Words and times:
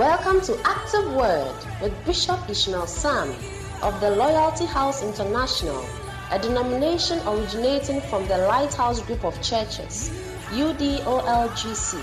Welcome 0.00 0.40
to 0.46 0.58
Active 0.64 1.12
Word 1.12 1.54
with 1.82 1.92
Bishop 2.06 2.48
Ishmael 2.48 2.86
Sam 2.86 3.34
of 3.82 4.00
the 4.00 4.10
Loyalty 4.10 4.64
House 4.64 5.02
International, 5.02 5.84
a 6.30 6.38
denomination 6.38 7.20
originating 7.28 8.00
from 8.08 8.26
the 8.26 8.38
Lighthouse 8.38 9.02
Group 9.02 9.26
of 9.26 9.34
Churches, 9.42 10.08
UDOLGC. 10.52 12.02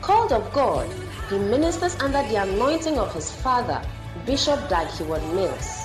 Called 0.00 0.32
of 0.32 0.50
God, 0.54 0.88
he 1.28 1.38
ministers 1.38 1.94
under 1.96 2.26
the 2.30 2.36
anointing 2.36 2.98
of 2.98 3.12
his 3.12 3.30
father, 3.30 3.82
Bishop 4.24 4.70
Dag 4.70 4.88
Heward-Mills. 4.88 5.82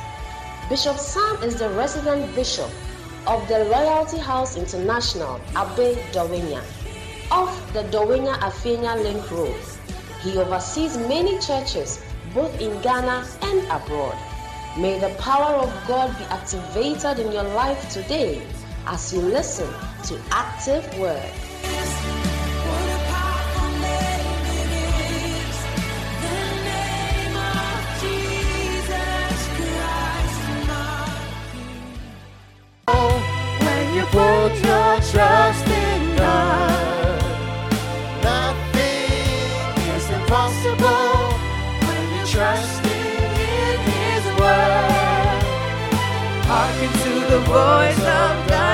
Bishop 0.70 0.96
Sam 0.98 1.44
is 1.44 1.60
the 1.60 1.70
resident 1.72 2.34
bishop 2.34 2.72
of 3.28 3.46
the 3.50 3.66
Loyalty 3.66 4.20
House 4.20 4.56
International, 4.56 5.42
Abe 5.50 5.98
Dawenya, 6.14 6.64
off 7.30 7.74
the 7.74 7.84
Dawhenya 7.92 8.36
Afienya 8.36 9.04
Link 9.04 9.30
Road. 9.32 9.75
He 10.26 10.40
oversees 10.40 10.98
many 10.98 11.38
churches 11.38 12.04
both 12.34 12.60
in 12.60 12.82
Ghana 12.82 13.28
and 13.44 13.60
abroad. 13.70 14.18
May 14.76 14.98
the 14.98 15.14
power 15.20 15.54
of 15.54 15.72
God 15.88 16.18
be 16.18 16.24
activated 16.26 17.20
in 17.20 17.32
your 17.32 17.44
life 17.44 17.88
today 17.92 18.42
as 18.88 19.14
you 19.14 19.22
listen 19.22 19.72
to 20.06 20.20
Active 20.32 20.84
Word. 20.98 21.32
King. 28.00 28.26
When 33.60 33.94
you 33.94 34.06
put 34.06 34.54
your 34.66 35.00
trust 35.12 35.68
in 35.68 36.05
voice 47.56 48.00
of 48.00 48.48
God 48.50 48.65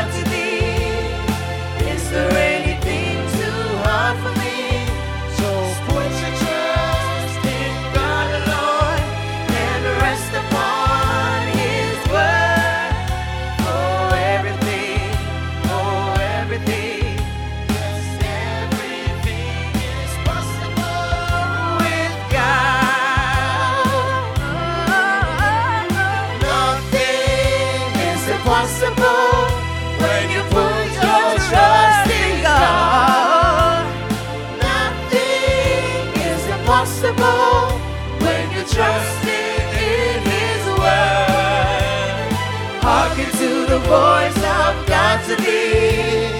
voice 43.91 44.41
of 44.59 44.73
God 44.87 45.17
to 45.27 45.35
thee. 45.35 46.31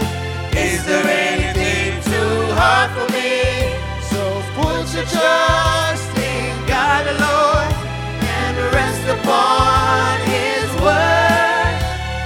Is 0.56 0.86
there 0.86 1.04
anything 1.04 2.00
too 2.12 2.36
hard 2.56 2.90
for 2.96 3.08
me? 3.12 3.76
So 4.12 4.22
put 4.56 4.86
your 4.96 5.08
trust 5.16 6.12
in 6.16 6.54
God 6.76 7.04
alone 7.16 7.72
and 8.40 8.56
rest 8.78 9.04
upon 9.18 10.16
His 10.32 10.68
word. 10.86 11.76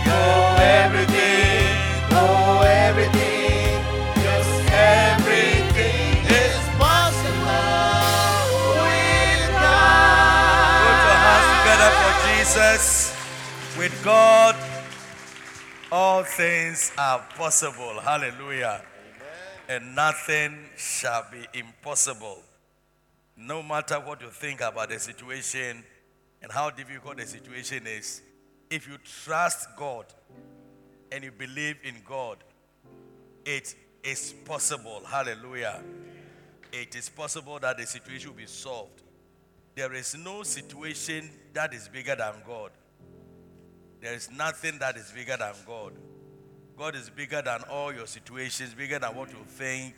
You're 0.06 0.58
everything, 0.86 1.74
oh 2.22 2.62
everything, 2.86 3.82
yes 4.26 4.48
everything 5.10 6.22
is 6.46 6.62
possible 6.78 8.30
with 8.78 9.50
Put 10.86 10.98
your 11.10 11.20
hands 11.26 11.50
together 11.58 11.90
God. 11.90 12.02
for 12.02 12.14
Jesus. 12.30 12.84
With 13.78 13.96
God, 14.04 14.56
all 15.92 16.24
things 16.24 16.92
are 16.98 17.20
possible. 17.38 18.00
Hallelujah. 18.02 18.82
And 19.68 19.96
nothing 19.96 20.58
shall 20.78 21.26
be 21.32 21.46
impossible. 21.58 22.40
No 23.38 23.62
matter 23.64 23.96
what 23.96 24.22
you 24.22 24.30
think 24.30 24.62
about 24.62 24.90
the 24.90 25.00
situation 25.00 25.84
and 26.42 26.52
how 26.52 26.70
difficult 26.70 27.18
the 27.18 27.26
situation 27.26 27.86
is, 27.88 28.22
if 28.70 28.88
you 28.88 28.98
trust 29.24 29.68
God 29.78 30.06
and 31.12 31.24
you 31.24 31.32
believe 31.32 31.78
in 31.84 31.96
God, 32.08 32.38
it 33.46 33.76
is 34.04 34.34
possible. 34.46 35.02
Hallelujah. 35.06 35.84
It 36.72 36.96
is 36.96 37.10
possible 37.10 37.60
that 37.60 37.78
the 37.78 37.86
situation 37.86 38.30
will 38.30 38.38
be 38.38 38.46
solved. 38.46 39.02
There 39.76 39.94
is 39.94 40.16
no 40.16 40.44
situation 40.44 41.30
that 41.54 41.74
is 41.74 41.88
bigger 41.88 42.16
than 42.16 42.34
God. 42.48 42.72
There 44.06 44.14
is 44.14 44.30
nothing 44.30 44.78
that 44.78 44.98
is 44.98 45.12
bigger 45.12 45.36
than 45.36 45.56
God. 45.66 45.94
God 46.78 46.96
is 46.96 47.10
bigger 47.10 47.42
than 47.42 47.64
all 47.72 47.92
your 47.92 48.06
situations, 48.06 48.76
bigger 48.76 49.00
than 49.00 49.16
what 49.16 49.32
you 49.32 49.44
think, 49.48 49.96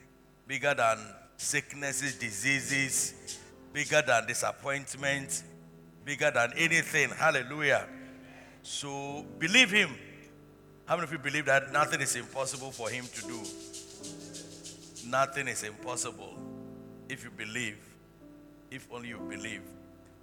bigger 0.47 0.73
than 0.73 0.97
sicknesses, 1.35 2.15
diseases, 2.15 3.37
bigger 3.73 4.01
than 4.01 4.25
disappointment, 4.25 5.43
bigger 6.05 6.31
than 6.31 6.53
anything. 6.55 7.09
Hallelujah. 7.09 7.85
So 8.63 9.25
believe 9.39 9.71
Him. 9.71 9.89
How 10.85 10.95
many 10.95 11.03
of 11.03 11.11
you 11.11 11.17
believe 11.17 11.47
that 11.47 11.73
nothing 11.73 11.99
is 11.99 12.15
impossible 12.15 12.71
for 12.71 12.89
Him 12.89 13.03
to 13.13 13.21
do? 13.23 13.41
Nothing 15.05 15.49
is 15.49 15.63
impossible 15.63 16.33
if 17.09 17.25
you 17.25 17.29
believe. 17.29 17.77
If 18.71 18.87
only 18.89 19.09
you 19.09 19.17
believe. 19.17 19.63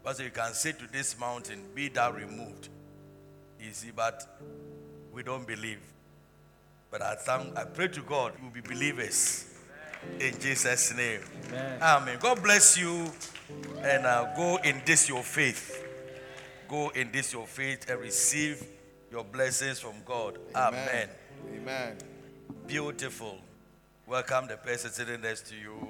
But 0.03 0.19
you 0.21 0.31
can 0.31 0.55
say 0.55 0.73
to 0.73 0.91
this 0.91 1.21
mountain, 1.21 1.61
Be 1.75 1.91
thou 1.91 2.12
removed. 2.12 2.71
You 3.65 3.73
see, 3.73 3.93
but 3.97 4.27
we 5.11 5.23
don't 5.23 5.47
believe. 5.47 5.81
But 6.91 7.01
I 7.01 7.15
thank, 7.15 7.57
I 7.57 7.65
pray 7.65 7.89
to 7.89 8.03
God, 8.03 8.35
we 8.39 8.45
will 8.45 8.55
be 8.55 8.61
believers. 8.61 9.47
In 10.21 10.39
Jesus' 10.39 10.95
name. 10.95 11.21
Amen. 11.81 12.19
God 12.21 12.43
bless 12.43 12.77
you. 12.77 13.11
And 13.83 14.05
uh, 14.05 14.35
go 14.37 14.59
in 14.59 14.83
this 14.85 15.09
your 15.09 15.23
faith. 15.23 15.83
Go 16.69 16.91
in 16.91 17.11
this 17.11 17.33
your 17.33 17.47
faith 17.47 17.89
and 17.89 18.01
receive 18.01 18.63
your 19.11 19.25
blessings 19.25 19.81
from 19.81 19.95
God. 20.05 20.39
Amen. 20.55 21.09
Amen. 21.55 21.97
Beautiful. 22.67 23.39
Welcome 24.07 24.47
the 24.49 24.59
person 24.59 24.91
sitting 24.91 25.23
next 25.23 25.47
to 25.49 25.57
you. 25.57 25.89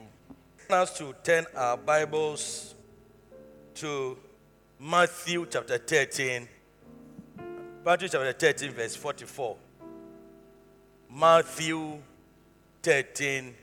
Us 0.71 0.97
to 0.99 1.13
turn 1.25 1.45
our 1.57 1.77
Bibles 1.77 2.77
to 3.75 4.17
Matthew 4.79 5.47
chapter 5.51 5.79
13. 5.79 6.49
Matthew 7.85 8.09
chapter 8.09 8.33
13, 8.33 8.71
verse 8.71 8.97
44. 8.97 9.57
Matthew 11.15 11.99
13, 12.83 13.55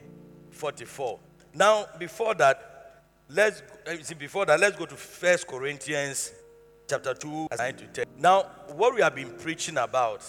44. 0.51 1.19
Now, 1.55 1.87
before 1.97 2.35
that, 2.35 3.01
let's 3.29 3.63
uh, 3.87 3.95
see 4.03 4.13
before 4.13 4.45
that, 4.45 4.59
let's 4.59 4.77
go 4.77 4.85
to 4.85 4.95
First 4.95 5.47
Corinthians 5.47 6.33
chapter 6.87 7.15
2, 7.15 7.47
9 7.57 7.75
to 7.77 7.85
10. 7.87 8.05
Now, 8.19 8.43
what 8.75 8.93
we 8.93 9.01
have 9.01 9.15
been 9.15 9.31
preaching 9.31 9.77
about 9.77 10.23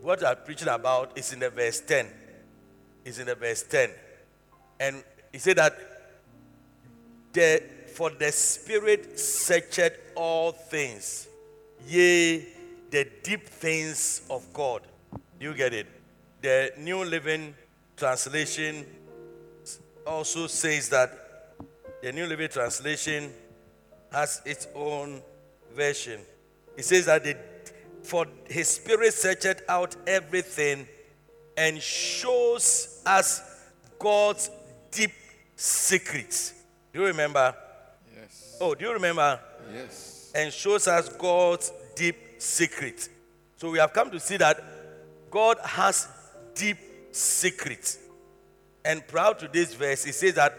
what 0.00 0.24
I'm 0.26 0.36
preaching 0.46 0.68
about 0.68 1.18
is 1.18 1.34
in 1.34 1.40
the 1.40 1.50
verse 1.50 1.80
10. 1.80 2.06
Is 3.04 3.18
in 3.18 3.26
the 3.26 3.34
verse 3.34 3.62
10. 3.62 3.90
And 4.80 5.04
he 5.32 5.38
said 5.38 5.58
that 5.58 5.76
the, 7.34 7.62
for 7.94 8.08
the 8.08 8.32
Spirit 8.32 9.20
searcheth 9.20 9.98
all 10.16 10.52
things, 10.52 11.28
yea, 11.86 12.46
the 12.90 13.08
deep 13.22 13.46
things 13.46 14.22
of 14.28 14.52
God. 14.52 14.82
You 15.38 15.54
get 15.54 15.72
it? 15.72 15.86
The 16.42 16.72
New 16.78 17.04
Living 17.04 17.54
Translation 17.96 18.84
also 20.06 20.46
says 20.46 20.88
that 20.88 21.10
the 22.02 22.12
New 22.12 22.26
Living 22.26 22.48
Translation 22.48 23.30
has 24.12 24.42
its 24.44 24.66
own 24.74 25.22
version. 25.74 26.20
It 26.76 26.84
says 26.84 27.06
that 27.06 27.24
the, 27.24 27.36
for 28.02 28.26
his 28.46 28.68
spirit 28.68 29.12
searcheth 29.14 29.62
out 29.68 29.94
everything 30.06 30.88
and 31.56 31.80
shows 31.80 33.02
us 33.06 33.42
God's 33.98 34.50
deep 34.90 35.12
secrets. 35.54 36.54
Do 36.92 37.00
you 37.00 37.06
remember? 37.06 37.54
Yes. 38.16 38.56
Oh, 38.60 38.74
do 38.74 38.84
you 38.86 38.92
remember? 38.92 39.38
Yes. 39.72 40.32
And 40.34 40.52
shows 40.52 40.88
us 40.88 41.08
God's 41.10 41.72
deep 41.94 42.16
secret. 42.40 43.08
So 43.56 43.70
we 43.70 43.78
have 43.78 43.92
come 43.92 44.10
to 44.10 44.20
see 44.20 44.36
that 44.38 44.62
God 45.30 45.58
has 45.64 46.08
deep 46.54 46.78
secrets. 47.12 47.98
And 48.84 49.06
proud 49.06 49.38
to 49.40 49.48
this 49.48 49.74
verse, 49.74 50.06
it 50.06 50.14
says 50.14 50.34
that 50.34 50.56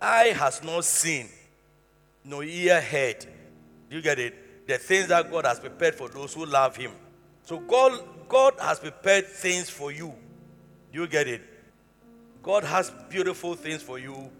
eye 0.00 0.34
has 0.36 0.62
not 0.62 0.84
seen, 0.84 1.28
no 2.24 2.42
ear 2.42 2.80
heard. 2.80 3.24
Do 3.88 3.96
you 3.96 4.02
get 4.02 4.18
it? 4.18 4.66
The 4.66 4.78
things 4.78 5.08
that 5.08 5.30
God 5.30 5.46
has 5.46 5.60
prepared 5.60 5.94
for 5.94 6.08
those 6.08 6.34
who 6.34 6.44
love 6.44 6.76
Him. 6.76 6.90
So 7.44 7.58
God, 7.58 8.02
God 8.28 8.54
has 8.60 8.80
prepared 8.80 9.26
things 9.26 9.70
for 9.70 9.92
you. 9.92 10.12
Do 10.92 11.00
you 11.00 11.06
get 11.06 11.28
it? 11.28 11.42
God 12.42 12.64
has 12.64 12.90
beautiful 13.08 13.54
things 13.54 13.82
for 13.82 13.98
you, 13.98 14.30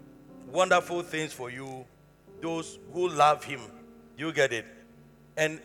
wonderful 0.51 1.01
things 1.01 1.31
for 1.33 1.49
you, 1.49 1.85
those 2.41 2.77
who 2.93 3.07
love 3.09 3.43
Him. 3.43 3.61
You 4.17 4.31
get 4.33 4.51
it? 4.51 4.65
And 5.39 5.61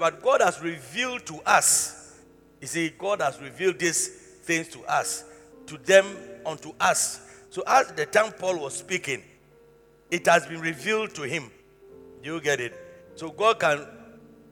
but 0.00 0.22
God 0.22 0.40
has 0.40 0.62
revealed 0.62 1.26
to 1.26 1.38
us. 1.44 2.16
You 2.62 2.66
see, 2.66 2.88
God 2.98 3.20
has 3.20 3.38
revealed 3.38 3.78
these 3.78 4.08
things 4.08 4.68
to 4.68 4.82
us, 4.84 5.22
to 5.66 5.76
them, 5.76 6.06
unto 6.46 6.72
us. 6.80 7.20
So 7.50 7.62
as 7.66 7.92
the 7.92 8.06
time 8.06 8.32
Paul 8.32 8.58
was 8.58 8.78
speaking, 8.78 9.22
it 10.10 10.26
has 10.26 10.46
been 10.46 10.62
revealed 10.62 11.14
to 11.16 11.22
him. 11.22 11.50
Do 12.22 12.34
you 12.34 12.40
get 12.40 12.58
it? 12.58 12.72
So 13.16 13.28
God 13.28 13.60
can 13.60 13.86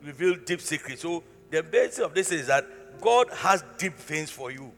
reveal 0.04 0.34
deep 0.34 0.60
secrets. 0.60 1.00
So 1.00 1.24
the 1.50 1.62
basis 1.62 2.00
of 2.00 2.12
this 2.12 2.30
is 2.30 2.46
that 2.48 2.66
God 3.00 3.30
has 3.32 3.64
deep 3.78 3.96
things 3.96 4.30
for 4.30 4.50
you. 4.50 4.70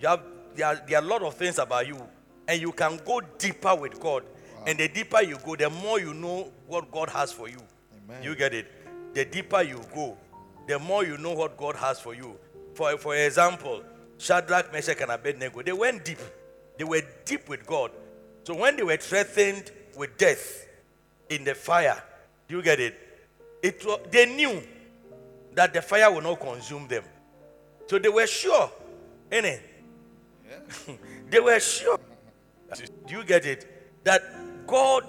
You 0.00 0.08
have 0.08 0.22
there 0.54 0.68
are, 0.68 0.82
there 0.88 0.98
are 0.98 1.04
a 1.04 1.06
lot 1.06 1.20
of 1.20 1.34
things 1.34 1.58
about 1.58 1.86
you, 1.86 2.00
and 2.48 2.58
you 2.58 2.72
can 2.72 2.98
go 3.04 3.20
deeper 3.20 3.74
with 3.74 4.00
God. 4.00 4.22
And 4.66 4.78
the 4.78 4.88
deeper 4.88 5.20
you 5.20 5.36
go, 5.44 5.54
the 5.54 5.68
more 5.68 6.00
you 6.00 6.14
know 6.14 6.50
what 6.66 6.90
God 6.90 7.10
has 7.10 7.30
for 7.30 7.46
you. 7.46 7.60
Amen. 7.94 8.22
You 8.22 8.34
get 8.34 8.54
it? 8.54 8.72
The 9.16 9.24
deeper 9.24 9.62
you 9.62 9.80
go, 9.94 10.14
the 10.68 10.78
more 10.78 11.02
you 11.02 11.16
know 11.16 11.32
what 11.32 11.56
God 11.56 11.74
has 11.76 11.98
for 11.98 12.12
you. 12.12 12.36
For, 12.74 12.98
for 12.98 13.16
example, 13.16 13.82
Shadrach, 14.18 14.70
Meshach, 14.74 15.00
and 15.00 15.10
Abednego, 15.10 15.62
they 15.62 15.72
went 15.72 16.04
deep. 16.04 16.18
They 16.76 16.84
were 16.84 17.00
deep 17.24 17.48
with 17.48 17.64
God. 17.64 17.92
So 18.44 18.54
when 18.54 18.76
they 18.76 18.82
were 18.82 18.98
threatened 18.98 19.70
with 19.96 20.18
death 20.18 20.68
in 21.30 21.44
the 21.44 21.54
fire, 21.54 21.96
do 22.46 22.56
you 22.58 22.62
get 22.62 22.78
it? 22.78 22.94
It 23.62 23.82
wa- 23.86 24.00
they 24.10 24.26
knew 24.26 24.62
that 25.54 25.72
the 25.72 25.80
fire 25.80 26.12
will 26.12 26.20
not 26.20 26.38
consume 26.38 26.86
them. 26.86 27.04
So 27.86 27.98
they 27.98 28.10
were 28.10 28.26
sure, 28.26 28.70
innit? 29.30 29.60
they 31.30 31.40
were 31.40 31.58
sure. 31.58 31.98
Do 33.06 33.16
you 33.16 33.24
get 33.24 33.46
it? 33.46 34.04
That 34.04 34.66
God 34.66 35.04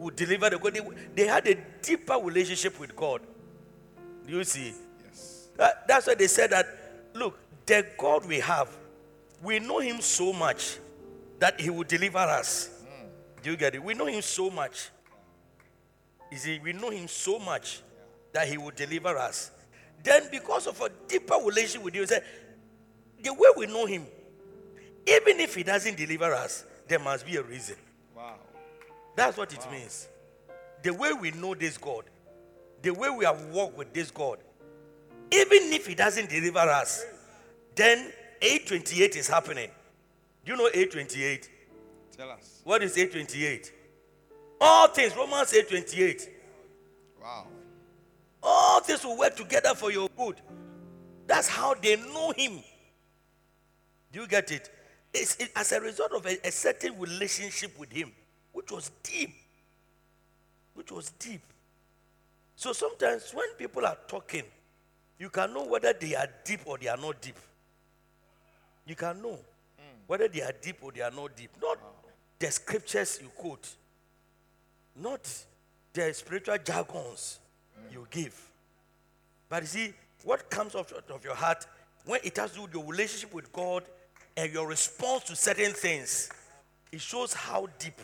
would 0.00 0.16
deliver 0.16 0.48
the 0.50 0.58
God. 0.58 0.74
They, 0.74 0.80
they 1.14 1.26
had 1.26 1.46
a 1.46 1.56
deeper 1.82 2.14
relationship 2.14 2.80
with 2.80 2.96
God. 2.96 3.20
Do 4.26 4.36
you 4.36 4.44
see? 4.44 4.72
Yes. 5.04 5.48
That- 5.56 5.86
that's 5.86 6.06
why 6.06 6.14
they 6.14 6.26
said 6.26 6.50
that, 6.50 6.66
look, 7.14 7.38
the 7.66 7.86
God 7.98 8.26
we 8.26 8.40
have, 8.40 8.68
we 9.42 9.58
know 9.58 9.78
him 9.78 10.00
so 10.00 10.32
much 10.32 10.78
that 11.38 11.60
he 11.60 11.70
will 11.70 11.84
deliver 11.84 12.18
us. 12.18 12.70
Hmm. 12.82 13.06
Do 13.42 13.50
you 13.50 13.56
get 13.56 13.74
it? 13.74 13.82
We 13.82 13.94
know 13.94 14.06
him 14.06 14.22
so 14.22 14.50
much. 14.50 14.90
You 16.30 16.38
see, 16.38 16.58
we 16.60 16.72
know 16.72 16.90
him 16.90 17.08
so 17.08 17.38
much 17.38 17.82
that 18.32 18.48
he 18.48 18.56
will 18.56 18.72
deliver 18.74 19.16
us. 19.18 19.50
Then, 20.02 20.28
because 20.30 20.66
of 20.66 20.80
a 20.80 20.90
deeper 21.08 21.34
relationship 21.44 21.82
with 21.82 21.94
you, 21.94 22.06
say, 22.06 22.22
the 23.22 23.34
way 23.34 23.48
we 23.56 23.66
know 23.66 23.84
him, 23.84 24.06
even 25.06 25.40
if 25.40 25.54
he 25.54 25.62
doesn't 25.62 25.96
deliver 25.96 26.32
us, 26.32 26.64
there 26.88 26.98
must 26.98 27.26
be 27.26 27.36
a 27.36 27.42
reason. 27.42 27.76
Wow. 29.20 29.26
That's 29.26 29.36
what 29.38 29.52
it 29.52 29.70
means. 29.70 30.08
The 30.82 30.94
way 30.94 31.12
we 31.12 31.30
know 31.32 31.54
this 31.54 31.76
God, 31.76 32.04
the 32.82 32.90
way 32.90 33.10
we 33.10 33.24
have 33.26 33.42
walked 33.46 33.76
with 33.76 33.92
this 33.92 34.10
God, 34.10 34.38
even 35.30 35.72
if 35.72 35.86
He 35.86 35.94
doesn't 35.94 36.30
deliver 36.30 36.58
us, 36.60 37.04
then 37.76 38.12
828 38.40 39.16
is 39.16 39.28
happening. 39.28 39.68
Do 40.44 40.52
you 40.52 40.58
know 40.58 40.68
828? 40.68 41.50
Tell 42.16 42.30
us. 42.30 42.60
What 42.64 42.82
is 42.82 42.96
828? 42.96 43.72
All 44.60 44.88
things, 44.88 45.14
Romans 45.16 45.52
828. 45.52 46.30
Wow. 47.22 47.46
All 48.42 48.80
things 48.80 49.04
will 49.04 49.18
work 49.18 49.36
together 49.36 49.74
for 49.74 49.92
your 49.92 50.08
good. 50.16 50.40
That's 51.26 51.46
how 51.48 51.74
they 51.74 51.96
know 51.96 52.32
Him. 52.36 52.60
Do 54.12 54.20
you 54.22 54.26
get 54.26 54.50
it? 54.50 54.70
It's 55.12 55.36
it- 55.36 55.50
as 55.54 55.72
a 55.72 55.80
result 55.80 56.12
of 56.12 56.24
a, 56.26 56.38
a 56.46 56.50
certain 56.50 56.98
relationship 56.98 57.78
with 57.78 57.92
Him, 57.92 58.12
which 58.52 58.70
was 58.70 58.90
deep. 59.02 59.34
Which 60.74 60.92
was 60.92 61.10
deep. 61.10 61.42
So 62.56 62.72
sometimes 62.72 63.32
when 63.32 63.48
people 63.58 63.86
are 63.86 63.96
talking, 64.06 64.44
you 65.18 65.30
can 65.30 65.52
know 65.52 65.64
whether 65.64 65.92
they 65.92 66.14
are 66.14 66.28
deep 66.44 66.60
or 66.64 66.78
they 66.78 66.88
are 66.88 66.96
not 66.96 67.20
deep. 67.20 67.36
You 68.86 68.94
can 68.94 69.22
know 69.22 69.38
whether 70.06 70.28
they 70.28 70.42
are 70.42 70.52
deep 70.60 70.76
or 70.82 70.92
they 70.92 71.02
are 71.02 71.10
not 71.10 71.36
deep. 71.36 71.50
Not 71.62 71.78
the 72.38 72.50
scriptures 72.50 73.18
you 73.22 73.28
quote, 73.28 73.68
not 74.96 75.20
the 75.92 76.12
spiritual 76.14 76.56
jargons 76.64 77.38
you 77.92 78.06
give. 78.10 78.50
But 79.48 79.62
you 79.62 79.68
see, 79.68 79.92
what 80.24 80.50
comes 80.50 80.74
out 80.74 80.92
of 80.92 81.24
your 81.24 81.34
heart 81.34 81.66
when 82.06 82.20
it 82.24 82.36
has 82.38 82.50
to 82.52 82.56
do 82.56 82.62
with 82.62 82.74
your 82.74 82.84
relationship 82.84 83.34
with 83.34 83.52
God 83.52 83.84
and 84.36 84.52
your 84.52 84.66
response 84.66 85.24
to 85.24 85.36
certain 85.36 85.72
things, 85.72 86.30
it 86.92 87.00
shows 87.00 87.32
how 87.32 87.68
deep 87.78 88.00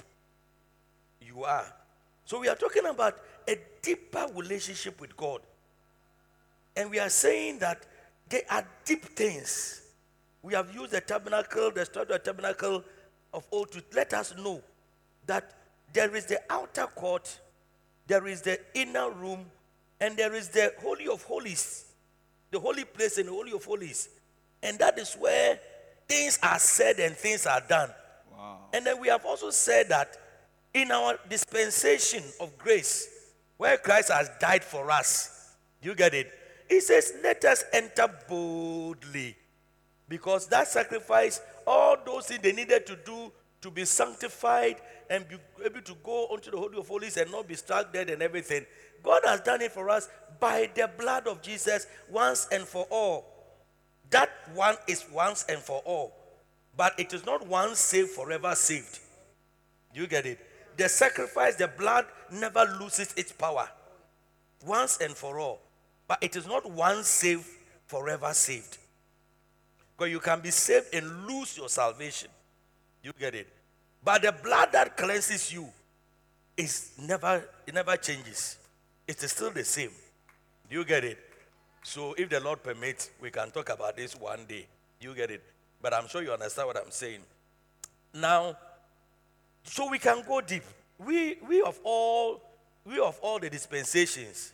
you 1.36 1.44
are. 1.44 1.66
So 2.24 2.40
we 2.40 2.48
are 2.48 2.56
talking 2.56 2.86
about 2.86 3.18
a 3.46 3.56
deeper 3.82 4.26
relationship 4.34 5.00
with 5.00 5.16
God. 5.16 5.40
And 6.76 6.90
we 6.90 6.98
are 6.98 7.08
saying 7.08 7.60
that 7.60 7.86
they 8.28 8.42
are 8.50 8.66
deep 8.84 9.04
things. 9.04 9.82
We 10.42 10.54
have 10.54 10.74
used 10.74 10.92
the 10.92 11.00
tabernacle, 11.00 11.70
the 11.70 11.84
story 11.84 12.02
of 12.04 12.08
the 12.08 12.18
tabernacle 12.18 12.82
of 13.32 13.46
old 13.52 13.70
to 13.72 13.82
let 13.94 14.12
us 14.14 14.34
know 14.36 14.62
that 15.26 15.54
there 15.92 16.14
is 16.14 16.26
the 16.26 16.40
outer 16.50 16.86
court, 16.86 17.40
there 18.06 18.26
is 18.26 18.42
the 18.42 18.58
inner 18.74 19.10
room, 19.10 19.46
and 20.00 20.16
there 20.16 20.34
is 20.34 20.48
the 20.48 20.72
Holy 20.80 21.08
of 21.08 21.22
Holies, 21.22 21.86
the 22.50 22.58
holy 22.58 22.84
place 22.84 23.18
and 23.18 23.28
the 23.28 23.32
Holy 23.32 23.52
of 23.52 23.64
Holies. 23.64 24.08
And 24.62 24.78
that 24.78 24.98
is 24.98 25.14
where 25.14 25.58
things 26.08 26.38
are 26.42 26.58
said 26.58 26.98
and 26.98 27.16
things 27.16 27.46
are 27.46 27.62
done. 27.68 27.90
Wow. 28.32 28.58
And 28.72 28.84
then 28.84 29.00
we 29.00 29.08
have 29.08 29.24
also 29.24 29.50
said 29.50 29.88
that 29.88 30.16
in 30.76 30.90
our 30.92 31.18
dispensation 31.30 32.22
of 32.38 32.56
grace, 32.58 33.08
where 33.56 33.78
Christ 33.78 34.12
has 34.12 34.30
died 34.38 34.62
for 34.62 34.90
us, 34.90 35.54
you 35.82 35.94
get 35.94 36.12
it? 36.12 36.30
He 36.68 36.80
says, 36.80 37.14
Let 37.22 37.44
us 37.46 37.64
enter 37.72 38.06
boldly. 38.28 39.36
Because 40.06 40.46
that 40.48 40.68
sacrifice, 40.68 41.40
all 41.66 41.96
those 42.04 42.26
things 42.26 42.40
they 42.42 42.52
needed 42.52 42.86
to 42.86 42.96
do 43.06 43.32
to 43.62 43.70
be 43.70 43.86
sanctified 43.86 44.76
and 45.08 45.26
be 45.26 45.36
able 45.64 45.80
to 45.80 45.94
go 46.04 46.26
onto 46.26 46.50
the 46.50 46.58
Holy 46.58 46.78
of 46.78 46.86
Holies 46.86 47.16
and 47.16 47.30
not 47.32 47.48
be 47.48 47.54
struck 47.54 47.92
dead 47.92 48.10
and 48.10 48.20
everything, 48.20 48.66
God 49.02 49.22
has 49.24 49.40
done 49.40 49.62
it 49.62 49.72
for 49.72 49.88
us 49.88 50.10
by 50.38 50.70
the 50.74 50.90
blood 50.98 51.26
of 51.26 51.40
Jesus 51.40 51.86
once 52.10 52.48
and 52.52 52.64
for 52.64 52.86
all. 52.90 53.24
That 54.10 54.28
one 54.54 54.76
is 54.86 55.06
once 55.10 55.46
and 55.48 55.58
for 55.58 55.80
all. 55.86 56.14
But 56.76 56.92
it 56.98 57.14
is 57.14 57.24
not 57.24 57.46
once 57.46 57.78
saved, 57.78 58.10
forever 58.10 58.54
saved. 58.54 59.00
You 59.94 60.06
get 60.06 60.26
it? 60.26 60.38
The 60.76 60.88
sacrifice, 60.88 61.56
the 61.56 61.68
blood 61.68 62.06
never 62.30 62.64
loses 62.80 63.12
its 63.16 63.32
power. 63.32 63.68
Once 64.64 64.98
and 65.00 65.14
for 65.14 65.38
all. 65.38 65.60
But 66.08 66.18
it 66.22 66.36
is 66.36 66.46
not 66.46 66.70
once 66.70 67.08
saved, 67.08 67.46
forever 67.86 68.32
saved. 68.32 68.78
Because 69.96 70.10
you 70.10 70.20
can 70.20 70.40
be 70.40 70.50
saved 70.50 70.86
and 70.92 71.26
lose 71.26 71.56
your 71.56 71.68
salvation. 71.68 72.28
You 73.02 73.12
get 73.18 73.34
it? 73.34 73.48
But 74.04 74.22
the 74.22 74.32
blood 74.32 74.70
that 74.72 74.96
cleanses 74.96 75.52
you 75.52 75.66
is 76.56 76.92
never, 77.00 77.44
it 77.66 77.74
never 77.74 77.96
changes. 77.96 78.58
It 79.06 79.22
is 79.22 79.32
still 79.32 79.50
the 79.50 79.64
same. 79.64 79.90
Do 80.68 80.76
you 80.76 80.84
get 80.84 81.04
it? 81.04 81.18
So 81.82 82.14
if 82.18 82.28
the 82.28 82.40
Lord 82.40 82.62
permits, 82.62 83.10
we 83.20 83.30
can 83.30 83.50
talk 83.50 83.68
about 83.68 83.96
this 83.96 84.14
one 84.18 84.44
day. 84.48 84.66
You 85.00 85.14
get 85.14 85.30
it? 85.30 85.42
But 85.80 85.94
I'm 85.94 86.08
sure 86.08 86.22
you 86.22 86.32
understand 86.32 86.66
what 86.66 86.76
I'm 86.76 86.90
saying. 86.90 87.20
Now, 88.12 88.56
so 89.66 89.90
we 89.90 89.98
can 89.98 90.22
go 90.26 90.40
deep. 90.40 90.62
We 90.98 91.38
we 91.46 91.62
of 91.62 91.78
all 91.84 92.40
we 92.84 92.98
of 92.98 93.18
all 93.20 93.38
the 93.38 93.50
dispensations 93.50 94.52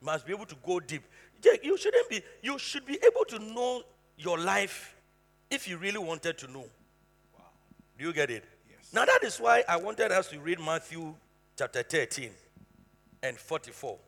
must 0.00 0.26
be 0.26 0.32
able 0.32 0.46
to 0.46 0.56
go 0.64 0.80
deep. 0.80 1.02
Jake, 1.42 1.64
You 1.64 1.76
shouldn't 1.76 2.08
be. 2.08 2.22
You 2.42 2.58
should 2.58 2.86
be 2.86 2.98
able 3.04 3.24
to 3.26 3.38
know 3.38 3.82
your 4.18 4.38
life 4.38 4.94
if 5.50 5.66
you 5.66 5.78
really 5.78 5.98
wanted 5.98 6.38
to 6.38 6.50
know. 6.50 6.64
Do 7.98 8.04
you 8.04 8.12
get 8.12 8.30
it? 8.30 8.44
Yes. 8.68 8.92
Now 8.92 9.04
that 9.04 9.20
is 9.22 9.38
why 9.38 9.64
I 9.68 9.76
wanted 9.76 10.12
us 10.12 10.28
to 10.28 10.38
read 10.40 10.60
Matthew 10.60 11.14
chapter 11.58 11.82
13 11.82 12.30
and 13.22 13.36
44. 13.36 13.98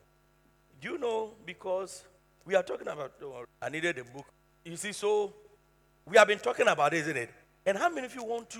Do 0.81 0.89
you 0.89 0.97
know? 0.97 1.31
Because 1.45 2.03
we 2.45 2.55
are 2.55 2.63
talking 2.63 2.87
about, 2.87 3.13
oh, 3.21 3.45
I 3.61 3.69
needed 3.69 3.97
a 3.99 4.03
book. 4.03 4.25
You 4.65 4.75
see, 4.75 4.91
so 4.91 5.33
we 6.05 6.17
have 6.17 6.27
been 6.27 6.39
talking 6.39 6.67
about 6.67 6.93
it, 6.93 6.97
isn't 6.97 7.17
it? 7.17 7.29
And 7.65 7.77
how 7.77 7.89
many 7.89 8.05
of 8.05 8.15
you 8.15 8.23
want 8.23 8.49
to 8.51 8.59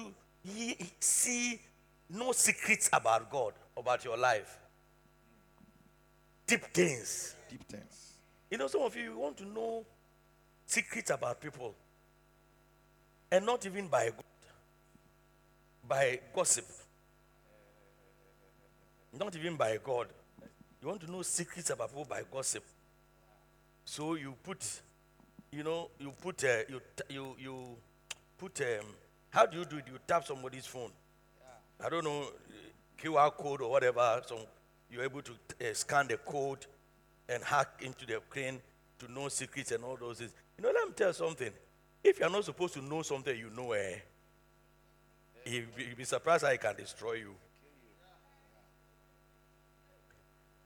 see 0.99 1.59
no 2.09 2.31
secrets 2.31 2.89
about 2.91 3.29
God, 3.29 3.53
about 3.75 4.03
your 4.05 4.17
life? 4.17 4.57
Deep 6.45 6.63
things. 6.73 7.35
Deep 7.49 7.63
things. 7.63 8.13
You 8.51 8.57
know, 8.57 8.67
some 8.67 8.81
of 8.81 8.95
you, 8.95 9.03
you 9.03 9.17
want 9.17 9.37
to 9.37 9.45
know 9.45 9.85
secrets 10.65 11.09
about 11.09 11.41
people. 11.41 11.73
And 13.31 13.45
not 13.45 13.65
even 13.65 13.87
by 13.87 14.05
God, 14.05 14.23
by 15.87 16.19
gossip. 16.35 16.65
not 19.17 19.35
even 19.35 19.55
by 19.55 19.77
God. 19.83 20.07
You 20.81 20.87
want 20.87 21.01
to 21.01 21.11
know 21.11 21.21
secrets 21.21 21.69
about 21.69 21.89
people 21.89 22.05
by 22.05 22.23
gossip. 22.31 22.63
So 23.85 24.15
you 24.15 24.35
put, 24.43 24.81
you 25.51 25.63
know, 25.63 25.89
you 25.99 26.11
put, 26.21 26.43
uh, 26.43 26.57
you, 26.69 26.81
you, 27.09 27.35
you 27.39 27.65
put, 28.37 28.59
um, 28.61 28.85
how 29.29 29.45
do 29.45 29.59
you 29.59 29.65
do 29.65 29.77
it? 29.77 29.85
You 29.87 29.99
tap 30.07 30.25
somebody's 30.25 30.65
phone. 30.65 30.91
I 31.79 31.89
don't 31.89 32.03
know, 32.03 32.27
QR 33.01 33.31
code 33.31 33.61
or 33.61 33.71
whatever. 33.71 34.21
So 34.25 34.39
you're 34.89 35.03
able 35.03 35.21
to 35.21 35.31
uh, 35.31 35.73
scan 35.73 36.07
the 36.07 36.17
code 36.17 36.65
and 37.29 37.43
hack 37.43 37.81
into 37.81 38.05
the 38.05 38.19
crane 38.29 38.59
to 38.99 39.11
know 39.11 39.27
secrets 39.29 39.71
and 39.71 39.83
all 39.83 39.97
those 39.97 40.19
things. 40.19 40.33
You 40.57 40.63
know, 40.63 40.71
let 40.73 40.87
me 40.87 40.93
tell 40.95 41.07
you 41.09 41.13
something. 41.13 41.51
If 42.03 42.19
you're 42.19 42.29
not 42.29 42.45
supposed 42.45 42.73
to 42.75 42.81
know 42.81 43.01
something, 43.01 43.37
you 43.37 43.49
know, 43.49 43.71
eh, 43.71 43.95
you'll 45.45 45.65
be, 45.97 46.03
surprised 46.03 46.43
how 46.43 46.51
it 46.51 46.61
can 46.61 46.75
destroy 46.75 47.13
you. 47.13 47.35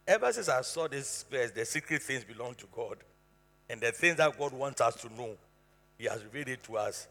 Ever 0.07 0.31
since 0.31 0.49
I 0.49 0.61
saw 0.61 0.87
this 0.87 1.25
verse, 1.29 1.51
the 1.51 1.65
secret 1.65 2.01
things 2.01 2.23
belong 2.23 2.55
to 2.55 2.65
God. 2.71 2.97
And 3.69 3.81
the 3.81 3.91
things 3.91 4.17
that 4.17 4.37
God 4.37 4.53
wants 4.53 4.79
us 4.79 4.95
to 5.01 5.13
know, 5.13 5.35
He 5.97 6.05
has 6.05 6.23
revealed 6.23 6.47
it 6.47 6.63
to 6.63 6.77
us. 6.77 7.07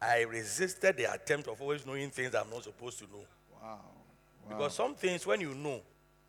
I 0.00 0.22
resisted 0.22 0.96
the 0.96 1.12
attempt 1.12 1.48
of 1.48 1.60
always 1.60 1.84
knowing 1.86 2.10
things 2.10 2.34
I'm 2.34 2.48
not 2.50 2.64
supposed 2.64 2.98
to 3.00 3.04
know. 3.04 3.24
Wow. 3.62 3.80
Because 4.48 4.74
some 4.74 4.94
things, 4.94 5.26
when 5.26 5.40
you 5.40 5.54
know, 5.54 5.80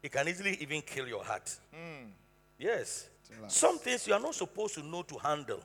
it 0.04 0.12
can 0.12 0.28
easily 0.28 0.58
even 0.62 0.82
kill 0.82 1.08
your 1.08 1.24
heart. 1.24 1.56
Hmm. 1.74 2.08
Yes. 2.60 3.08
Tell. 3.28 3.50
Some 3.50 3.80
things 3.80 4.06
you 4.08 4.14
are 4.14 4.20
not 4.20 4.36
supposed 4.36 4.76
to 4.76 4.84
know 4.84 5.04
to 5.04 5.18
handle. 5.18 5.62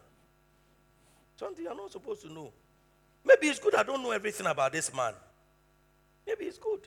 Something 1.36 1.64
you 1.64 1.70
are 1.70 1.76
not 1.76 1.90
supposed 1.90 2.22
to 2.22 2.32
know. 2.32 2.52
Maybe 3.24 3.48
it's 3.48 3.58
good 3.58 3.74
I 3.74 3.82
don't 3.82 4.02
know 4.02 4.12
everything 4.12 4.46
about 4.46 4.72
this 4.72 4.94
man. 4.94 5.12
Maybe 6.26 6.44
it's 6.44 6.58
good. 6.58 6.86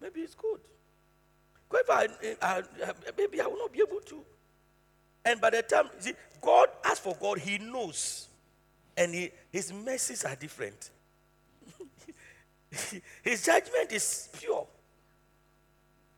Maybe 0.00 0.20
it's 0.20 0.34
good. 0.34 0.60
If 1.72 1.90
I, 1.90 2.06
I, 2.40 2.62
I- 2.86 2.92
maybe 3.18 3.40
I 3.40 3.46
will 3.46 3.58
not 3.58 3.72
be 3.72 3.80
able 3.80 4.00
to. 4.00 4.22
And 5.24 5.40
by 5.40 5.50
the 5.50 5.62
time, 5.62 5.88
see, 5.98 6.12
God, 6.40 6.68
as 6.84 6.98
for 7.00 7.16
God, 7.20 7.38
He 7.38 7.58
knows. 7.58 8.28
And 8.96 9.14
he, 9.14 9.30
His 9.50 9.72
mercies 9.72 10.24
are 10.24 10.36
different. 10.36 10.90
his 13.22 13.44
judgment 13.44 13.92
is 13.92 14.28
pure. 14.38 14.66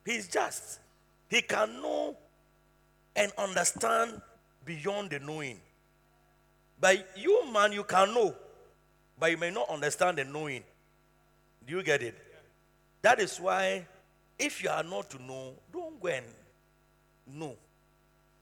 He's 0.05 0.29
just. 0.29 0.81
He 1.29 1.43
can 1.43 1.83
know 1.83 2.17
and 3.15 3.33
understand 3.37 4.21
beyond 4.65 5.11
the 5.11 5.19
knowing. 5.19 5.61
But 6.81 7.09
you, 7.17 7.51
man, 7.51 7.73
you 7.73 7.85
can 7.85 8.13
know, 8.15 8.35
but 9.19 9.31
you 9.31 9.37
may 9.39 9.51
not 9.51 9.69
understand 9.69 10.19
the 10.19 10.25
knowing. 10.25 10.63
Do 11.67 11.77
you 11.77 11.83
get 11.83 12.03
it? 12.03 12.17
That 13.03 13.19
is 13.21 13.39
why, 13.41 13.87
if 14.39 14.63
you 14.63 14.69
are 14.69 14.83
not 14.83 15.11
to 15.11 15.23
know, 15.23 15.55
don't 15.73 16.01
go 16.01 16.09
and 16.09 16.27
know. 17.27 17.57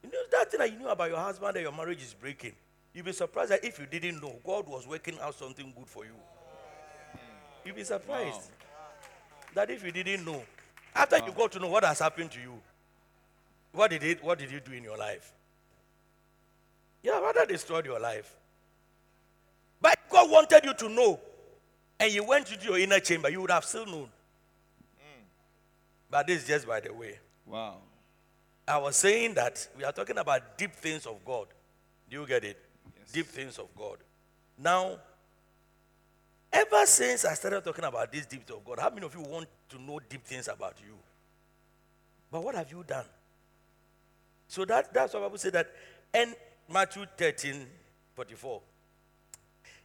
You 0.02 0.10
know 0.10 0.18
that 0.32 0.50
thing 0.50 0.58
that 0.58 0.72
you 0.72 0.78
knew 0.78 0.88
about 0.88 1.08
your 1.08 1.18
husband 1.18 1.54
that 1.56 1.62
your 1.62 1.72
marriage 1.72 2.02
is 2.02 2.12
breaking. 2.12 2.52
You'll 2.94 3.04
be 3.04 3.12
surprised 3.12 3.50
that 3.50 3.64
if 3.64 3.78
you 3.78 3.86
didn't 3.86 4.22
know, 4.22 4.36
God 4.46 4.68
was 4.68 4.86
working 4.86 5.18
out 5.20 5.34
something 5.34 5.72
good 5.76 5.88
for 5.88 6.04
you. 6.04 6.14
You'll 7.64 7.74
be 7.74 7.82
surprised 7.82 8.50
that 9.54 9.68
if 9.70 9.84
you 9.84 9.90
didn't 9.90 10.24
know, 10.24 10.42
after 10.94 11.16
you 11.18 11.32
got 11.32 11.50
to 11.52 11.58
know 11.58 11.68
what 11.68 11.84
has 11.84 11.98
happened 11.98 12.30
to 12.32 12.40
you, 12.40 12.52
what 13.72 13.90
did 13.90 14.04
it? 14.04 14.22
What 14.22 14.38
did 14.38 14.52
you 14.52 14.60
do 14.60 14.72
in 14.72 14.84
your 14.84 14.96
life? 14.96 15.32
Yeah, 17.02 17.20
rather 17.20 17.44
destroyed 17.44 17.84
your 17.84 17.98
life. 17.98 18.32
But 19.80 19.98
God 20.08 20.30
wanted 20.30 20.64
you 20.64 20.74
to 20.74 20.88
know, 20.88 21.18
and 21.98 22.12
you 22.12 22.22
went 22.22 22.52
into 22.52 22.64
your 22.64 22.78
inner 22.78 23.00
chamber, 23.00 23.28
you 23.28 23.40
would 23.40 23.50
have 23.50 23.64
still 23.64 23.86
known. 23.86 24.08
But 26.10 26.28
this 26.28 26.42
is 26.42 26.48
just 26.48 26.66
by 26.66 26.78
the 26.78 26.92
way. 26.92 27.18
Wow. 27.44 27.78
I 28.68 28.78
was 28.78 28.94
saying 28.96 29.34
that 29.34 29.66
we 29.76 29.82
are 29.82 29.92
talking 29.92 30.16
about 30.16 30.56
deep 30.56 30.74
things 30.76 31.06
of 31.06 31.24
God. 31.24 31.48
Do 32.08 32.20
you 32.20 32.26
get 32.26 32.44
it? 32.44 32.56
Deep 33.12 33.26
things 33.26 33.58
of 33.58 33.68
God. 33.76 33.98
Now, 34.58 34.96
ever 36.52 36.86
since 36.86 37.24
I 37.24 37.34
started 37.34 37.64
talking 37.64 37.84
about 37.84 38.10
these 38.10 38.26
deep 38.26 38.46
things 38.46 38.58
of 38.58 38.64
God, 38.64 38.78
how 38.78 38.90
many 38.90 39.06
of 39.06 39.14
you 39.14 39.22
want 39.22 39.48
to 39.70 39.80
know 39.80 40.00
deep 40.08 40.24
things 40.24 40.48
about 40.48 40.76
you? 40.84 40.94
But 42.30 42.42
what 42.42 42.54
have 42.54 42.70
you 42.70 42.84
done? 42.86 43.06
So 44.48 44.64
that, 44.64 44.92
that's 44.92 45.14
why 45.14 45.20
Bible 45.20 45.38
say 45.38 45.50
that. 45.50 45.70
And 46.12 46.34
Matthew 46.72 47.04
13, 47.16 47.66
44. 48.14 48.60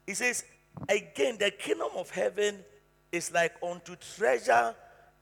It 0.08 0.16
says, 0.16 0.44
Again, 0.88 1.38
the 1.40 1.52
kingdom 1.52 1.90
of 1.96 2.10
heaven 2.10 2.60
is 3.12 3.32
like 3.32 3.54
unto 3.62 3.96
treasure 3.96 4.76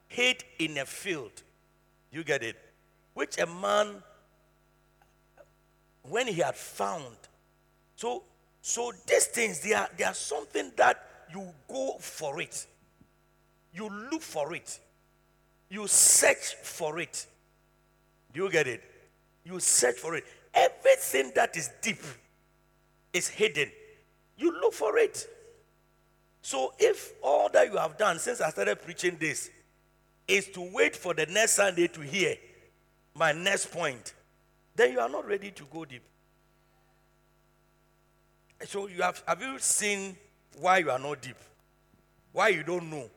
hid 0.07 0.43
in 0.59 0.77
a 0.77 0.85
field. 0.85 1.31
You 2.11 2.23
get 2.23 2.43
it? 2.43 2.55
Which 3.13 3.37
a 3.37 3.45
man, 3.45 4.03
when 6.03 6.27
he 6.27 6.41
had 6.41 6.55
found. 6.55 7.15
So, 7.97 8.23
so 8.61 8.93
these 9.07 9.25
things, 9.25 9.59
they 9.59 9.73
are, 9.73 9.89
they 9.97 10.03
are 10.03 10.13
something 10.13 10.71
that 10.77 11.03
you 11.33 11.45
go 11.67 11.97
for 11.99 12.39
it. 12.39 12.65
You 13.73 13.89
look 13.89 14.21
for 14.21 14.55
it. 14.55 14.79
You 15.69 15.87
search 15.87 16.55
for 16.61 16.99
it. 16.99 17.25
Do 18.33 18.43
you 18.43 18.51
get 18.51 18.67
it? 18.67 18.83
You 19.43 19.59
search 19.59 19.95
for 19.95 20.15
it. 20.15 20.25
Everything 20.53 21.31
that 21.35 21.57
is 21.57 21.71
deep 21.81 21.99
is 23.13 23.27
hidden. 23.27 23.71
You 24.37 24.51
look 24.61 24.73
for 24.73 24.97
it. 24.99 25.27
So 26.43 26.73
if 26.77 27.13
all 27.23 27.49
that 27.49 27.71
you 27.71 27.77
have 27.77 27.97
done 27.97 28.19
since 28.19 28.41
I 28.41 28.51
started 28.51 28.79
preaching 28.81 29.17
this 29.19 29.49
is 30.27 30.47
to 30.49 30.69
wait 30.71 30.95
for 30.95 31.15
the 31.15 31.25
next 31.25 31.53
Sunday 31.53 31.87
to 31.87 32.01
hear 32.01 32.35
my 33.15 33.31
next 33.31 33.71
point, 33.71 34.13
then 34.75 34.91
you 34.91 34.99
are 34.99 35.09
not 35.09 35.25
ready 35.25 35.49
to 35.49 35.63
go 35.73 35.83
deep. 35.83 36.03
So 38.65 38.87
you 38.87 39.01
have 39.01 39.21
have 39.27 39.41
you 39.41 39.59
seen 39.59 40.15
why 40.59 40.79
you 40.79 40.89
are 40.89 40.99
not 40.99 41.21
deep? 41.21 41.37
Why 42.31 42.49
you 42.49 42.63
don't 42.63 42.89
know? 42.89 43.09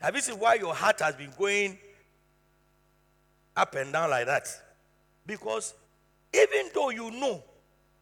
Have 0.00 0.14
you 0.14 0.20
seen 0.20 0.38
why 0.38 0.54
your 0.54 0.74
heart 0.74 1.00
has 1.00 1.14
been 1.14 1.30
going 1.38 1.78
up 3.56 3.74
and 3.74 3.92
down 3.92 4.10
like 4.10 4.26
that? 4.26 4.48
Because 5.26 5.74
even 6.34 6.70
though 6.74 6.90
you 6.90 7.10
know 7.10 7.42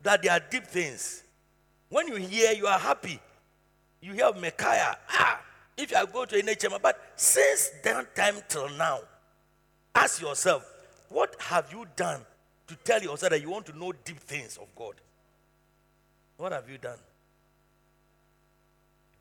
that 0.02 0.22
there 0.22 0.32
are 0.32 0.40
deep 0.50 0.64
things, 0.64 1.22
when 1.88 2.08
you 2.08 2.16
hear, 2.16 2.52
you 2.52 2.66
are 2.66 2.78
happy. 2.78 3.20
You 4.00 4.14
hear 4.14 4.32
Micaiah, 4.32 4.96
ah, 5.10 5.40
if 5.76 5.94
I 5.94 6.06
go 6.06 6.24
to 6.24 6.38
a 6.38 6.42
nature, 6.42 6.68
but 6.80 7.12
since 7.16 7.70
that 7.82 8.14
time 8.16 8.36
till 8.48 8.68
now, 8.70 9.00
ask 9.94 10.22
yourself, 10.22 10.66
what 11.08 11.36
have 11.38 11.70
you 11.72 11.84
done 11.96 12.20
to 12.68 12.76
tell 12.76 13.02
yourself 13.02 13.30
that 13.30 13.42
you 13.42 13.50
want 13.50 13.66
to 13.66 13.76
know 13.76 13.92
deep 14.04 14.20
things 14.20 14.56
of 14.56 14.68
God? 14.74 14.94
What 16.40 16.52
have 16.52 16.70
you 16.70 16.78
done? 16.78 16.96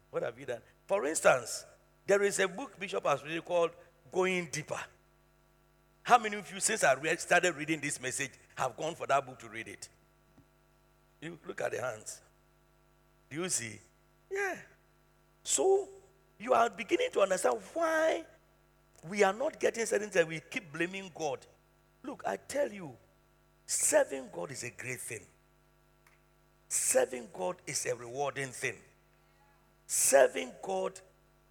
What 0.09 0.23
have 0.23 0.39
you 0.39 0.45
done? 0.45 0.61
For 0.87 1.05
instance, 1.05 1.65
there 2.07 2.23
is 2.23 2.39
a 2.39 2.47
book 2.47 2.79
Bishop 2.79 3.05
has 3.05 3.21
written 3.21 3.41
called 3.41 3.71
Going 4.09 4.47
Deeper. 4.49 4.79
How 6.03 6.17
many 6.17 6.37
of 6.37 6.49
you, 6.49 6.61
since 6.61 6.81
I 6.81 6.93
read, 6.93 7.19
started 7.19 7.57
reading 7.57 7.81
this 7.81 8.01
message, 8.01 8.31
have 8.55 8.77
gone 8.77 8.95
for 8.95 9.05
that 9.07 9.25
book 9.25 9.37
to 9.39 9.49
read 9.49 9.67
it? 9.67 9.89
You 11.21 11.37
look 11.45 11.59
at 11.59 11.71
the 11.71 11.81
hands. 11.81 12.21
Do 13.29 13.41
you 13.41 13.49
see? 13.49 13.77
Yeah. 14.31 14.55
So 15.43 15.89
you 16.39 16.53
are 16.53 16.69
beginning 16.69 17.09
to 17.13 17.19
understand 17.19 17.57
why 17.73 18.23
we 19.09 19.23
are 19.23 19.33
not 19.33 19.59
getting 19.59 19.85
certain 19.85 20.09
things. 20.09 20.25
We 20.25 20.41
keep 20.49 20.71
blaming 20.71 21.11
God. 21.13 21.39
Look, 22.01 22.23
I 22.25 22.37
tell 22.37 22.71
you, 22.71 22.93
serving 23.65 24.29
God 24.31 24.51
is 24.51 24.63
a 24.63 24.69
great 24.69 25.01
thing. 25.01 25.25
Serving 26.69 27.27
God 27.33 27.55
is 27.65 27.87
a 27.87 27.95
rewarding 27.95 28.49
thing. 28.49 28.75
Serving 29.87 30.51
God 30.61 30.99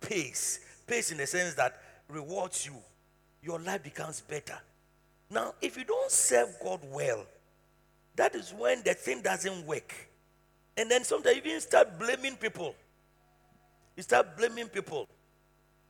pays. 0.01 0.61
Pays 0.87 1.11
in 1.11 1.19
the 1.19 1.27
sense 1.27 1.55
that 1.55 1.81
rewards 2.09 2.65
you. 2.65 2.77
Your 3.43 3.59
life 3.59 3.83
becomes 3.83 4.21
better. 4.21 4.59
Now, 5.29 5.55
if 5.61 5.77
you 5.77 5.85
don't 5.85 6.11
serve 6.11 6.55
God 6.63 6.81
well, 6.85 7.27
that 8.15 8.35
is 8.37 8.55
when 8.57 8.83
the 8.85 8.95
thing 8.95 9.21
doesn't 9.21 9.67
work. 9.67 9.93
And 10.77 10.89
then 10.89 11.03
sometimes 11.03 11.37
you 11.37 11.43
even 11.45 11.61
start 11.61 11.99
blaming 11.99 12.37
people. 12.37 12.75
You 13.97 14.05
start 14.05 14.37
blaming 14.37 14.69
people 14.69 15.09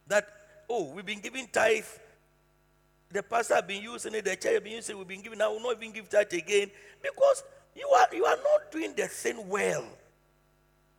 that, 0.07 0.27
oh, 0.71 0.91
we've 0.95 1.05
been 1.05 1.21
giving 1.21 1.47
tithe. 1.49 1.85
The 3.11 3.23
pastor 3.23 3.57
have 3.57 3.69
been 3.69 3.83
using 3.83 4.15
it, 4.15 4.25
the 4.25 4.37
church 4.37 4.55
have 4.55 4.65
been 4.65 4.75
using 4.75 4.97
it, 4.97 4.99
we've 4.99 5.09
been 5.09 5.23
giving, 5.23 5.39
now 5.39 5.51
we'll 5.51 5.63
not 5.63 5.77
even 5.77 5.93
give 5.93 6.09
tithe 6.09 6.33
again. 6.33 6.71
Because 7.03 7.43
you 7.79 7.89
are, 7.89 8.07
you 8.13 8.25
are 8.25 8.37
not 8.37 8.73
doing 8.73 8.93
the 8.97 9.07
thing 9.07 9.49
well. 9.49 9.85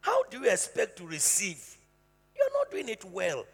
How 0.02 0.24
do 0.24 0.40
you 0.40 0.50
expect 0.50 0.98
to 0.98 1.06
receive? 1.06 1.78
You 2.36 2.42
are 2.44 2.60
not 2.60 2.72
doing 2.72 2.88
it 2.88 3.04
well. 3.06 3.46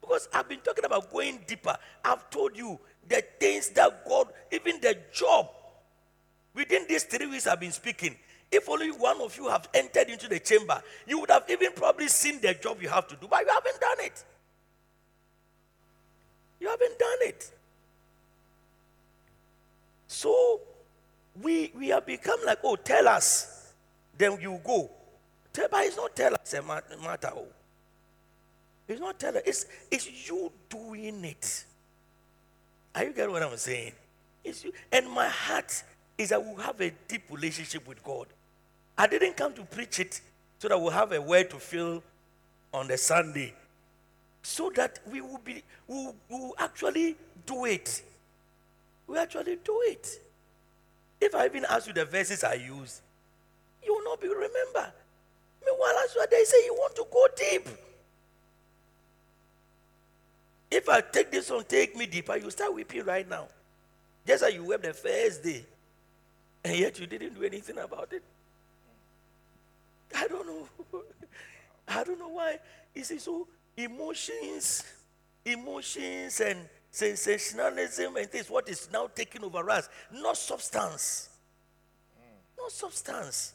Because 0.00 0.28
I've 0.32 0.48
been 0.48 0.60
talking 0.60 0.84
about 0.84 1.10
going 1.10 1.40
deeper. 1.46 1.76
I've 2.04 2.28
told 2.30 2.56
you 2.56 2.78
the 3.08 3.24
things 3.40 3.70
that 3.70 4.06
God, 4.06 4.28
even 4.52 4.80
the 4.80 4.96
job, 5.12 5.48
within 6.54 6.84
these 6.88 7.04
three 7.04 7.26
weeks 7.26 7.46
I've 7.46 7.60
been 7.60 7.72
speaking, 7.72 8.14
if 8.52 8.68
only 8.68 8.90
one 8.90 9.20
of 9.20 9.36
you 9.36 9.48
have 9.48 9.68
entered 9.74 10.08
into 10.08 10.28
the 10.28 10.38
chamber, 10.38 10.80
you 11.06 11.18
would 11.18 11.30
have 11.30 11.44
even 11.48 11.72
probably 11.72 12.08
seen 12.08 12.40
the 12.40 12.54
job 12.54 12.80
you 12.80 12.88
have 12.88 13.08
to 13.08 13.16
do, 13.16 13.26
but 13.28 13.40
you 13.40 13.48
haven't 13.52 13.80
done 13.80 14.06
it. 14.06 14.24
You 16.60 16.68
haven't 16.68 16.98
done 16.98 17.18
it. 17.22 17.50
So 20.06 20.60
we 21.42 21.72
we 21.76 21.88
have 21.88 22.06
become 22.06 22.38
like, 22.44 22.58
oh, 22.64 22.76
tell 22.76 23.08
us, 23.08 23.72
then 24.16 24.38
you 24.40 24.60
go. 24.64 24.90
Tell, 25.52 25.68
but 25.70 25.84
it's 25.84 25.96
not 25.96 26.14
tell 26.14 26.34
us 26.34 26.54
eh, 26.54 26.58
a 26.58 27.02
matter. 27.02 27.30
Oh. 27.34 27.46
It's 28.88 29.00
not 29.00 29.18
tell 29.18 29.36
us. 29.36 29.42
It's 29.46 29.66
it's 29.90 30.28
you 30.28 30.52
doing 30.68 31.24
it. 31.24 31.64
Are 32.94 33.04
you 33.04 33.12
getting 33.12 33.32
what 33.32 33.42
I'm 33.42 33.56
saying? 33.56 33.92
It's 34.44 34.64
you. 34.64 34.72
And 34.90 35.10
my 35.10 35.28
heart 35.28 35.82
is 36.16 36.30
that 36.30 36.42
we'll 36.42 36.56
have 36.56 36.80
a 36.80 36.90
deep 37.08 37.24
relationship 37.30 37.86
with 37.86 38.02
God. 38.02 38.26
I 38.96 39.06
didn't 39.06 39.36
come 39.36 39.52
to 39.54 39.62
preach 39.62 40.00
it 40.00 40.20
so 40.58 40.68
that 40.68 40.80
we'll 40.80 40.90
have 40.90 41.12
a 41.12 41.20
word 41.20 41.50
to 41.50 41.58
fill 41.58 42.02
on 42.72 42.88
the 42.88 42.96
Sunday. 42.96 43.52
So 44.42 44.70
that 44.76 45.00
we 45.10 45.20
will 45.20 45.40
be 45.44 45.62
we 45.88 45.94
will, 45.94 46.16
we 46.30 46.38
will 46.38 46.54
actually 46.58 47.16
do 47.44 47.64
it. 47.64 48.02
We 49.06 49.18
actually 49.18 49.58
do 49.64 49.80
it. 49.86 50.20
If 51.20 51.34
I 51.34 51.46
even 51.46 51.64
ask 51.68 51.86
you 51.86 51.92
the 51.92 52.04
verses 52.04 52.44
I 52.44 52.54
use, 52.54 53.00
you 53.82 53.94
will 53.94 54.04
not 54.04 54.20
be 54.20 54.28
remember. 54.28 54.92
Meanwhile, 55.64 55.94
as 56.04 56.14
you 56.14 56.20
are 56.20 56.26
there, 56.26 56.40
you 56.40 56.46
say 56.46 56.64
you 56.64 56.74
want 56.74 56.94
to 56.96 57.06
go 57.10 57.26
deep. 57.36 57.68
If 60.70 60.88
I 60.88 61.00
take 61.00 61.30
this 61.30 61.50
one, 61.50 61.64
take 61.64 61.96
me 61.96 62.06
deeper, 62.06 62.36
you 62.36 62.50
start 62.50 62.74
weeping 62.74 63.04
right 63.04 63.28
now. 63.28 63.46
Just 64.26 64.42
as 64.42 64.52
you 64.52 64.64
wept 64.64 64.82
the 64.82 64.92
first 64.92 65.42
day, 65.42 65.64
and 66.64 66.76
yet 66.76 66.98
you 66.98 67.06
didn't 67.06 67.34
do 67.34 67.44
anything 67.44 67.78
about 67.78 68.12
it. 68.12 68.22
I 70.14 70.26
don't 70.26 70.46
know. 70.46 70.68
I 71.88 72.04
don't 72.04 72.18
know 72.18 72.28
why. 72.28 72.58
You 72.94 73.04
see, 73.04 73.18
so 73.18 73.46
emotions, 73.76 74.84
emotions 75.44 76.40
and 76.40 76.58
sensationalism 76.90 78.16
and 78.16 78.28
this 78.30 78.50
what 78.50 78.68
is 78.68 78.88
now 78.92 79.08
taking 79.14 79.44
over 79.44 79.68
us, 79.70 79.88
not 80.12 80.36
substance. 80.36 81.30
No 82.56 82.68
substance. 82.68 83.52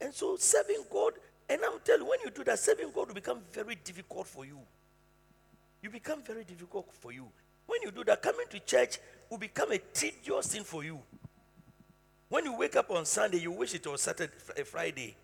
And 0.00 0.12
so 0.12 0.36
serving 0.36 0.84
God, 0.90 1.14
and 1.48 1.60
I'm 1.64 1.78
telling 1.84 2.02
you, 2.02 2.08
when 2.08 2.18
you 2.24 2.30
do 2.30 2.44
that, 2.44 2.58
serving 2.58 2.90
God 2.94 3.08
will 3.08 3.14
become 3.14 3.38
very 3.52 3.76
difficult 3.76 4.26
for 4.26 4.44
you. 4.44 4.58
You 5.82 5.90
become 5.90 6.22
very 6.22 6.44
difficult 6.44 6.88
for 6.92 7.12
you. 7.12 7.26
When 7.66 7.82
you 7.82 7.90
do 7.90 8.04
that, 8.04 8.22
coming 8.22 8.46
to 8.50 8.60
church 8.60 8.98
will 9.30 9.38
become 9.38 9.72
a 9.72 9.78
tedious 9.78 10.46
thing 10.48 10.64
for 10.64 10.84
you. 10.84 11.00
When 12.28 12.44
you 12.44 12.56
wake 12.56 12.76
up 12.76 12.90
on 12.90 13.04
Sunday, 13.04 13.38
you 13.38 13.52
wish 13.52 13.74
it 13.74 13.86
was 13.86 14.02
Saturday, 14.02 14.32
Fri- 14.36 14.54
eh, 14.58 14.64
Friday, 14.64 15.16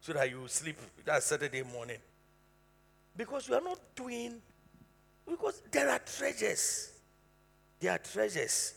so 0.00 0.12
that 0.14 0.30
you 0.30 0.48
sleep 0.48 0.76
that 1.04 1.22
Saturday 1.22 1.62
morning. 1.62 1.98
Because 3.16 3.48
you 3.48 3.54
are 3.54 3.60
not 3.60 3.78
doing, 3.94 4.40
because 5.28 5.62
there 5.70 5.88
are 5.90 5.98
treasures. 5.98 6.92
There 7.80 7.92
are 7.92 7.98
treasures. 7.98 8.74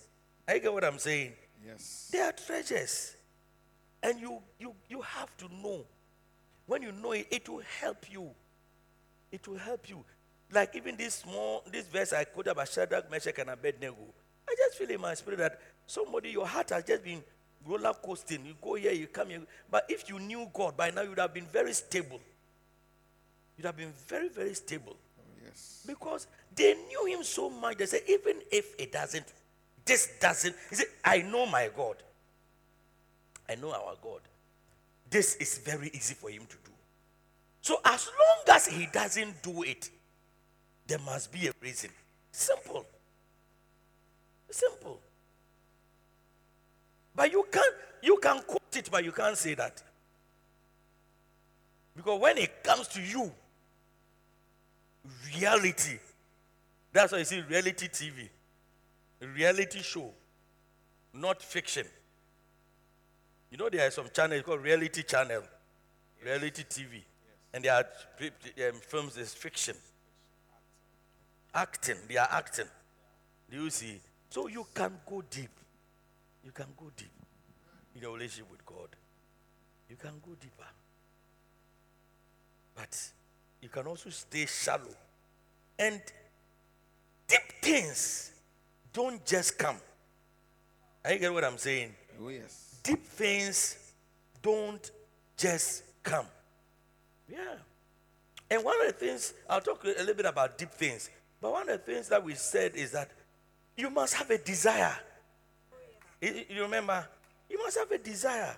I 0.47 0.59
get 0.59 0.73
what 0.73 0.83
I'm 0.83 0.99
saying. 0.99 1.33
Yes. 1.65 2.09
There 2.11 2.25
are 2.25 2.33
treasures. 2.33 3.15
And 4.03 4.19
you, 4.19 4.39
you, 4.59 4.73
you 4.89 5.01
have 5.01 5.35
to 5.37 5.45
know. 5.61 5.85
When 6.65 6.81
you 6.81 6.91
know 6.91 7.11
it, 7.11 7.27
it 7.31 7.49
will 7.49 7.63
help 7.79 8.11
you. 8.11 8.29
It 9.31 9.47
will 9.47 9.57
help 9.57 9.89
you. 9.89 10.03
Like 10.51 10.75
even 10.75 10.97
this 10.97 11.15
small, 11.15 11.63
this 11.71 11.87
verse 11.87 12.13
I 12.13 12.25
quoted 12.25 12.51
about 12.51 12.67
Shadrach, 12.67 13.09
Meshach, 13.09 13.37
and 13.39 13.49
Abednego. 13.49 13.95
I 14.47 14.55
just 14.57 14.77
feel 14.77 14.89
in 14.89 14.99
my 14.99 15.13
spirit 15.13 15.39
that 15.39 15.59
somebody, 15.87 16.31
your 16.31 16.45
heart 16.45 16.71
has 16.71 16.83
just 16.83 17.03
been 17.03 17.23
roller 17.65 17.93
coasting. 17.93 18.45
You 18.45 18.55
go 18.61 18.75
here, 18.75 18.91
you 18.91 19.07
come 19.07 19.29
here. 19.29 19.41
But 19.69 19.85
if 19.87 20.09
you 20.09 20.19
knew 20.19 20.49
God, 20.53 20.75
by 20.75 20.91
now 20.91 21.03
you'd 21.03 21.19
have 21.19 21.33
been 21.33 21.45
very 21.45 21.73
stable. 21.73 22.19
You'd 23.57 23.65
have 23.65 23.77
been 23.77 23.93
very, 24.07 24.27
very 24.29 24.53
stable. 24.53 24.97
Yes. 25.51 25.83
Because 25.85 26.27
they 26.55 26.73
knew 26.73 27.05
him 27.05 27.23
so 27.23 27.49
much, 27.49 27.77
they 27.77 27.85
said, 27.85 28.01
even 28.07 28.37
if 28.51 28.75
it 28.79 28.91
doesn't, 28.91 29.25
this 29.85 30.09
doesn't. 30.19 30.55
He 30.69 30.75
said, 30.75 30.87
I 31.03 31.19
know 31.19 31.45
my 31.45 31.69
God. 31.75 31.97
I 33.49 33.55
know 33.55 33.71
our 33.71 33.95
God. 34.01 34.21
This 35.09 35.35
is 35.35 35.57
very 35.57 35.89
easy 35.93 36.13
for 36.13 36.29
him 36.29 36.45
to 36.47 36.55
do. 36.63 36.71
So 37.61 37.79
as 37.85 38.07
long 38.07 38.55
as 38.55 38.67
he 38.67 38.87
doesn't 38.91 39.43
do 39.43 39.63
it, 39.63 39.89
there 40.87 40.99
must 40.99 41.31
be 41.31 41.47
a 41.47 41.51
reason. 41.61 41.89
Simple. 42.31 42.85
Simple. 44.49 44.99
But 47.15 47.31
you 47.31 47.45
can't 47.51 47.75
you 48.01 48.17
can 48.17 48.41
quote 48.41 48.75
it, 48.75 48.89
but 48.91 49.03
you 49.03 49.11
can't 49.11 49.37
say 49.37 49.53
that. 49.53 49.81
Because 51.95 52.19
when 52.19 52.37
it 52.37 52.63
comes 52.63 52.87
to 52.89 53.01
you, 53.01 53.31
reality. 55.33 55.97
That's 56.93 57.11
why 57.11 57.19
you 57.19 57.25
see 57.25 57.41
reality 57.41 57.87
TV, 57.87 58.29
reality 59.35 59.81
show, 59.81 60.11
not 61.13 61.41
fiction. 61.41 61.85
You 63.49 63.57
know 63.57 63.69
there 63.69 63.87
are 63.87 63.91
some 63.91 64.07
channels 64.13 64.43
called 64.43 64.61
reality 64.61 65.03
channel, 65.03 65.43
reality 66.23 66.63
TV, 66.63 67.01
and 67.53 67.63
there 67.63 67.73
are 67.73 67.85
um, 68.69 68.79
films 68.81 69.15
that's 69.15 69.33
fiction, 69.33 69.75
acting. 71.53 71.97
They 72.07 72.17
are 72.17 72.29
acting. 72.31 72.67
Do 73.49 73.63
you 73.63 73.69
see? 73.69 73.99
So 74.29 74.47
you 74.47 74.65
can 74.73 74.93
go 75.09 75.21
deep. 75.29 75.49
You 76.43 76.51
can 76.51 76.67
go 76.77 76.85
deep 76.95 77.11
in 77.95 78.01
your 78.01 78.13
relationship 78.13 78.49
with 78.49 78.65
God. 78.65 78.87
You 79.89 79.97
can 79.97 80.13
go 80.25 80.31
deeper. 80.39 80.69
But 82.75 83.11
you 83.61 83.69
can 83.69 83.85
also 83.87 84.09
stay 84.09 84.45
shallow. 84.45 84.95
And 85.77 86.01
deep 87.27 87.61
things 87.61 88.31
don't 88.93 89.23
just 89.25 89.57
come. 89.57 89.77
Are 91.05 91.13
you 91.13 91.19
get 91.19 91.33
what 91.33 91.43
I'm 91.43 91.57
saying? 91.57 91.93
Oh, 92.21 92.29
yes. 92.29 92.75
Deep 92.83 93.03
things 93.05 93.77
don't 94.41 94.91
just 95.37 95.83
come. 96.03 96.25
Yeah. 97.29 97.55
And 98.49 98.63
one 98.63 98.79
of 98.81 98.87
the 98.87 98.93
things, 98.93 99.33
I'll 99.49 99.61
talk 99.61 99.83
a 99.83 99.87
little 99.87 100.13
bit 100.13 100.25
about 100.25 100.57
deep 100.57 100.71
things, 100.71 101.09
but 101.39 101.51
one 101.51 101.69
of 101.69 101.83
the 101.85 101.91
things 101.93 102.09
that 102.09 102.23
we 102.23 102.35
said 102.35 102.75
is 102.75 102.91
that 102.91 103.09
you 103.77 103.89
must 103.89 104.13
have 104.15 104.29
a 104.29 104.37
desire. 104.37 104.95
You- 106.19 106.45
You 106.49 106.61
remember? 106.63 107.07
You 107.49 107.57
must 107.63 107.77
have 107.77 107.89
a 107.91 107.97
desire. 107.97 108.55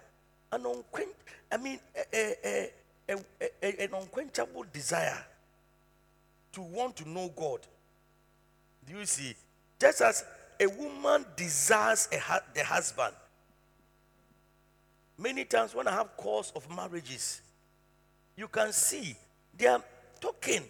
An 0.51 0.63
unquench, 0.63 1.13
I 1.51 1.57
mean, 1.57 1.79
a, 1.95 2.15
a, 2.15 2.35
a, 2.45 2.71
a, 3.09 3.17
a- 3.61 3.83
an 3.83 3.93
unquenchable 3.93 4.65
desire 4.71 5.23
to 6.53 6.61
want 6.61 6.95
to 6.97 7.09
know 7.09 7.31
God. 7.35 7.59
Do 8.87 8.97
you 8.97 9.05
see? 9.05 9.33
Just 9.79 10.01
as 10.01 10.23
a 10.59 10.67
woman 10.67 11.25
desires 11.35 12.07
a, 12.11 12.17
hu- 12.19 12.39
the 12.53 12.63
husband, 12.63 13.13
many 15.17 15.45
times 15.45 15.73
when 15.75 15.87
I 15.87 15.91
have 15.91 16.15
calls 16.17 16.51
of 16.55 16.69
marriages, 16.75 17.41
you 18.35 18.47
can 18.47 18.71
see 18.71 19.15
they 19.57 19.67
are 19.67 19.81
talking. 20.19 20.63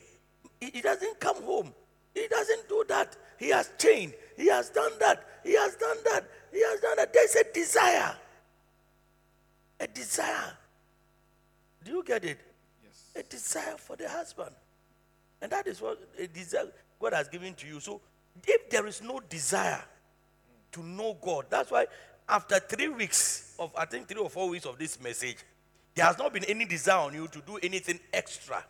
He, 0.59 0.69
he 0.71 0.81
doesn't 0.81 1.19
come 1.19 1.41
home. 1.43 1.73
He 2.13 2.27
doesn't 2.27 2.69
do 2.69 2.83
that. 2.89 3.15
He 3.37 3.49
has 3.49 3.71
changed. 3.77 4.15
He 4.37 4.47
has 4.47 4.69
done 4.69 4.91
that. 4.99 5.23
He 5.43 5.53
has 5.55 5.75
done 5.75 5.97
that. 6.05 6.23
He 6.51 6.61
has 6.61 6.79
done 6.79 6.95
that. 6.97 7.13
There's 7.13 7.35
a 7.35 7.43
desire. 7.53 8.15
A 9.79 9.87
desire. 9.87 10.57
Do 11.83 11.91
you 11.91 12.03
get 12.03 12.23
it? 12.23 12.39
Yes. 12.83 13.11
A 13.15 13.23
desire 13.23 13.75
for 13.77 13.95
the 13.95 14.07
husband. 14.07 14.51
And 15.41 15.51
that 15.51 15.67
is 15.67 15.81
what 15.81 15.99
a 16.17 16.27
desire 16.27 16.67
God 16.99 17.13
has 17.13 17.27
given 17.27 17.53
to 17.55 17.67
you. 17.67 17.79
So 17.79 18.01
if 18.47 18.69
there 18.69 18.87
is 18.87 19.01
no 19.01 19.19
desire 19.19 19.83
to 20.71 20.83
know 20.83 21.17
God, 21.21 21.45
that's 21.49 21.71
why 21.71 21.85
after 22.27 22.59
three 22.59 22.87
weeks 22.87 23.55
of, 23.59 23.71
I 23.77 23.85
think 23.85 24.07
three 24.07 24.21
or 24.21 24.29
four 24.29 24.49
weeks 24.49 24.65
of 24.65 24.77
this 24.77 25.01
message, 25.01 25.37
there 25.95 26.05
has 26.05 26.17
not 26.17 26.33
been 26.33 26.45
any 26.45 26.65
desire 26.65 26.99
on 26.99 27.13
you 27.13 27.27
to 27.27 27.41
do 27.45 27.57
anything 27.61 27.99
extra 28.11 28.63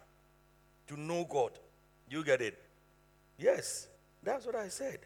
to 0.87 0.99
know 0.99 1.25
God. 1.29 1.51
You 2.09 2.23
get 2.23 2.41
it? 2.41 2.59
Yes. 3.37 3.87
That's 4.23 4.45
what 4.45 4.55
I 4.55 4.67
said. 4.67 4.99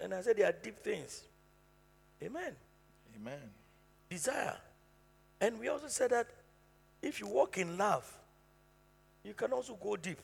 And 0.00 0.12
I 0.12 0.20
said 0.20 0.36
there 0.36 0.48
are 0.48 0.54
deep 0.62 0.78
things. 0.80 1.22
Amen 2.22 2.54
Amen. 3.16 3.40
desire. 4.08 4.56
And 5.40 5.58
we 5.58 5.68
also 5.68 5.88
said 5.88 6.10
that 6.10 6.26
if 7.02 7.20
you 7.20 7.26
walk 7.26 7.58
in 7.58 7.76
love, 7.76 8.10
you 9.22 9.34
can 9.34 9.52
also 9.52 9.76
go 9.80 9.96
deep. 9.96 10.18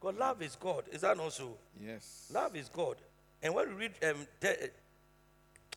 Because 0.00 0.18
love 0.18 0.42
is 0.42 0.56
God. 0.56 0.84
Is 0.92 1.00
that 1.02 1.16
not 1.16 1.32
so? 1.32 1.56
Yes. 1.80 2.30
Love 2.32 2.54
is 2.56 2.68
God. 2.68 2.96
And 3.42 3.54
when 3.54 3.68
we 3.68 3.74
read, 3.74 3.92
um, 4.02 4.26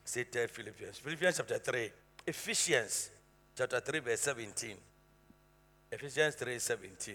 say 0.04 0.24
third 0.24 0.50
Philippians, 0.50 0.98
Philippians 0.98 1.36
chapter 1.36 1.58
3, 1.58 1.90
Ephesians 2.26 3.10
chapter 3.56 3.80
3, 3.80 4.00
verse 4.00 4.20
17. 4.20 4.74
Ephesians 5.92 6.34
3, 6.36 6.58
17. 6.58 7.14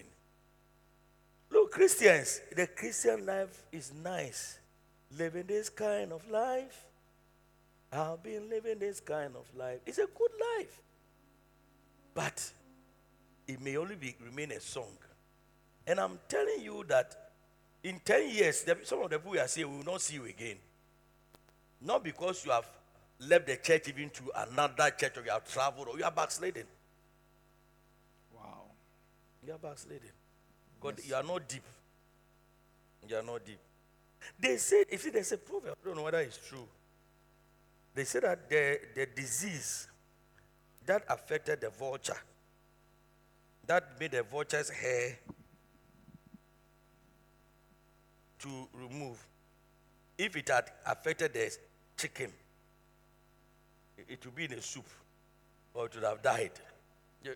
Look, 1.51 1.71
Christians, 1.71 2.41
the 2.55 2.67
Christian 2.67 3.25
life 3.25 3.63
is 3.71 3.91
nice. 4.03 4.59
Living 5.17 5.45
this 5.47 5.69
kind 5.69 6.11
of 6.11 6.29
life. 6.29 6.85
I've 7.91 8.21
been 8.21 8.49
living 8.49 8.79
this 8.79 8.99
kind 8.99 9.33
of 9.35 9.45
life. 9.55 9.79
It's 9.85 9.99
a 9.99 10.07
good 10.07 10.31
life. 10.57 10.81
But 12.13 12.51
it 13.47 13.61
may 13.61 13.77
only 13.77 13.95
be, 13.95 14.15
remain 14.23 14.51
a 14.51 14.59
song. 14.59 14.91
And 15.87 15.99
I'm 15.99 16.19
telling 16.27 16.61
you 16.61 16.83
that 16.87 17.15
in 17.83 17.99
10 18.03 18.29
years, 18.29 18.65
some 18.83 19.03
of 19.03 19.09
the 19.09 19.19
people 19.19 19.33
we 19.33 19.39
are 19.39 19.47
saying 19.47 19.69
we 19.69 19.77
will 19.77 19.85
not 19.85 20.01
see 20.01 20.15
you 20.15 20.25
again. 20.25 20.57
Not 21.81 22.03
because 22.03 22.43
you 22.45 22.51
have 22.51 22.65
left 23.19 23.47
the 23.47 23.57
church 23.57 23.87
even 23.89 24.09
to 24.09 24.23
another 24.35 24.89
church 24.97 25.17
or 25.17 25.23
you 25.23 25.31
have 25.31 25.45
traveled 25.45 25.87
or 25.89 25.97
you 25.97 26.03
are 26.03 26.11
backsliding. 26.11 26.63
Wow. 28.35 28.63
You 29.45 29.53
are 29.53 29.59
backsliding. 29.59 30.09
God, 30.81 30.99
you 31.05 31.15
are 31.15 31.23
not 31.23 31.47
deep. 31.47 31.63
You 33.07 33.17
are 33.17 33.23
not 33.23 33.45
deep. 33.45 33.59
They 34.39 34.57
say, 34.57 34.85
if 34.89 35.11
there's 35.11 35.31
a 35.31 35.37
proverb, 35.37 35.75
I 35.83 35.87
don't 35.87 35.97
know 35.97 36.03
whether 36.03 36.19
it's 36.19 36.37
true. 36.37 36.67
They 37.93 38.03
say 38.03 38.19
that 38.21 38.49
the, 38.49 38.79
the 38.95 39.05
disease 39.05 39.87
that 40.85 41.03
affected 41.09 41.61
the 41.61 41.69
vulture, 41.69 42.17
that 43.67 43.99
made 43.99 44.11
the 44.11 44.23
vulture's 44.23 44.69
hair 44.69 45.17
to 48.39 48.67
remove, 48.73 49.17
if 50.17 50.35
it 50.35 50.49
had 50.49 50.71
affected 50.85 51.33
the 51.33 51.55
chicken, 51.97 52.31
it, 53.97 54.05
it 54.09 54.25
would 54.25 54.35
be 54.35 54.45
in 54.45 54.53
a 54.53 54.61
soup 54.61 54.87
or 55.73 55.85
it 55.87 55.95
would 55.95 56.03
have 56.03 56.21
died. 56.21 56.51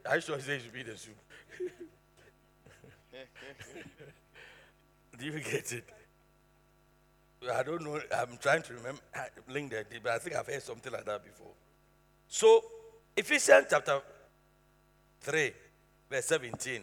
I 0.10 0.20
should 0.20 0.42
say 0.42 0.56
it 0.56 0.62
should 0.62 0.74
be 0.74 0.82
in 0.82 0.88
the 0.88 0.98
soup. 0.98 1.18
Do 5.20 5.26
you 5.26 5.40
get 5.40 5.74
it? 5.74 5.84
I 7.54 7.64
don't 7.64 7.84
know. 7.84 8.00
I'm 8.16 8.38
trying 8.42 8.62
to 8.64 8.74
remember, 8.74 9.02
link 9.50 9.72
that, 9.72 9.88
but 10.04 10.12
I 10.12 10.20
think 10.20 10.36
I've 10.36 10.48
heard 10.48 10.62
something 10.62 10.92
like 10.92 11.06
that 11.06 11.24
before. 11.24 11.52
So, 12.28 12.64
Ephesians 13.16 13.68
chapter 13.70 14.02
3, 15.22 15.52
verse 16.10 16.26
17. 16.26 16.82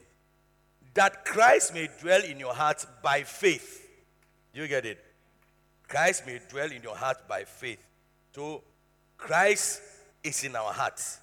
That 0.95 1.25
Christ 1.25 1.75
may 1.75 1.89
dwell 2.01 2.23
in 2.23 2.41
your 2.41 2.55
hearts 2.55 2.87
by 3.03 3.23
faith. 3.23 3.87
You 4.55 4.67
get 4.67 4.87
it? 4.87 4.99
Christ 5.89 6.27
may 6.27 6.41
dwell 6.49 6.71
in 6.71 6.83
your 6.83 6.97
heart 6.97 7.29
by 7.29 7.45
faith. 7.45 7.79
So, 8.35 8.63
Christ 9.17 9.81
is 10.23 10.45
in 10.45 10.57
our 10.57 10.73
hearts, 10.73 11.19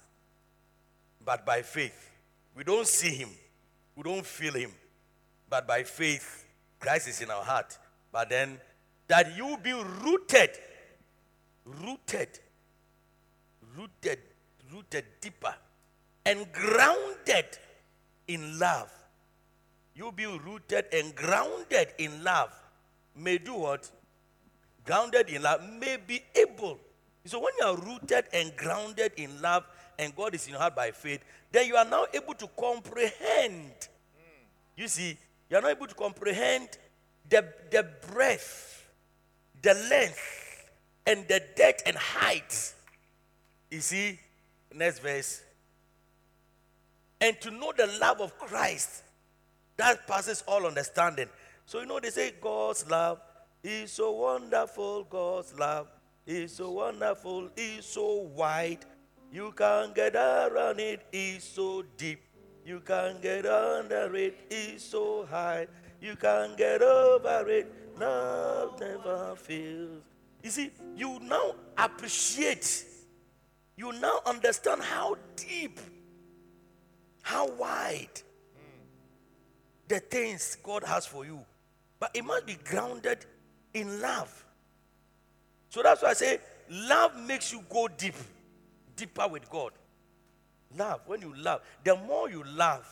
but 1.24 1.44
by 1.44 1.62
faith. 1.62 2.10
We 2.56 2.64
don't 2.64 2.86
see 2.86 3.14
him, 3.14 3.28
we 3.96 4.02
don't 4.02 4.24
feel 4.24 4.54
him, 4.54 4.70
but 5.48 5.66
by 5.66 5.82
faith, 5.82 6.44
Christ 6.80 7.08
is 7.08 7.20
in 7.20 7.30
our 7.30 7.42
heart. 7.42 7.76
But 8.12 8.30
then, 8.30 8.58
that 9.08 9.36
you 9.36 9.56
be 9.62 9.72
rooted, 9.72 10.50
rooted, 11.64 12.28
rooted, 13.76 14.18
rooted 14.72 15.04
deeper, 15.20 15.54
and 16.24 16.50
grounded 16.52 17.58
in 18.28 18.58
love. 18.58 18.90
You 19.94 20.12
be 20.12 20.26
rooted 20.26 20.86
and 20.92 21.14
grounded 21.14 21.88
in 21.98 22.24
love. 22.24 22.52
May 23.16 23.38
do 23.38 23.54
what? 23.54 23.90
Grounded 24.84 25.28
in 25.28 25.42
love, 25.42 25.62
may 25.80 25.98
be 26.04 26.22
able. 26.34 26.78
So 27.24 27.38
when 27.40 27.52
you 27.58 27.66
are 27.66 27.76
rooted 27.76 28.24
and 28.32 28.54
grounded 28.56 29.12
in 29.16 29.40
love, 29.40 29.64
and 29.98 30.14
God 30.14 30.34
is 30.34 30.46
in 30.46 30.52
your 30.52 30.60
heart 30.60 30.74
by 30.74 30.90
faith, 30.90 31.20
then 31.52 31.66
you 31.68 31.76
are 31.76 31.84
now 31.84 32.06
able 32.12 32.34
to 32.34 32.48
comprehend. 32.58 33.72
You 34.76 34.88
see, 34.88 35.16
you 35.48 35.56
are 35.56 35.62
not 35.62 35.70
able 35.70 35.86
to 35.86 35.94
comprehend 35.94 36.68
the, 37.28 37.46
the 37.70 37.88
breadth, 38.12 38.88
the 39.62 39.74
length, 39.88 40.70
and 41.06 41.26
the 41.28 41.40
depth 41.56 41.82
and 41.86 41.96
height. 41.96 42.74
You 43.70 43.80
see, 43.80 44.18
next 44.74 44.98
verse. 44.98 45.42
And 47.24 47.40
to 47.40 47.50
know 47.50 47.72
the 47.74 47.86
love 47.98 48.20
of 48.20 48.38
Christ 48.38 49.02
that 49.78 50.06
passes 50.06 50.44
all 50.46 50.66
understanding. 50.66 51.30
So, 51.64 51.80
you 51.80 51.86
know, 51.86 51.98
they 51.98 52.10
say 52.10 52.34
God's 52.38 52.86
love 52.90 53.18
is 53.62 53.92
so 53.92 54.12
wonderful. 54.12 55.04
God's 55.04 55.58
love 55.58 55.86
is 56.26 56.52
so 56.52 56.70
wonderful. 56.70 57.48
Is 57.56 57.86
so 57.86 58.28
wide. 58.36 58.84
You 59.32 59.54
can't 59.56 59.94
get 59.94 60.14
around 60.14 60.80
it, 60.80 61.00
it. 61.12 61.16
Is 61.16 61.44
so 61.44 61.82
deep. 61.96 62.20
You 62.66 62.80
can't 62.80 63.22
get 63.22 63.46
under 63.46 64.14
it. 64.16 64.40
Is 64.50 64.84
so 64.84 65.26
high. 65.30 65.66
You 66.02 66.16
can't 66.16 66.58
get 66.58 66.82
over 66.82 67.48
it. 67.48 67.72
Love 67.98 68.78
never 68.78 69.34
fails. 69.36 70.02
You 70.42 70.50
see, 70.50 70.70
you 70.94 71.18
now 71.22 71.54
appreciate. 71.78 72.84
You 73.76 73.92
now 73.92 74.20
understand 74.26 74.82
how 74.82 75.16
deep, 75.36 75.80
how 77.24 77.48
wide 77.48 78.20
the 79.88 79.98
things 79.98 80.58
God 80.62 80.84
has 80.84 81.06
for 81.06 81.24
you. 81.24 81.40
But 81.98 82.10
it 82.12 82.22
must 82.22 82.44
be 82.44 82.58
grounded 82.62 83.24
in 83.72 84.00
love. 84.02 84.44
So 85.70 85.82
that's 85.82 86.02
why 86.02 86.10
I 86.10 86.12
say 86.12 86.38
love 86.70 87.16
makes 87.16 87.50
you 87.50 87.64
go 87.70 87.88
deep, 87.88 88.14
deeper 88.94 89.26
with 89.26 89.48
God. 89.48 89.72
Love, 90.76 91.00
when 91.06 91.22
you 91.22 91.34
love, 91.34 91.62
the 91.82 91.96
more 91.96 92.28
you 92.28 92.44
love, 92.44 92.86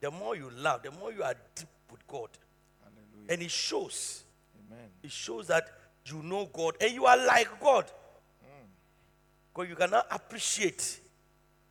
the 0.00 0.10
more 0.10 0.34
you 0.34 0.50
love, 0.50 0.82
the 0.82 0.90
more 0.90 1.12
you 1.12 1.22
are 1.22 1.34
deep 1.54 1.68
with 1.90 2.04
God. 2.08 2.30
Hallelujah. 2.82 3.32
And 3.32 3.42
it 3.42 3.50
shows. 3.50 4.24
Amen. 4.66 4.88
It 5.04 5.12
shows 5.12 5.46
that 5.46 5.68
you 6.04 6.20
know 6.20 6.48
God 6.52 6.76
and 6.80 6.92
you 6.92 7.06
are 7.06 7.16
like 7.16 7.60
God. 7.60 7.84
Mm. 7.84 8.66
Because 9.54 9.68
you 9.70 9.76
cannot 9.76 10.06
appreciate 10.10 11.00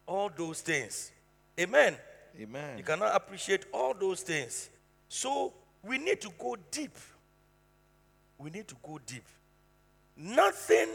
all 0.08 0.32
those 0.34 0.62
things. 0.62 1.12
Amen. 1.60 1.96
Amen. 2.42 2.78
You 2.78 2.84
cannot 2.84 3.16
appreciate 3.16 3.66
all 3.74 3.94
those 3.94 4.22
things. 4.22 4.70
So 5.08 5.54
we 5.84 5.98
need 5.98 6.20
to 6.22 6.30
go 6.38 6.58
deep. 6.72 6.96
We 8.38 8.50
need 8.50 8.68
to 8.68 8.76
go 8.84 9.00
deep. 9.06 9.24
Nothing, 10.18 10.90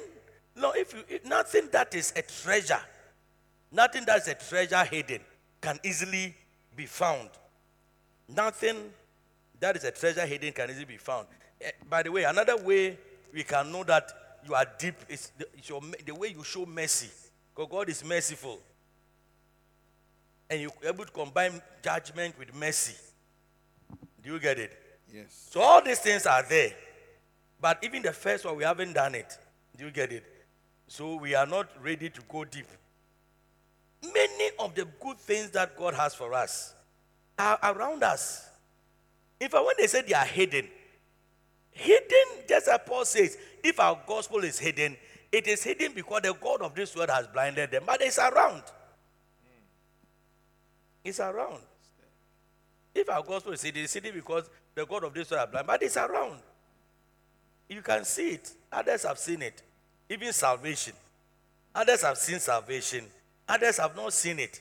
no, 0.57 0.73
if 0.73 0.93
you 0.93 1.01
if 1.09 1.25
nothing 1.25 1.69
that 1.73 1.95
is 1.95 2.13
a 2.17 2.23
treasure, 2.23 2.81
nothing 3.73 4.05
that 4.07 4.19
is 4.19 4.29
a 4.29 4.35
treasure 4.35 4.85
hidden 4.85 5.21
can 5.61 5.79
easily 5.85 6.35
be 6.77 6.87
found. 6.87 7.31
Nothing 8.29 8.77
that 9.59 9.77
is 9.77 9.85
a 9.85 9.91
treasure 9.91 10.27
hidden 10.27 10.53
can 10.53 10.71
easily 10.71 10.85
be 10.85 10.97
found. 10.97 11.27
Eh, 11.61 11.71
by 11.89 12.03
the 12.03 12.11
way, 12.13 12.25
another 12.25 12.57
way 12.57 12.99
we 13.33 13.43
can 13.43 13.71
know 13.71 13.85
that 13.85 14.11
you 14.47 14.55
are 14.55 14.67
deep 14.79 14.95
is 15.09 15.33
the, 15.39 15.47
your, 15.65 15.81
the 16.05 16.15
way 16.15 16.29
you 16.29 16.43
show 16.45 16.65
mercy. 16.67 17.11
Because 17.55 17.71
God 17.71 17.89
is 17.89 18.05
merciful 18.05 18.59
and 20.51 20.61
you're 20.61 20.73
able 20.85 21.05
to 21.05 21.13
combine 21.13 21.63
judgment 21.83 22.37
with 22.39 22.55
mercy. 22.55 22.97
Do 24.23 24.33
you 24.35 24.41
get 24.41 24.59
it? 24.59 24.77
Yes. 25.15 25.49
So 25.51 25.61
all 25.61 25.83
these 25.83 26.01
things 26.01 26.27
are 26.27 26.43
there. 26.43 26.73
But 27.61 27.79
even 27.83 28.03
the 28.03 28.13
first 28.13 28.45
one, 28.45 28.57
we 28.57 28.65
haven't 28.65 28.93
done 28.93 29.15
it. 29.15 29.39
Do 29.77 29.85
you 29.85 29.91
get 29.91 30.13
it? 30.13 30.25
So 30.89 31.17
we 31.17 31.35
are 31.35 31.47
not 31.47 31.69
ready 31.83 32.11
to 32.11 32.21
go 32.29 32.45
deep. 32.45 32.67
Many 34.03 34.51
of 34.59 34.75
the 34.75 34.87
good 35.01 35.19
things 35.19 35.51
that 35.51 35.77
God 35.79 35.95
has 35.95 36.15
for 36.15 36.35
us 36.35 36.75
are 37.39 37.59
around 37.63 38.03
us. 38.03 38.49
In 39.39 39.49
fact, 39.49 39.65
when 39.65 39.75
they 39.79 39.87
say 39.87 40.03
they 40.03 40.15
are 40.15 40.25
hidden, 40.25 40.67
hidden, 41.71 42.45
just 42.49 42.67
as 42.69 42.81
Paul 42.85 43.05
says, 43.05 43.39
if 43.63 43.79
our 43.79 43.99
gospel 44.07 44.39
is 44.39 44.59
hidden, 44.59 44.97
it 45.31 45.47
is 45.47 45.63
hidden 45.63 45.93
because 45.95 46.23
the 46.23 46.35
God 46.35 46.63
of 46.63 46.75
this 46.75 46.97
world 46.97 47.11
has 47.11 47.27
blinded 47.29 47.71
them, 47.71 47.85
but 47.87 48.03
it's 48.03 48.19
around. 48.19 48.63
It's 51.05 51.21
around. 51.21 51.63
If 52.95 53.09
our 53.09 53.23
gospel 53.23 53.53
is 53.53 53.63
hidden, 53.63 53.85
it's 53.85 53.95
hidden 53.95 54.13
because 54.15 54.51
the 54.75 54.85
God 54.85 55.05
of 55.05 55.15
this 55.15 55.31
world 55.31 55.49
is 55.49 55.53
blind, 55.53 55.67
but 55.67 55.83
it's 55.83 55.97
around. 55.97 56.41
You 57.69 57.83
can 57.83 58.05
see 58.05 58.31
it. 58.31 58.53
Others 58.73 59.05
have 59.05 59.19
seen 59.19 59.43
it. 59.43 59.63
Even 60.09 60.33
salvation. 60.33 60.95
Others 61.75 62.03
have 62.03 62.19
seen 62.19 62.41
salvation. 62.41 63.05
Others 63.49 63.79
have 63.79 63.95
not 63.95 64.13
seen 64.13 64.41
it. 64.41 64.61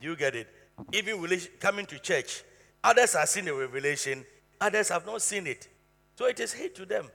Do 0.00 0.08
you 0.08 0.16
get 0.16 0.34
it? 0.36 0.48
Even 0.92 1.20
coming 1.58 1.86
to 1.86 1.98
church. 1.98 2.44
Others 2.84 3.14
have 3.14 3.28
seen 3.28 3.44
the 3.44 3.54
revelation. 3.54 4.24
Others 4.60 4.88
have 4.90 5.04
not 5.04 5.20
seen 5.20 5.46
it. 5.46 5.68
So 6.16 6.26
it 6.26 6.38
is 6.38 6.52
hid 6.52 6.74
to 6.76 6.86
them. 6.86 7.06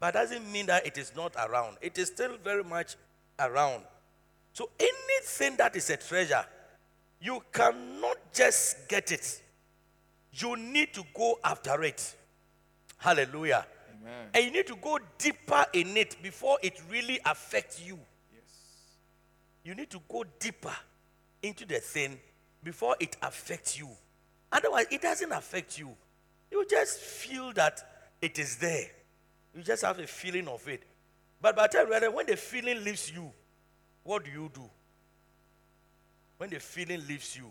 But 0.00 0.14
doesn't 0.14 0.50
mean 0.50 0.66
that 0.66 0.86
it 0.86 0.98
is 0.98 1.12
not 1.14 1.34
around. 1.36 1.76
It 1.80 1.98
is 1.98 2.08
still 2.08 2.36
very 2.42 2.64
much 2.64 2.96
around. 3.38 3.82
So 4.52 4.70
anything 4.78 5.56
that 5.56 5.76
is 5.76 5.90
a 5.90 5.96
treasure, 5.96 6.44
you 7.20 7.42
cannot 7.52 8.16
just 8.32 8.88
get 8.88 9.12
it. 9.12 9.42
You 10.32 10.56
need 10.56 10.92
to 10.94 11.04
go 11.14 11.38
after 11.42 11.82
it. 11.82 12.14
Hallelujah. 12.98 13.66
Amen. 14.00 14.28
And 14.34 14.44
you 14.44 14.50
need 14.50 14.66
to 14.66 14.76
go 14.76 14.98
deeper 15.18 15.64
in 15.72 15.96
it 15.96 16.16
before 16.22 16.58
it 16.62 16.80
really 16.90 17.18
affects 17.24 17.82
you. 17.82 17.98
Yes. 18.32 18.42
You 19.64 19.74
need 19.74 19.90
to 19.90 20.00
go 20.08 20.24
deeper 20.38 20.74
into 21.42 21.66
the 21.66 21.78
thing 21.78 22.18
before 22.62 22.96
it 23.00 23.16
affects 23.22 23.78
you. 23.78 23.88
Otherwise, 24.52 24.86
it 24.90 25.02
doesn't 25.02 25.32
affect 25.32 25.78
you. 25.78 25.90
You 26.50 26.66
just 26.68 26.98
feel 26.98 27.52
that 27.54 27.80
it 28.20 28.38
is 28.38 28.56
there. 28.56 28.86
You 29.54 29.62
just 29.62 29.82
have 29.82 29.98
a 29.98 30.06
feeling 30.06 30.48
of 30.48 30.66
it. 30.68 30.82
But 31.40 31.56
by 31.56 31.66
the 31.66 31.84
time 31.84 32.14
when 32.14 32.26
the 32.26 32.36
feeling 32.36 32.84
leaves 32.84 33.10
you, 33.10 33.32
what 34.04 34.24
do 34.24 34.30
you 34.30 34.50
do? 34.54 34.68
When 36.38 36.50
the 36.50 36.60
feeling 36.60 37.06
leaves 37.06 37.36
you, 37.36 37.50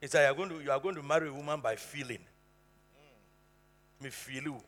it's 0.00 0.14
like 0.14 0.24
you're 0.24 0.34
going 0.34 0.48
to, 0.50 0.60
you 0.60 0.70
are 0.70 0.80
going 0.80 0.94
to 0.94 1.02
marry 1.02 1.28
a 1.28 1.32
woman 1.32 1.60
by 1.60 1.76
feeling. 1.76 2.20
Me 4.00 4.10
feel 4.10 4.42
you. 4.42 4.56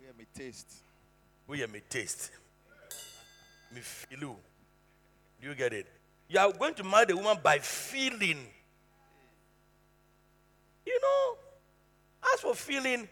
We 0.00 0.06
may 0.18 0.26
taste. 0.34 0.72
We 1.46 1.62
are 1.62 1.68
me 1.68 1.80
taste. 1.88 2.30
Me 3.72 3.80
feel 3.80 4.18
you. 4.18 4.36
Do 5.40 5.48
you 5.48 5.54
get 5.54 5.72
it? 5.72 5.86
You 6.28 6.38
are 6.40 6.52
going 6.52 6.74
to 6.74 6.84
marry 6.84 7.06
the 7.06 7.16
woman 7.16 7.38
by 7.42 7.58
feeling. 7.58 8.46
You 10.84 11.00
know, 11.00 11.36
as 12.34 12.40
for 12.40 12.54
feeling, 12.54 13.08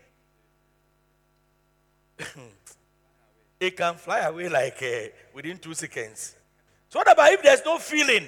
it 3.61 3.77
can 3.77 3.95
fly 3.95 4.21
away 4.21 4.49
like 4.49 4.83
uh, 4.83 5.09
within 5.33 5.59
two 5.59 5.75
seconds. 5.75 6.35
So 6.89 6.99
what 6.99 7.11
about 7.11 7.33
if 7.33 7.43
there's 7.43 7.65
no 7.65 7.79
feeling? 7.79 8.27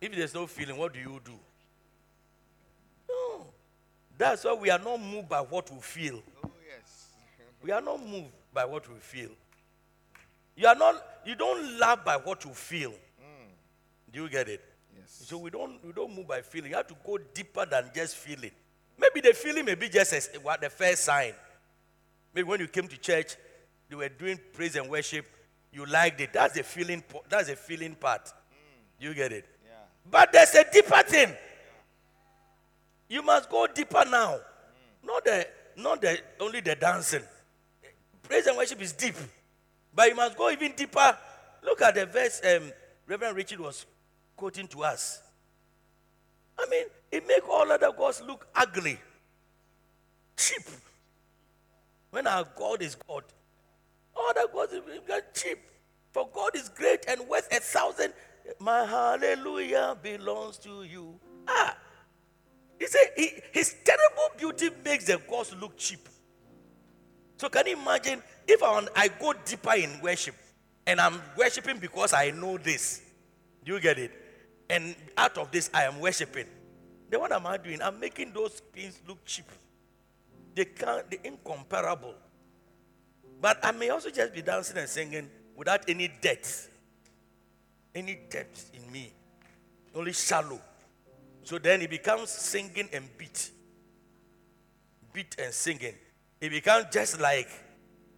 If 0.00 0.14
there's 0.14 0.34
no 0.34 0.46
feeling, 0.46 0.76
what 0.76 0.94
do 0.94 1.00
you 1.00 1.20
do? 1.24 1.32
No. 3.08 3.46
That's 4.16 4.44
why 4.44 4.54
we 4.54 4.70
are 4.70 4.78
not 4.78 5.00
moved 5.00 5.28
by 5.28 5.40
what 5.40 5.70
we 5.72 5.80
feel. 5.80 6.22
Oh, 6.44 6.50
yes. 6.68 7.08
We 7.62 7.72
are 7.72 7.80
not 7.80 8.04
moved 8.06 8.30
by 8.54 8.64
what 8.64 8.88
we 8.88 8.94
feel. 9.00 9.30
You 10.56 10.68
are 10.68 10.76
not. 10.76 11.02
You 11.24 11.34
don't 11.34 11.78
love 11.78 12.04
by 12.04 12.16
what 12.16 12.44
you 12.44 12.52
feel. 12.52 12.90
Hmm. 12.90 13.48
Do 14.12 14.22
you 14.22 14.28
get 14.28 14.48
it? 14.48 14.64
Yes. 14.96 15.24
So 15.26 15.38
we 15.38 15.50
don't. 15.50 15.84
We 15.84 15.92
don't 15.92 16.14
move 16.14 16.28
by 16.28 16.42
feeling. 16.42 16.70
You 16.70 16.76
have 16.76 16.86
to 16.88 16.96
go 17.04 17.18
deeper 17.34 17.66
than 17.66 17.90
just 17.94 18.16
feeling. 18.16 18.52
Maybe 18.96 19.20
the 19.20 19.34
feeling 19.34 19.64
may 19.64 19.74
be 19.74 19.88
just 19.88 20.12
as, 20.12 20.30
what 20.42 20.60
the 20.60 20.70
first 20.70 21.04
sign. 21.04 21.32
Maybe 22.34 22.48
when 22.48 22.60
you 22.60 22.68
came 22.68 22.86
to 22.88 22.96
church, 22.96 23.36
they 23.88 23.96
were 23.96 24.08
doing 24.08 24.38
praise 24.52 24.76
and 24.76 24.88
worship. 24.88 25.26
You 25.72 25.86
liked 25.86 26.20
it. 26.20 26.32
That's 26.32 26.54
the 26.54 26.62
feeling. 26.62 27.02
That's 27.28 27.48
the 27.48 27.56
feeling 27.56 27.94
part. 27.94 28.32
Do 29.00 29.08
you 29.08 29.14
get 29.14 29.32
it? 29.32 29.46
Yeah. 29.64 29.72
But 30.10 30.32
there's 30.32 30.54
a 30.54 30.64
deeper 30.72 31.02
thing. 31.02 31.34
You 33.08 33.22
must 33.22 33.50
go 33.50 33.66
deeper 33.66 34.04
now. 34.10 34.38
Not 35.04 35.24
the 35.24 35.46
not 35.76 36.00
the 36.00 36.18
only 36.40 36.60
the 36.60 36.74
dancing. 36.74 37.22
Praise 38.22 38.46
and 38.46 38.56
worship 38.56 38.80
is 38.82 38.92
deep. 38.92 39.14
But 39.94 40.08
you 40.08 40.14
must 40.14 40.36
go 40.36 40.50
even 40.50 40.72
deeper. 40.72 41.16
Look 41.62 41.82
at 41.82 41.94
the 41.94 42.06
verse 42.06 42.40
um, 42.44 42.70
Reverend 43.06 43.36
Richard 43.36 43.60
was 43.60 43.86
quoting 44.36 44.68
to 44.68 44.84
us. 44.84 45.20
I 46.58 46.66
mean, 46.68 46.86
it 47.10 47.26
make 47.26 47.48
all 47.48 47.70
other 47.70 47.92
gods 47.96 48.22
look 48.26 48.46
ugly, 48.54 48.98
cheap. 50.36 50.62
When 52.10 52.26
our 52.26 52.46
God 52.56 52.82
is 52.82 52.94
God, 52.94 53.24
all 54.18 54.30
other 54.30 54.48
gods 54.52 54.72
are 55.10 55.20
cheap. 55.34 55.58
For 56.12 56.28
God 56.32 56.56
is 56.56 56.68
great 56.68 57.04
and 57.08 57.28
worth 57.28 57.48
a 57.52 57.60
thousand. 57.60 58.12
My 58.58 58.84
hallelujah 58.84 59.96
belongs 60.02 60.58
to 60.58 60.82
you. 60.82 61.18
Ah, 61.46 61.76
he 62.78 62.86
said 62.86 63.10
he, 63.16 63.30
his 63.52 63.76
terrible 63.84 64.36
beauty 64.38 64.70
makes 64.84 65.04
the 65.04 65.20
gods 65.28 65.54
look 65.60 65.76
cheap. 65.76 66.08
So 67.36 67.48
can 67.48 67.66
you 67.66 67.78
imagine 67.78 68.22
if 68.46 68.62
I, 68.62 68.86
I 68.96 69.08
go 69.08 69.32
deeper 69.44 69.74
in 69.74 70.00
worship 70.00 70.34
and 70.86 71.00
I'm 71.00 71.20
worshiping 71.36 71.78
because 71.78 72.12
I 72.12 72.30
know 72.30 72.58
this? 72.58 73.02
Do 73.64 73.74
you 73.74 73.80
get 73.80 73.98
it? 73.98 74.12
And 74.70 74.94
out 75.16 75.38
of 75.38 75.50
this, 75.50 75.70
I 75.72 75.84
am 75.84 76.00
worshiping. 76.00 76.46
Then 77.10 77.20
what 77.20 77.32
am 77.32 77.46
I 77.46 77.56
doing? 77.56 77.80
I'm 77.80 77.98
making 78.00 78.32
those 78.32 78.60
things 78.72 79.00
look 79.06 79.24
cheap. 79.24 79.46
They 80.54 80.64
can't, 80.64 81.10
they're 81.10 81.20
incomparable. 81.24 82.14
But 83.40 83.58
I 83.62 83.72
may 83.72 83.90
also 83.90 84.10
just 84.10 84.34
be 84.34 84.42
dancing 84.42 84.78
and 84.78 84.88
singing 84.88 85.28
without 85.56 85.88
any 85.88 86.08
depth. 86.20 86.70
Any 87.94 88.18
depth 88.28 88.70
in 88.74 88.92
me. 88.92 89.12
Only 89.94 90.12
shallow. 90.12 90.60
So 91.44 91.58
then 91.58 91.82
it 91.82 91.90
becomes 91.90 92.30
singing 92.30 92.88
and 92.92 93.08
beat. 93.16 93.50
Beat 95.12 95.36
and 95.38 95.52
singing. 95.52 95.94
It 96.40 96.50
becomes 96.50 96.86
just 96.92 97.20
like 97.20 97.48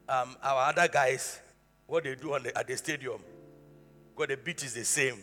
um, 0.09 0.37
our 0.43 0.71
other 0.71 0.89
guys, 0.89 1.41
what 1.87 2.05
they 2.05 2.15
do 2.15 2.37
the, 2.43 2.57
at 2.57 2.67
the 2.67 2.77
stadium. 2.77 3.21
Because 4.15 4.37
the 4.37 4.43
beat 4.43 4.63
is 4.65 4.75
the 4.75 4.85
same. 4.85 5.17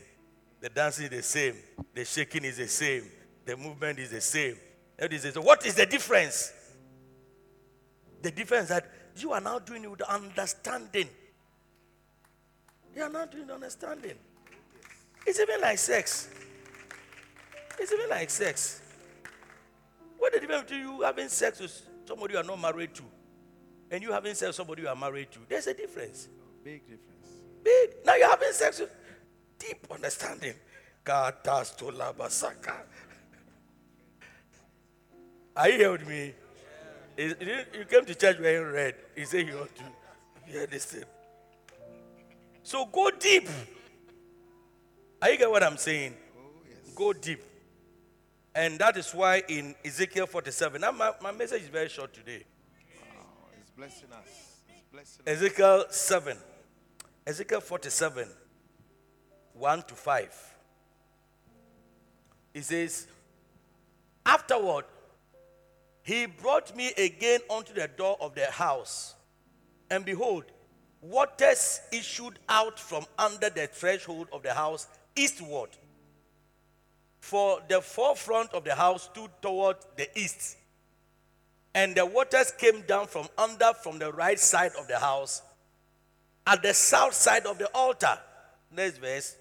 The 0.62 0.70
dancing 0.70 1.06
is 1.06 1.12
the 1.12 1.24
same. 1.24 1.56
The 1.94 2.06
shaking 2.06 2.46
is 2.46 2.58
the 2.58 2.68
same. 2.68 3.04
The 3.46 3.58
movement 3.58 4.00
is 4.00 4.12
the 4.12 4.22
same. 4.22 4.58
What 4.98 5.66
is 5.66 5.76
the 5.76 5.86
difference? 5.86 6.52
The 8.22 8.32
difference 8.32 8.70
that 8.70 8.86
you 9.22 9.32
are 9.34 9.42
now 9.42 9.60
doing 9.60 9.84
it 9.84 9.92
with 9.92 10.02
understanding. 10.02 11.10
You 12.96 13.04
are 13.04 13.10
not 13.10 13.32
doing 13.32 13.50
understanding. 13.52 14.16
It's 15.26 15.40
even 15.40 15.62
like 15.62 15.78
sex. 15.78 16.30
It's 17.80 17.92
even 17.92 18.10
like 18.10 18.30
sex. 18.30 18.82
What 20.18 20.34
the 20.34 20.40
difference 20.40 20.64
between 20.64 20.82
you 20.82 21.02
having 21.02 21.30
sex 21.30 21.60
with 21.60 21.82
somebody 22.06 22.34
you 22.34 22.40
are 22.40 22.44
not 22.44 22.60
married 22.60 22.94
to 22.96 23.04
and 23.92 24.02
you 24.02 24.12
having 24.12 24.34
sex 24.34 24.48
with 24.48 24.56
somebody 24.56 24.82
you 24.82 24.88
are 24.88 24.96
married 24.96 25.32
to? 25.32 25.40
There's 25.48 25.68
a 25.68 25.74
difference. 25.74 26.28
Big 26.64 26.82
difference. 26.82 27.28
Big. 27.64 27.90
Now 28.06 28.16
you're 28.16 28.30
having 28.30 28.52
sex 28.52 28.80
with 28.80 28.94
deep 29.60 29.86
understanding. 29.92 30.54
Are 35.56 35.70
you 35.70 35.78
here 35.78 35.92
with 35.92 36.08
me? 36.08 36.34
You 37.18 37.86
came 37.90 38.06
to 38.06 38.16
church 38.16 38.40
wearing 38.40 38.72
red. 38.72 38.96
He 39.16 39.26
said 39.26 39.48
you 39.48 39.56
want 39.56 39.76
to 39.76 39.84
hear 40.52 40.68
this 40.68 40.86
thing. 40.86 41.04
So 42.62 42.86
go 42.86 43.10
deep. 43.12 43.48
Are 45.22 45.32
you 45.32 45.38
get 45.38 45.50
what 45.50 45.64
I'm 45.64 45.78
saying? 45.78 46.14
Go 46.96 47.14
deep. 47.14 47.42
And 48.54 48.78
that 48.80 48.98
is 48.98 49.12
why 49.14 49.44
in 49.48 49.76
Ezekiel 49.84 50.28
47, 50.28 50.82
now 50.82 50.92
my, 50.92 51.12
my 51.22 51.32
message 51.32 51.64
is 51.64 51.70
very 51.70 51.90
short 51.90 52.14
today. 52.14 52.44
Wow. 53.00 53.26
It's 53.60 53.70
blessing 53.72 54.10
us. 54.12 54.58
It's 54.70 54.84
blessing. 54.92 55.24
Ezekiel 55.26 55.86
7. 55.90 56.38
Ezekiel 57.26 57.62
47, 57.62 58.28
1 59.54 59.84
to 59.84 59.94
5. 59.94 60.56
It 62.54 62.64
says, 62.64 63.08
Afterward, 64.26 64.86
he 66.08 66.26
brought 66.26 66.74
me 66.74 66.94
again 66.98 67.42
unto 67.50 67.74
the 67.74 67.90
door 67.90 68.16
of 68.22 68.34
the 68.34 68.46
house, 68.46 69.14
and 69.92 70.06
behold, 70.06 70.46
waters 71.02 71.82
issued 71.92 72.40
out 72.48 72.80
from 72.80 73.06
under 73.20 73.50
the 73.50 73.68
threshold 73.68 74.30
of 74.32 74.42
the 74.42 74.54
house 74.54 74.88
eastward. 75.18 75.70
For 77.20 77.60
the 77.68 77.82
forefront 77.82 78.54
of 78.54 78.64
the 78.64 78.74
house 78.74 79.04
stood 79.04 79.30
toward 79.42 79.76
the 79.98 80.08
east, 80.18 80.56
and 81.76 81.94
the 81.94 82.06
waters 82.06 82.52
came 82.58 82.84
down 82.84 83.08
from 83.08 83.28
under 83.38 83.74
from 83.74 84.00
the 84.00 84.14
right 84.14 84.40
side 84.40 84.72
of 84.80 84.88
the 84.88 85.00
house 85.00 85.42
at 86.46 86.64
the 86.64 86.74
south 86.74 87.16
side 87.16 87.46
of 87.46 87.58
the 87.58 87.68
altar. 87.76 88.18
Next 88.72 89.00
verse. 89.00 89.36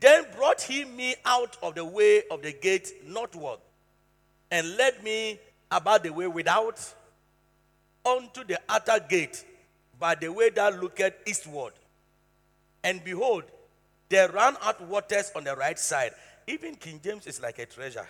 Then 0.00 0.24
brought 0.34 0.62
he 0.62 0.86
me 0.86 1.16
out 1.26 1.58
of 1.62 1.74
the 1.74 1.84
way 1.84 2.22
of 2.30 2.40
the 2.40 2.54
gate 2.54 2.90
northward, 3.06 3.58
and 4.50 4.78
led 4.78 5.04
me 5.04 5.38
about 5.72 6.04
the 6.04 6.10
way 6.10 6.26
without 6.28 6.78
unto 8.04 8.44
the 8.44 8.60
outer 8.68 9.00
gate 9.08 9.44
by 9.98 10.14
the 10.14 10.28
way 10.28 10.50
that 10.50 10.80
looketh 10.80 11.14
eastward. 11.26 11.72
And 12.84 13.02
behold, 13.02 13.44
there 14.08 14.28
ran 14.28 14.56
out 14.62 14.80
waters 14.86 15.32
on 15.34 15.44
the 15.44 15.56
right 15.56 15.78
side. 15.78 16.12
Even 16.46 16.74
King 16.74 17.00
James 17.02 17.26
is 17.26 17.40
like 17.40 17.58
a 17.58 17.66
treasure. 17.66 18.06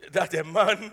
that 0.12 0.32
a 0.34 0.44
man 0.44 0.92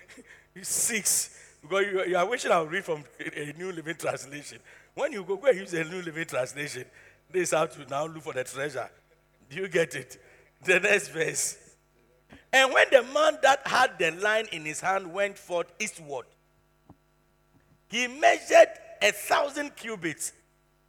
seeks. 0.62 1.38
Because 1.62 1.86
you, 1.86 2.04
you 2.06 2.16
are 2.16 2.26
wishing 2.26 2.50
I'll 2.50 2.66
read 2.66 2.84
from 2.84 3.04
a 3.20 3.52
New 3.58 3.70
Living 3.72 3.96
Translation. 3.96 4.58
When 4.94 5.12
you 5.12 5.22
go, 5.22 5.36
go 5.36 5.48
and 5.48 5.58
use 5.58 5.74
a 5.74 5.84
New 5.84 6.02
Living 6.02 6.24
Translation, 6.24 6.84
this 7.30 7.48
is 7.48 7.54
how 7.54 7.66
to 7.66 7.86
now 7.88 8.06
look 8.06 8.22
for 8.22 8.32
the 8.32 8.44
treasure. 8.44 8.88
Do 9.50 9.58
you 9.58 9.68
get 9.68 9.94
it? 9.94 10.18
The 10.64 10.80
next 10.80 11.08
verse. 11.08 11.67
And 12.52 12.72
when 12.72 12.86
the 12.90 13.02
man 13.02 13.38
that 13.42 13.66
had 13.66 13.98
the 13.98 14.10
line 14.12 14.46
in 14.52 14.64
his 14.64 14.80
hand 14.80 15.12
went 15.12 15.38
forth 15.38 15.70
eastward, 15.78 16.26
he 17.88 18.06
measured 18.06 18.68
a 19.02 19.12
thousand 19.12 19.76
cubits 19.76 20.32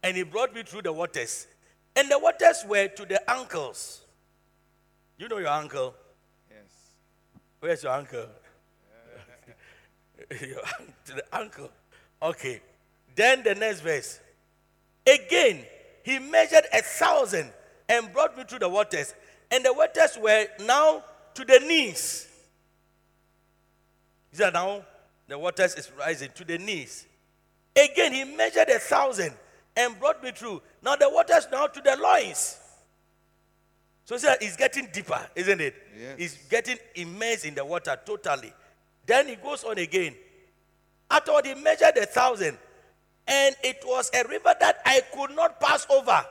and 0.04 0.16
he 0.16 0.24
brought 0.24 0.54
me 0.54 0.64
through 0.64 0.84
the 0.84 0.94
waters. 0.94 1.48
And 1.96 2.10
the 2.10 2.20
waters 2.20 2.64
were 2.68 2.88
to 2.88 3.06
the 3.06 3.30
ankles. 3.30 4.02
You 5.18 5.28
know 5.28 5.38
your 5.38 5.50
uncle? 5.50 5.94
Yes. 6.50 6.60
Where's 7.60 7.84
your 7.84 7.92
uncle? 7.92 8.26
Your 10.42 10.62
to 11.06 11.14
the 11.14 11.24
uncle. 11.34 11.70
Okay. 12.22 12.62
Then 13.16 13.42
the 13.44 13.56
next 13.56 13.82
verse. 13.82 14.20
Again, 15.08 15.66
he 16.04 16.20
measured 16.20 16.66
a 16.72 16.82
thousand 16.82 17.52
and 17.88 18.14
brought 18.14 18.38
me 18.38 18.44
through 18.44 18.60
the 18.60 18.70
waters. 18.70 19.16
And 19.50 19.66
the 19.66 19.74
waters 19.74 20.18
were 20.22 20.46
now 20.66 21.04
to 21.36 21.46
the 21.46 21.60
knees. 21.60 22.28
He 24.32 24.38
said, 24.38 24.54
now 24.54 24.84
the 25.28 25.38
waters 25.38 25.76
is 25.76 25.92
rising 25.98 26.30
to 26.36 26.44
the 26.44 26.58
knees. 26.58 27.06
Again, 27.76 28.14
he 28.14 28.24
measured 28.24 28.70
a 28.70 28.80
thousand 28.80 29.34
and 29.76 30.00
brought 30.00 30.24
me 30.24 30.32
through. 30.32 30.62
Now 30.84 30.96
the 30.96 31.10
waters 31.10 31.48
now 31.52 31.68
to 31.68 31.82
the 31.82 31.96
loins. 31.98 32.58
So 34.06 34.16
he 34.16 34.20
said, 34.20 34.38
it's 34.42 34.56
getting 34.56 34.88
deeper, 34.92 35.20
isn't 35.36 35.62
it? 35.62 35.76
Yes. 35.98 36.16
It's 36.18 36.38
getting 36.50 36.78
immersed 36.96 37.46
in 37.46 37.56
the 37.56 37.64
water 37.64 37.98
totally. 38.06 38.52
Then 39.06 39.28
he 39.28 39.36
goes 39.36 39.64
on 39.64 39.78
again. 39.78 40.16
Afterward, 41.12 41.46
he 41.46 41.56
measured 41.56 41.98
a 41.98 42.06
thousand, 42.06 42.58
and 43.28 43.56
it 43.64 43.82
was 43.86 44.12
a 44.14 44.28
river 44.28 44.54
that 44.60 44.80
I 44.86 45.02
could 45.16 45.36
not 45.36 45.60
pass 45.60 45.88
over, 45.90 46.24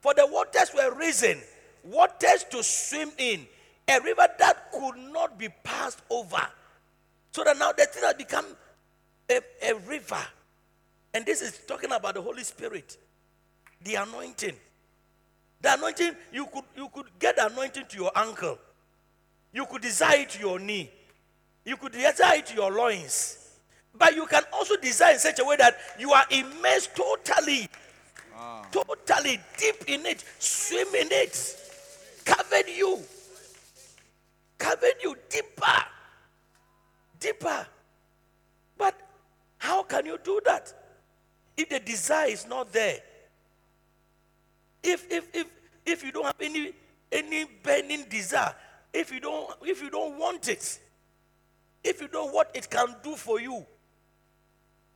for 0.00 0.12
the 0.12 0.26
waters 0.26 0.72
were 0.74 0.94
risen, 0.94 1.40
waters 1.84 2.44
to 2.50 2.62
swim 2.62 3.12
in, 3.16 3.46
a 3.90 4.00
river 4.00 4.26
that 4.38 4.72
could 4.72 4.96
not 5.12 5.38
be 5.38 5.48
passed 5.64 6.00
over. 6.10 6.46
So 7.32 7.44
that 7.44 7.58
now 7.58 7.72
the 7.72 7.84
thing 7.86 8.02
has 8.04 8.14
become 8.14 8.46
a, 9.28 9.40
a 9.62 9.74
river. 9.88 10.22
And 11.12 11.26
this 11.26 11.42
is 11.42 11.58
talking 11.66 11.92
about 11.92 12.14
the 12.14 12.22
Holy 12.22 12.44
Spirit, 12.44 12.96
the 13.82 13.96
anointing. 13.96 14.54
The 15.60 15.74
anointing, 15.74 16.12
you 16.32 16.46
could, 16.46 16.64
you 16.76 16.88
could 16.88 17.06
get 17.18 17.36
the 17.36 17.46
anointing 17.46 17.84
to 17.88 17.96
your 17.96 18.12
ankle. 18.16 18.58
You 19.52 19.66
could 19.66 19.82
desire 19.82 20.20
it 20.20 20.30
to 20.30 20.38
your 20.40 20.58
knee. 20.58 20.90
You 21.64 21.76
could 21.76 21.92
desire 21.92 22.38
it 22.38 22.46
to 22.46 22.54
your 22.54 22.72
loins. 22.72 23.36
But 23.94 24.14
you 24.14 24.26
can 24.26 24.44
also 24.52 24.76
desire 24.76 25.14
in 25.14 25.18
such 25.18 25.40
a 25.40 25.44
way 25.44 25.56
that 25.56 25.76
you 25.98 26.12
are 26.12 26.24
immersed 26.30 26.94
totally, 26.94 27.68
ah. 28.36 28.64
totally 28.70 29.40
deep 29.58 29.84
in 29.88 30.06
it, 30.06 30.24
swim 30.38 30.86
in 30.94 31.08
it, 31.10 31.56
covered 32.24 32.68
you, 32.68 33.00
covered 34.60 35.02
you 35.02 35.16
deeper, 35.28 35.82
deeper. 37.18 37.66
But 38.78 38.94
how 39.58 39.82
can 39.82 40.06
you 40.06 40.18
do 40.22 40.40
that 40.44 40.72
if 41.56 41.70
the 41.70 41.80
desire 41.80 42.28
is 42.28 42.46
not 42.46 42.72
there? 42.72 42.98
If 44.82 45.10
if 45.10 45.28
if 45.34 45.46
if 45.84 46.04
you 46.04 46.12
don't 46.12 46.26
have 46.26 46.40
any 46.40 46.72
any 47.10 47.46
burning 47.62 48.04
desire, 48.08 48.54
if 48.92 49.10
you 49.12 49.18
don't 49.18 49.50
if 49.62 49.82
you 49.82 49.90
don't 49.90 50.18
want 50.18 50.48
it, 50.48 50.78
if 51.82 52.00
you 52.00 52.08
don't 52.08 52.26
know 52.26 52.32
what 52.32 52.50
it 52.54 52.70
can 52.70 52.94
do 53.02 53.16
for 53.16 53.40
you, 53.40 53.64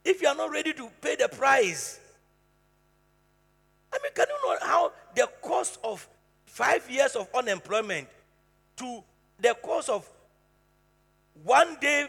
if 0.04 0.20
you 0.20 0.28
are 0.28 0.36
not 0.36 0.50
ready 0.50 0.72
to 0.74 0.88
pay 1.00 1.16
the 1.16 1.28
price. 1.28 1.98
I 3.92 3.98
mean, 4.02 4.12
can 4.14 4.26
you 4.28 4.48
know 4.50 4.58
how 4.66 4.92
the 5.14 5.28
cost 5.40 5.78
of 5.84 6.06
five 6.44 6.88
years 6.90 7.14
of 7.14 7.28
unemployment 7.34 8.08
to 8.76 9.04
the 9.40 9.56
cost 9.62 9.88
of 9.88 10.08
one 11.42 11.76
day 11.80 12.06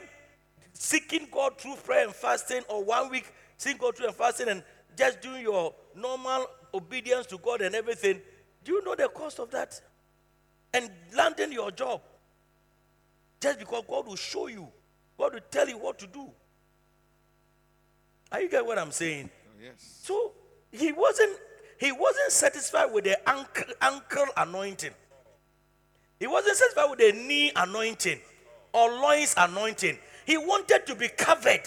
seeking 0.74 1.28
God 1.32 1.58
through 1.60 1.76
prayer 1.78 2.06
and 2.06 2.14
fasting, 2.14 2.62
or 2.70 2.84
one 2.84 3.10
week 3.10 3.32
seeking 3.58 3.80
God 3.80 3.96
through 3.96 4.08
and 4.08 4.16
fasting 4.16 4.50
and 4.50 4.64
just 4.98 5.22
doing 5.22 5.42
your 5.42 5.74
normal 5.96 6.48
obedience 6.74 7.26
to 7.28 7.38
God 7.38 7.62
and 7.62 7.76
everything? 7.76 8.22
Do 8.64 8.74
you 8.74 8.84
know 8.84 8.96
the 8.96 9.08
cost 9.08 9.40
of 9.40 9.52
that? 9.52 9.80
And 10.74 10.90
landing 11.16 11.52
your 11.52 11.72
job 11.72 12.02
just 13.40 13.60
because 13.60 13.84
God 13.88 14.08
will 14.08 14.16
show 14.16 14.48
you, 14.48 14.68
God 15.18 15.34
will 15.34 15.40
tell 15.50 15.68
you 15.70 15.78
what 15.78 16.00
to 16.00 16.08
do. 16.08 16.30
Are 18.32 18.42
you 18.42 18.50
getting 18.50 18.68
what 18.68 18.78
I'm 18.78 18.92
saying? 18.92 19.30
Oh, 19.48 19.62
yes. 19.62 20.00
So 20.04 20.34
he 20.72 20.92
wasn't 20.92 21.38
he 21.80 21.92
wasn't 21.92 22.32
satisfied 22.32 22.92
with 22.92 23.04
the 23.04 23.30
ankle, 23.30 23.74
ankle 23.82 24.26
anointing. 24.38 24.92
He 26.20 26.28
wasn't 26.28 26.58
satisfied 26.58 26.90
with 26.90 27.00
the 27.00 27.12
knee 27.12 27.52
anointing 27.56 28.20
or 28.74 28.90
loins 28.90 29.34
anointing. 29.38 29.98
He 30.26 30.38
wanted 30.38 30.86
to 30.88 30.96
be 30.96 31.08
covered 31.10 31.62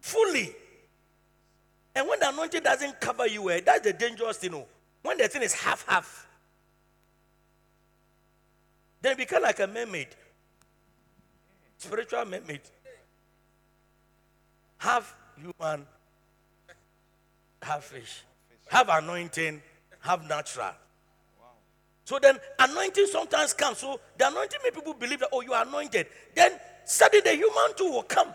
fully. 0.00 0.54
And 1.94 2.08
when 2.08 2.20
the 2.20 2.28
anointing 2.28 2.62
doesn't 2.62 3.00
cover 3.00 3.26
you, 3.26 3.50
eh, 3.50 3.60
that's 3.64 3.80
the 3.82 3.92
dangerous 3.92 4.38
thing. 4.38 4.52
You 4.52 4.58
know? 4.58 4.66
When 5.02 5.18
the 5.18 5.28
thing 5.28 5.42
is 5.42 5.54
half 5.54 5.86
half, 5.86 6.26
then 9.02 9.16
become 9.16 9.42
like 9.42 9.60
a 9.60 9.66
mermaid, 9.66 10.08
spiritual 11.78 12.24
mermaid, 12.26 12.60
half 14.78 15.14
human, 15.36 15.86
half 17.62 17.84
fish, 17.84 18.22
half 18.68 18.88
anointing, 18.90 19.62
half 20.00 20.26
natural. 20.28 20.72
So 22.04 22.18
then 22.18 22.38
anointing 22.58 23.06
sometimes 23.06 23.52
comes. 23.52 23.78
So 23.78 24.00
the 24.18 24.28
anointing 24.28 24.60
make 24.64 24.74
people 24.74 24.94
believe 24.94 25.20
that 25.20 25.28
oh 25.32 25.40
you 25.42 25.52
are 25.52 25.66
anointed. 25.66 26.06
Then 26.34 26.52
suddenly 26.84 27.22
the 27.22 27.36
human 27.36 27.74
too 27.76 27.90
will 27.90 28.02
come. 28.02 28.28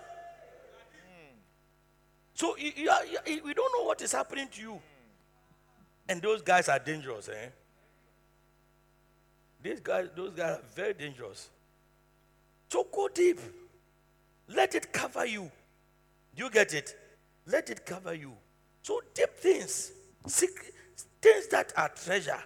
So 2.33 2.55
you, 2.57 2.71
you 2.75 2.89
are, 2.89 3.05
you- 3.05 3.41
we 3.43 3.53
don't 3.53 3.71
know 3.77 3.85
what 3.85 4.01
is 4.01 4.11
happening 4.11 4.47
to 4.51 4.61
you. 4.61 4.81
And 6.07 6.21
those 6.21 6.41
guys 6.41 6.69
are 6.69 6.77
dangerous, 6.79 7.29
eh? 7.29 7.49
These 9.63 9.79
guys, 9.79 10.09
those 10.15 10.31
guys 10.31 10.57
are 10.57 10.61
very 10.75 10.93
dangerous. 10.93 11.49
So 12.69 12.85
go 12.93 13.07
deep. 13.07 13.39
Let 14.47 14.75
it 14.75 14.93
cover 14.93 15.25
you. 15.25 15.51
Do 16.35 16.43
you 16.43 16.51
get 16.51 16.73
it? 16.73 16.95
Let 17.47 17.69
it 17.69 17.85
cover 17.85 18.13
you. 18.13 18.33
So 18.83 19.01
deep 19.15 19.31
things, 19.37 19.91
secret, 20.27 20.73
things 21.21 21.47
that 21.47 21.73
are 21.75 21.89
treasure. 21.89 22.43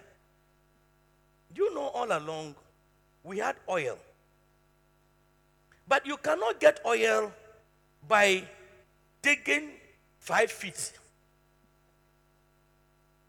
You 1.54 1.74
know, 1.74 1.88
all 1.88 2.06
along, 2.06 2.54
we 3.24 3.38
had 3.38 3.56
oil. 3.68 3.98
But 5.88 6.06
you 6.06 6.16
cannot 6.16 6.60
get 6.60 6.80
oil 6.86 7.32
by 8.06 8.44
digging 9.22 9.70
five 10.18 10.50
feet, 10.50 10.92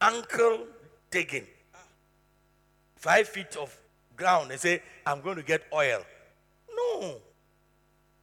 ankle 0.00 0.66
digging, 1.10 1.46
five 2.96 3.28
feet 3.28 3.56
of 3.56 3.76
ground 4.16 4.52
and 4.52 4.60
say, 4.60 4.82
I'm 5.04 5.20
going 5.20 5.36
to 5.36 5.42
get 5.42 5.62
oil. 5.74 6.02
No, 6.74 7.16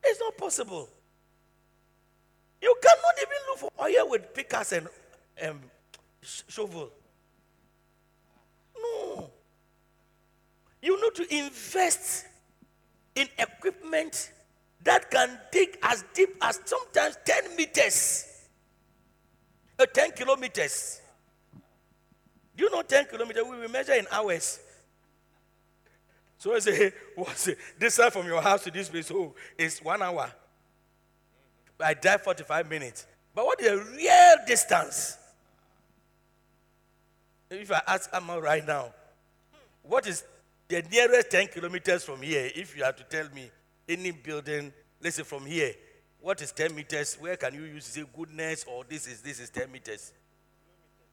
it's 0.03 0.19
not 0.19 0.37
possible. 0.37 0.87
You 2.61 2.75
cannot 2.81 3.15
even 3.17 3.37
look 3.49 3.57
for 3.59 3.71
oil 3.83 4.09
with 4.09 4.33
pickaxe 4.33 4.71
and 4.71 4.87
um, 5.45 5.59
shovel. 6.21 6.89
No. 8.77 9.29
You 10.81 11.01
need 11.01 11.15
to 11.15 11.35
invest 11.35 12.25
in 13.15 13.27
equipment 13.37 14.31
that 14.83 15.11
can 15.11 15.37
dig 15.51 15.77
as 15.83 16.03
deep 16.13 16.29
as 16.41 16.59
sometimes 16.65 17.17
10 17.25 17.55
meters, 17.55 18.47
uh, 19.77 19.85
10 19.85 20.11
kilometers. 20.11 21.01
Do 22.55 22.63
you 22.63 22.71
know 22.71 22.81
10 22.81 23.05
kilometers? 23.05 23.43
We 23.43 23.59
will 23.59 23.69
measure 23.69 23.93
in 23.93 24.07
hours. 24.11 24.59
So 26.37 26.55
I 26.55 26.59
say, 26.59 26.93
what's 27.15 27.47
it? 27.49 27.57
This 27.77 27.95
side 27.95 28.13
from 28.13 28.25
your 28.25 28.41
house 28.41 28.63
to 28.63 28.71
this 28.71 28.89
place, 28.89 29.11
oh, 29.11 29.33
it's 29.57 29.81
one 29.83 30.01
hour. 30.01 30.31
I 31.79 31.93
drive 31.93 32.21
45 32.21 32.69
minutes. 32.69 33.05
But 33.33 33.45
what 33.45 33.61
is 33.61 33.69
the 33.69 33.77
real 33.95 34.35
distance? 34.47 35.17
If 37.49 37.71
I 37.71 37.81
ask 37.87 38.09
Amma 38.13 38.39
right 38.39 38.65
now, 38.65 38.93
what 39.83 40.07
is 40.07 40.23
the 40.69 40.83
nearest 40.83 41.31
10 41.31 41.47
kilometers 41.47 42.03
from 42.03 42.21
here? 42.21 42.49
If 42.55 42.77
you 42.77 42.83
have 42.83 42.95
to 42.95 43.03
tell 43.03 43.27
me 43.33 43.51
any 43.87 44.11
building, 44.11 44.71
let's 45.01 45.17
say 45.17 45.23
from 45.23 45.45
here, 45.45 45.73
what 46.21 46.41
is 46.41 46.51
10 46.51 46.75
meters? 46.75 47.17
Where 47.19 47.35
can 47.35 47.53
you 47.55 47.63
use 47.63 47.85
say 47.85 48.03
goodness 48.15 48.65
or 48.67 48.83
this 48.87 49.07
is 49.07 49.21
this 49.21 49.39
is 49.39 49.49
10 49.49 49.71
meters? 49.71 50.13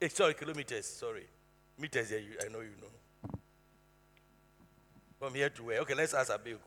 Eh, 0.00 0.08
sorry, 0.08 0.34
kilometers, 0.34 0.86
sorry. 0.86 1.26
Meters, 1.78 2.10
yeah, 2.10 2.18
you, 2.18 2.36
I 2.44 2.52
know 2.52 2.60
you 2.60 2.74
know. 2.80 3.38
From 5.18 5.34
here 5.34 5.48
to 5.48 5.62
where? 5.62 5.80
Okay, 5.80 5.94
let's 5.94 6.12
ask 6.12 6.30
Abeku. 6.30 6.58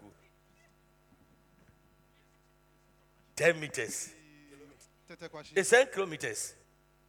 10 3.35 3.59
meters. 3.59 4.09
It's 5.55 5.69
10 5.69 5.87
kilometers. 5.93 6.53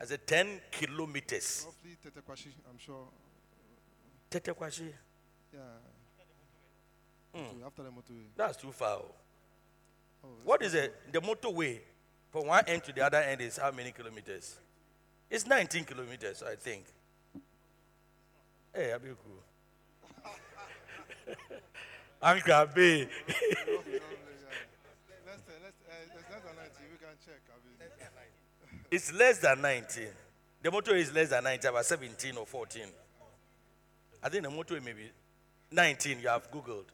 I 0.01 0.05
said 0.05 0.27
10 0.27 0.61
kilometers. 0.71 1.67
Roughly 1.67 1.97
Tetekwashi, 2.05 2.49
I'm 2.71 2.79
sure. 2.79 3.07
Tetekwashi. 4.31 4.93
Yeah. 5.53 5.61
Hmm. 7.35 7.61
So 7.61 7.67
After 7.67 7.83
the 7.83 7.91
motorway. 7.91 8.25
That's 8.37 8.57
too 8.57 8.73
far. 8.73 8.99
oh. 8.99 9.15
Oh, 10.25 10.29
What 10.45 10.63
is 10.63 10.75
it? 10.75 10.95
The 11.13 11.21
motorway 11.21 11.79
from 12.31 12.47
one 12.47 12.65
end 12.67 12.85
to 12.85 12.93
the 12.93 13.05
other 13.05 13.19
end 13.19 13.41
is 13.41 13.57
how 13.57 13.71
many 13.71 13.93
kilometers? 13.93 14.57
It's 15.31 15.47
19 15.47 15.85
kilometers, 15.85 16.43
I 16.43 16.57
think. 16.57 16.85
Hey, 18.75 18.93
Abiku. 18.95 19.17
Uncle 22.23 22.53
Abe. 22.53 22.59
roughly, 22.59 23.03
roughly, 23.03 23.93
yeah. 23.93 24.01
Let's, 25.27 25.43
let's, 25.63 25.77
it's 25.81 26.21
eh, 26.21 26.33
less 26.33 26.43
than 26.43 26.57
90. 26.57 26.71
We 26.91 26.99
can 26.99 27.17
check. 27.25 27.41
It's 28.91 29.13
less 29.13 29.39
than 29.39 29.61
19. 29.63 30.07
The 30.63 30.71
motorway 30.71 30.99
is 30.99 31.15
less 31.15 31.31
than 31.31 31.45
19, 31.45 31.71
about 31.71 31.87
17 31.87 32.37
or 32.37 32.45
14. 32.47 32.83
I 34.23 34.29
think 34.29 34.43
the 34.45 34.51
motorway 34.51 34.85
may 34.85 34.93
be 34.93 35.11
19, 35.73 36.21
you 36.21 36.29
have 36.29 36.51
Googled. 36.51 36.85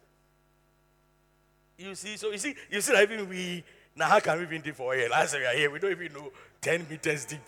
You 1.79 1.95
see, 1.95 2.17
so 2.17 2.31
you 2.31 2.39
see, 2.39 2.55
you 2.71 2.81
see 2.81 2.93
that 2.93 3.11
even 3.11 3.29
we, 3.29 3.65
now 3.95 4.07
how 4.07 4.21
can 4.21 4.39
we 4.39 4.45
even 4.45 4.63
dig 4.63 4.75
for 4.75 4.95
oil? 4.95 5.13
As 5.15 5.35
we 5.35 5.45
are 5.45 5.55
here, 5.55 5.71
we 5.71 5.79
don't 5.79 5.91
even 5.91 6.13
know 6.13 6.31
10 6.61 6.87
meters 6.89 7.25
deep, 7.25 7.41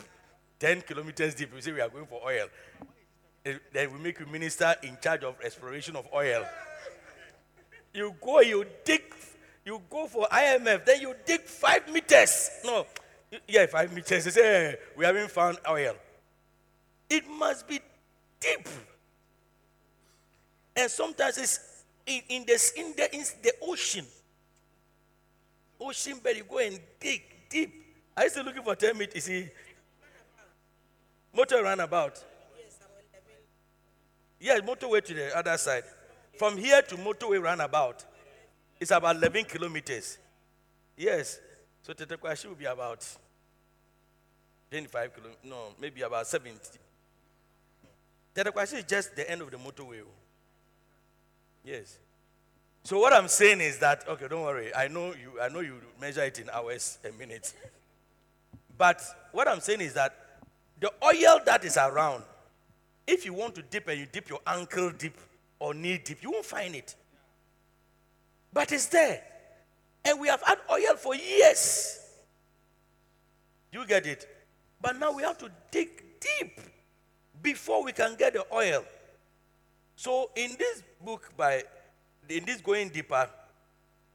10 0.59 0.83
kilometers 0.83 1.35
deep. 1.35 1.55
We 1.55 1.61
say 1.61 1.73
we 1.73 1.81
are 1.81 1.89
going 1.89 2.07
for 2.07 2.21
oil. 2.25 2.47
Eh, 2.81 2.85
they, 3.45 3.59
they 3.73 3.87
will 3.87 3.99
make 3.99 4.21
you 4.21 4.27
minister 4.27 4.75
in 4.83 4.97
charge 5.03 5.23
of 5.25 5.37
exploration 5.43 5.97
of 5.97 6.07
oil. 6.15 6.45
You 7.95 8.15
go, 8.21 8.41
you 8.41 8.65
dig, 8.85 9.03
you 9.65 9.81
go 9.89 10.07
for 10.07 10.27
IMF, 10.29 10.85
then 10.85 11.01
you 11.01 11.15
dig 11.25 11.43
five 11.43 11.91
meters. 11.93 12.51
No, 12.65 12.87
yeah, 13.47 13.67
five 13.67 13.93
meters. 13.93 14.25
They 14.25 14.31
say, 14.31 14.43
"Hey, 14.43 14.77
we 14.97 15.05
haven't 15.05 15.31
found 15.31 15.59
oil. 15.69 15.95
It 17.09 17.29
must 17.29 17.67
be 17.67 17.81
deep. 18.41 18.69
And 20.79 20.89
sometimes 20.89 21.37
it's 21.39 21.59
in, 22.07 22.23
in, 22.29 22.47
the, 22.47 22.73
in, 22.77 22.95
the, 22.97 23.13
in 23.13 23.25
the 23.43 23.53
ocean. 23.63 24.07
Ocean 25.81 26.19
bed, 26.23 26.37
you 26.37 26.45
go 26.45 26.59
and 26.59 26.79
dig 27.01 27.21
deep. 27.51 27.85
I 28.17 28.23
used 28.23 28.37
to 28.37 28.45
looking 28.45 28.63
for 28.63 28.77
10 28.77 28.97
meters. 28.97 29.29
You 29.29 29.43
see, 29.43 29.49
motor 31.35 31.65
runabout. 31.65 32.25
Yes, 34.39 34.61
motorway 34.61 35.05
to 35.05 35.15
the 35.15 35.37
other 35.37 35.59
side. 35.59 35.83
From 36.39 36.57
here 36.57 36.81
to 36.81 36.95
motorway 36.95 37.43
roundabout, 37.43 38.05
it's 38.79 38.93
about 38.93 39.17
11 39.17 39.47
kilometers. 39.47 40.17
Yes. 40.97 41.41
So 41.83 41.93
Tetekwashi 41.93 42.47
will 42.47 42.55
be 42.55 42.67
about 42.67 43.05
25 44.71 45.13
kilometers. 45.13 45.43
No, 45.43 45.75
maybe 45.81 46.03
about 46.03 46.29
70. 46.29 46.57
Tetekwashi 48.33 48.75
is 48.79 48.85
just 48.85 49.17
the 49.17 49.29
end 49.29 49.43
of 49.43 49.51
the 49.51 49.57
motorway. 49.57 50.03
Yes. 51.69 51.99
So 52.83 52.99
what 52.99 53.13
I'm 53.13 53.29
saying 53.29 53.61
is 53.61 53.79
that 53.81 54.09
okay, 54.09 54.27
don't 54.27 54.43
worry. 54.43 54.75
I 54.75 54.89
know 54.89 55.09
you. 55.09 55.39
I 55.41 55.51
know 55.51 55.61
you 55.61 55.75
measure 56.01 56.25
it 56.25 56.39
in 56.39 56.49
hours 56.49 56.99
and 57.05 57.17
minutes. 57.19 57.53
But 58.79 59.03
what 59.33 59.49
I'm 59.49 59.61
saying 59.61 59.83
is 59.83 59.93
that 59.93 60.15
the 60.81 60.91
oil 61.05 61.41
that 61.45 61.65
is 61.65 61.77
around, 61.77 62.23
if 63.07 63.27
you 63.27 63.35
want 63.35 63.55
to 63.57 63.63
dip 63.63 63.87
and 63.89 64.01
you 64.01 64.07
dip 64.11 64.31
your 64.31 64.41
ankle 64.47 64.93
deep 64.93 65.19
or 65.59 65.75
knee 65.75 66.01
deep, 66.03 66.23
you 66.23 66.31
won't 66.31 66.47
find 66.47 66.75
it. 66.75 66.95
But 68.51 68.73
it's 68.73 68.87
there. 68.87 69.23
And 70.07 70.19
we 70.21 70.29
have 70.29 70.43
had 70.43 70.59
oil 70.73 70.97
for 70.97 71.15
years. 71.15 72.01
You 73.73 73.87
get 73.87 74.07
it? 74.07 74.27
But 74.81 74.99
now 74.99 75.13
we 75.13 75.23
have 75.23 75.37
to 75.39 75.51
dig 75.71 76.03
deep 76.19 76.61
before 77.43 77.85
we 77.85 77.93
can 77.93 78.15
get 78.15 78.33
the 78.33 78.47
oil. 78.55 78.85
So 79.99 80.31
in 80.37 80.55
this 80.57 80.85
book 81.05 81.33
by 81.37 81.65
in 82.29 82.45
this 82.45 82.61
going 82.61 82.89
deeper, 82.91 83.29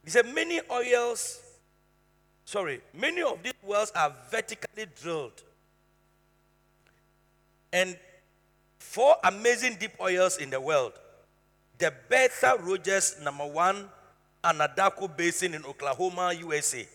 he 0.05 0.11
said 0.11 0.33
many 0.33 0.61
oils, 0.71 1.41
sorry, 2.45 2.79
many 2.93 3.21
of 3.21 3.43
these 3.43 3.51
wells 3.61 3.91
are 3.93 4.15
vertically 4.31 4.85
drilled. 5.01 5.43
And 7.73 7.97
four 8.79 9.17
amazing 9.25 9.75
deep 9.77 9.91
oils 9.99 10.37
in 10.37 10.51
the 10.51 10.61
world. 10.61 10.93
The 11.79 11.91
Bertha 12.09 12.55
Rogers 12.61 13.17
number 13.21 13.45
one 13.45 13.89
Anadarko 14.41 15.17
Basin 15.17 15.53
in 15.53 15.65
Oklahoma, 15.65 16.31
USA. 16.31 16.87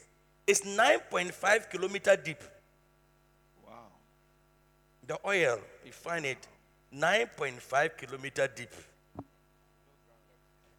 is 0.46 0.62
9.5 0.62 1.70
kilometer 1.70 2.16
deep. 2.16 2.40
Wow. 3.66 3.92
The 5.06 5.18
oil, 5.26 5.60
you 5.84 5.92
find 5.92 6.24
it 6.24 6.48
9.5 6.94 7.96
kilometer 7.96 8.48
deep. 8.48 8.72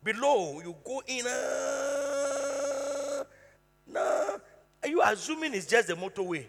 Below, 0.04 0.62
you 0.62 0.76
go 0.84 1.02
in. 1.08 1.26
Uh, 1.28 3.24
nah, 3.88 4.38
are 4.82 4.90
you 4.90 5.02
assuming 5.04 5.54
it's 5.54 5.66
just 5.68 5.88
the 5.88 5.94
motorway? 5.94 6.46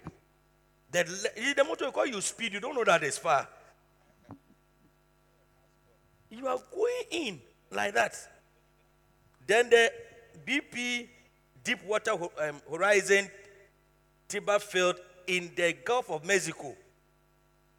The, 0.90 1.04
the 1.04 1.62
motorway, 1.62 1.92
call 1.92 2.06
you 2.06 2.20
speed, 2.20 2.54
you 2.54 2.60
don't 2.60 2.74
know 2.74 2.84
that 2.84 3.02
it's 3.02 3.18
far. 3.18 3.46
You 6.30 6.46
are 6.46 6.58
going 6.72 7.02
in 7.10 7.40
like 7.70 7.94
that. 7.94 8.14
Then 9.46 9.68
the 9.68 9.92
BP 10.46 11.08
Deepwater 11.62 12.12
Ho- 12.16 12.32
um, 12.38 12.60
Horizon 12.70 13.28
Tiber 14.28 14.60
Field 14.60 14.96
in 15.26 15.50
the 15.56 15.72
Gulf 15.84 16.08
of 16.10 16.24
Mexico 16.24 16.74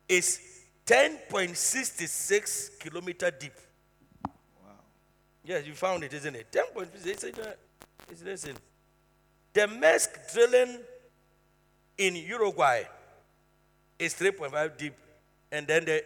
is 0.08 0.51
10.66 0.92 2.78
kilometer 2.78 3.32
deep. 3.32 3.54
Wow. 4.26 4.72
Yes, 5.46 5.66
you 5.66 5.74
found 5.74 6.04
it, 6.04 6.12
isn't 6.12 6.36
it? 6.36 6.52
10.66. 6.52 7.56
It's 8.10 8.22
listen. 8.22 8.58
The 9.54 9.62
Maersk 9.62 10.34
drilling 10.34 10.80
in 11.98 12.18
Uruguay 12.18 12.84
is 13.98 14.14
3.5 14.16 14.78
deep, 14.78 14.94
and 15.50 15.66
then 15.66 15.86
the 15.86 16.04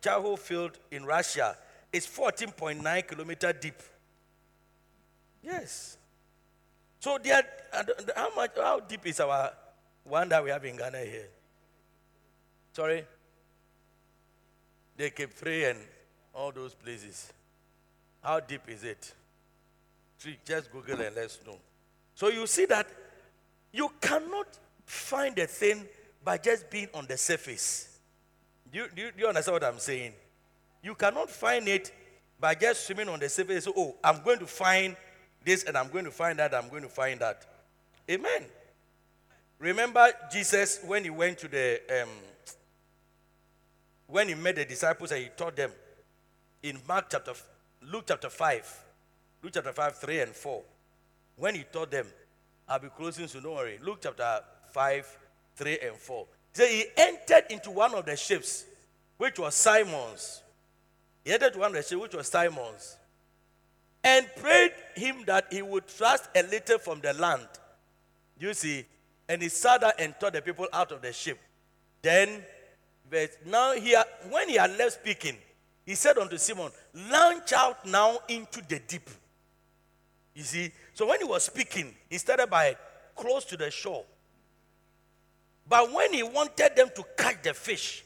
Chayvo 0.00 0.38
field 0.38 0.78
in 0.90 1.04
Russia 1.04 1.54
is 1.92 2.06
14.9 2.06 3.06
kilometer 3.06 3.52
deep. 3.52 3.82
Yes. 5.42 5.98
So 7.00 7.18
they 7.22 7.32
are, 7.32 7.44
how 8.16 8.34
much? 8.34 8.52
How 8.56 8.80
deep 8.80 9.06
is 9.06 9.20
our 9.20 9.52
one 10.04 10.30
that 10.30 10.42
we 10.42 10.48
have 10.48 10.64
in 10.64 10.76
Ghana 10.76 11.00
here? 11.00 11.28
Sorry. 12.72 13.04
They 14.96 15.10
keep 15.10 15.32
three 15.32 15.64
and 15.64 15.78
all 16.34 16.52
those 16.52 16.74
places. 16.74 17.32
How 18.22 18.40
deep 18.40 18.62
is 18.68 18.84
it? 18.84 19.12
Just 20.44 20.70
Google 20.70 21.00
and 21.00 21.16
let's 21.16 21.38
know. 21.44 21.56
So 22.14 22.28
you 22.28 22.46
see 22.46 22.66
that 22.66 22.86
you 23.72 23.90
cannot 24.00 24.46
find 24.84 25.38
a 25.38 25.46
thing 25.46 25.84
by 26.24 26.38
just 26.38 26.70
being 26.70 26.88
on 26.94 27.06
the 27.06 27.16
surface. 27.16 27.98
Do 28.70 28.78
you, 28.78 28.86
do 28.94 29.02
you, 29.02 29.10
do 29.12 29.20
you 29.22 29.26
understand 29.26 29.54
what 29.54 29.64
I'm 29.64 29.78
saying? 29.78 30.12
You 30.82 30.94
cannot 30.94 31.30
find 31.30 31.66
it 31.68 31.92
by 32.38 32.54
just 32.54 32.86
swimming 32.86 33.08
on 33.08 33.18
the 33.20 33.28
surface. 33.28 33.64
So, 33.64 33.72
oh, 33.76 33.96
I'm 34.04 34.22
going 34.22 34.38
to 34.38 34.46
find 34.46 34.96
this 35.44 35.64
and 35.64 35.76
I'm 35.76 35.88
going 35.88 36.04
to 36.04 36.10
find 36.10 36.38
that, 36.38 36.54
I'm 36.54 36.68
going 36.68 36.82
to 36.82 36.88
find 36.88 37.20
that. 37.20 37.44
Amen. 38.10 38.44
Remember 39.58 40.08
Jesus 40.30 40.80
when 40.84 41.04
he 41.04 41.10
went 41.10 41.38
to 41.38 41.48
the, 41.48 41.80
um, 42.02 42.08
when 44.12 44.28
he 44.28 44.34
met 44.34 44.56
the 44.56 44.64
disciples 44.66 45.10
and 45.10 45.22
he 45.22 45.30
taught 45.34 45.56
them 45.56 45.70
in 46.62 46.78
Mark 46.86 47.06
chapter, 47.10 47.32
Luke 47.90 48.04
chapter 48.06 48.28
5, 48.28 48.84
Luke 49.42 49.52
chapter 49.54 49.72
5, 49.72 49.96
3 49.96 50.20
and 50.20 50.32
4. 50.32 50.62
When 51.36 51.54
he 51.54 51.64
taught 51.72 51.90
them, 51.90 52.06
I'll 52.68 52.78
be 52.78 52.88
closing 52.88 53.26
soon, 53.26 53.42
don't 53.42 53.54
worry. 53.54 53.78
Luke 53.82 54.00
chapter 54.02 54.40
5, 54.70 55.18
3 55.56 55.78
and 55.86 55.96
4. 55.96 56.26
He 56.54 56.60
said 56.60 56.68
he 56.68 56.84
entered 56.94 57.44
into 57.50 57.70
one 57.70 57.94
of 57.94 58.04
the 58.04 58.14
ships, 58.14 58.66
which 59.16 59.38
was 59.38 59.54
Simon's. 59.54 60.42
He 61.24 61.32
entered 61.32 61.56
one 61.56 61.68
of 61.68 61.76
the 61.76 61.82
ships, 61.82 62.02
which 62.02 62.14
was 62.14 62.28
Simon's, 62.28 62.98
and 64.04 64.26
prayed 64.36 64.72
him 64.94 65.24
that 65.24 65.46
he 65.50 65.62
would 65.62 65.88
trust 65.88 66.28
a 66.36 66.42
little 66.42 66.78
from 66.78 67.00
the 67.00 67.14
land. 67.14 67.48
You 68.38 68.52
see, 68.52 68.84
and 69.26 69.40
he 69.40 69.48
sat 69.48 69.80
down 69.80 69.92
and 69.98 70.14
taught 70.20 70.34
the 70.34 70.42
people 70.42 70.66
out 70.70 70.92
of 70.92 71.00
the 71.00 71.14
ship. 71.14 71.38
Then, 72.02 72.44
verse, 73.12 73.36
now 73.46 73.72
here, 73.74 74.02
when 74.30 74.48
he 74.48 74.56
had 74.56 74.76
left 74.76 74.94
speaking, 74.94 75.36
he 75.84 75.94
said 75.94 76.16
unto 76.16 76.38
Simon, 76.38 76.70
Launch 77.10 77.52
out 77.52 77.84
now 77.86 78.18
into 78.28 78.62
the 78.66 78.80
deep. 78.80 79.08
You 80.34 80.42
see, 80.42 80.72
so 80.94 81.06
when 81.06 81.18
he 81.18 81.24
was 81.24 81.44
speaking, 81.44 81.94
he 82.08 82.16
started 82.18 82.48
by 82.48 82.74
close 83.14 83.44
to 83.44 83.56
the 83.56 83.70
shore. 83.70 84.04
But 85.68 85.92
when 85.92 86.12
he 86.12 86.22
wanted 86.22 86.74
them 86.74 86.88
to 86.96 87.04
catch 87.16 87.42
the 87.42 87.52
fish, 87.52 88.02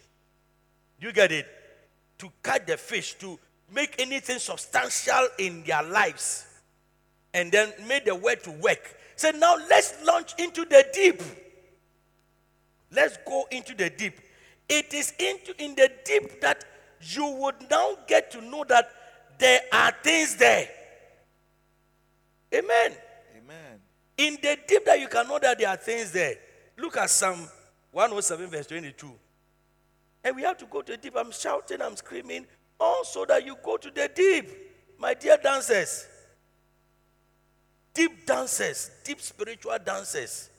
you 1.01 1.13
get 1.13 1.31
it? 1.31 1.47
To 2.19 2.31
catch 2.43 2.67
the 2.67 2.77
fish, 2.77 3.15
to 3.15 3.39
make 3.73 3.95
anything 4.01 4.39
substantial 4.39 5.29
in 5.39 5.63
their 5.65 5.83
lives, 5.83 6.47
and 7.33 7.53
then 7.53 7.73
made 7.87 8.05
the 8.07 8.15
word 8.15 8.43
to 8.45 8.51
work. 8.51 8.97
Said, 9.15 9.39
now 9.39 9.57
let's 9.71 10.05
launch 10.05 10.35
into 10.39 10.65
the 10.65 10.85
deep. 10.93 11.23
Let's 12.91 13.19
go 13.27 13.47
into 13.51 13.75
the 13.75 13.91
deep. 13.91 14.19
It 14.69 14.93
is 14.93 15.12
into 15.19 15.55
in 15.62 15.75
the 15.75 15.91
deep 16.05 16.41
that 16.41 16.64
you 17.01 17.27
would 17.27 17.55
now 17.71 17.97
get 18.07 18.31
to 18.33 18.41
know 18.41 18.64
that 18.64 18.91
there 19.39 19.61
are 19.73 19.93
things 20.03 20.37
there. 20.37 20.69
Amen. 22.53 22.93
Amen. 23.37 23.81
In 24.19 24.39
the 24.43 24.59
deep 24.67 24.85
that 24.87 24.99
you 24.99 25.09
can 25.09 25.29
know 25.29 25.39
that 25.39 25.59
there 25.59 25.69
are 25.69 25.77
things 25.77 26.11
there. 26.11 26.35
Look 26.79 26.97
at 26.97 27.11
Psalm 27.11 27.49
107, 27.93 28.51
verse 28.51 28.67
22. 28.67 29.12
And 30.25 30.37
we 30.37 30.43
have 30.43 30.59
to 30.59 30.67
go 30.67 30.83
to 30.83 30.93
the 30.93 30.99
deep. 30.99 31.14
I'm 31.17 31.31
shouting, 31.31 31.81
I'm 31.81 31.97
screaming, 31.97 32.47
also 32.81 33.25
that 33.27 33.45
you 33.45 33.57
go 33.62 33.77
to 33.77 33.91
the 33.91 34.11
deep, 34.14 34.51
my 34.99 35.14
dear 35.14 35.37
dancers. 35.37 36.07
Deep 37.95 38.27
dancers, 38.27 38.91
deep 39.05 39.21
spiritual 39.21 39.77
dancers. 39.85 40.51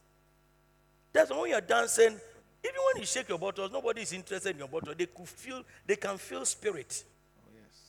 That's 1.13 1.29
when 1.31 1.49
you're 1.49 1.61
dancing, 1.61 2.19
even 2.67 2.81
when 2.93 3.01
you 3.01 3.05
shake 3.05 3.29
your 3.29 3.39
bottles, 3.39 3.71
nobody 3.71 4.01
is 4.01 4.13
interested 4.13 4.51
in 4.51 4.57
your 4.57 4.67
bottle. 4.67 4.93
They 4.97 5.05
could 5.05 5.27
feel, 5.27 5.63
they 5.85 5.95
can 5.95 6.17
feel 6.17 6.45
spirit. 6.45 7.03
Oh, 7.39 7.49
yes. 7.53 7.81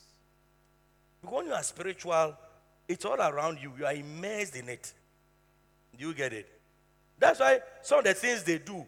Because 1.21 1.37
when 1.37 1.47
you 1.47 1.53
are 1.53 1.63
spiritual, 1.63 2.37
it's 2.87 3.05
all 3.05 3.21
around 3.21 3.59
you. 3.61 3.73
You 3.79 3.87
are 3.87 3.95
immersed 3.95 4.57
in 4.57 4.69
it. 4.69 4.93
Do 5.97 6.07
you 6.07 6.15
get 6.15 6.33
it? 6.33 6.49
That's 7.19 7.41
why 7.41 7.61
some 7.83 7.99
of 7.99 8.05
the 8.05 8.15
things 8.15 8.45
they 8.45 8.59
do, 8.59 8.87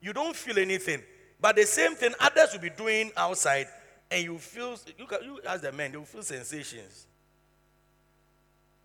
you 0.00 0.12
don't 0.12 0.34
feel 0.34 0.58
anything. 0.58 1.02
But 1.40 1.56
the 1.56 1.66
same 1.66 1.94
thing 1.94 2.14
others 2.18 2.52
will 2.52 2.60
be 2.60 2.70
doing 2.70 3.12
outside, 3.16 3.68
and 4.10 4.24
you 4.24 4.38
feel, 4.38 4.76
you, 4.98 5.06
can, 5.06 5.22
you 5.22 5.40
ask 5.46 5.62
the 5.62 5.70
men, 5.70 5.92
they 5.92 5.98
will 5.98 6.04
feel 6.04 6.22
sensations. 6.22 7.06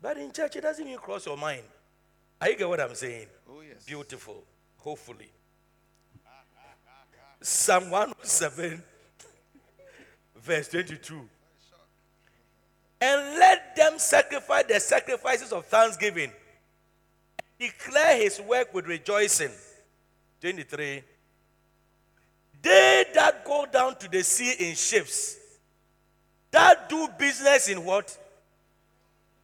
But 0.01 0.17
in 0.17 0.31
church, 0.31 0.55
it 0.57 0.61
doesn't 0.61 0.85
even 0.85 0.99
cross 0.99 1.25
your 1.25 1.37
mind. 1.37 1.63
Are 2.39 2.49
you 2.49 2.57
get 2.57 2.67
what 2.67 2.79
I'm 2.79 2.93
saying? 2.93 3.27
Oh, 3.49 3.61
yes. 3.61 3.85
Beautiful, 3.85 4.43
hopefully. 4.77 5.31
Psalm 7.43 7.89
107, 7.89 8.81
verse 10.37 10.69
22. 10.69 11.29
And 13.01 13.37
let 13.37 13.75
them 13.75 13.99
sacrifice 13.99 14.63
the 14.69 14.79
sacrifices 14.79 15.51
of 15.51 15.65
thanksgiving. 15.65 16.31
Declare 17.59 18.17
his 18.17 18.39
work 18.39 18.73
with 18.73 18.87
rejoicing. 18.87 19.51
23. 20.39 21.03
They 22.61 23.05
that 23.13 23.43
go 23.43 23.65
down 23.71 23.97
to 23.97 24.09
the 24.09 24.23
sea 24.23 24.69
in 24.69 24.75
ships, 24.75 25.35
that 26.49 26.87
do 26.87 27.09
business 27.19 27.67
in 27.67 27.83
what? 27.83 28.17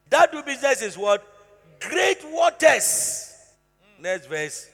That 0.09 0.31
do 0.31 0.41
business 0.41 0.81
is 0.81 0.97
what? 0.97 1.21
Great 1.81 2.19
waters. 2.31 3.35
Next 3.99 4.27
verse. 4.27 4.69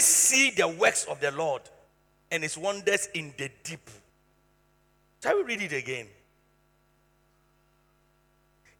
See 0.00 0.50
the 0.50 0.68
works 0.68 1.04
of 1.04 1.20
the 1.20 1.30
Lord 1.30 1.62
and 2.30 2.42
his 2.42 2.58
wonders 2.58 3.08
in 3.14 3.32
the 3.38 3.50
deep. 3.64 3.88
Shall 5.22 5.36
we 5.38 5.44
read 5.44 5.62
it 5.62 5.72
again? 5.72 6.06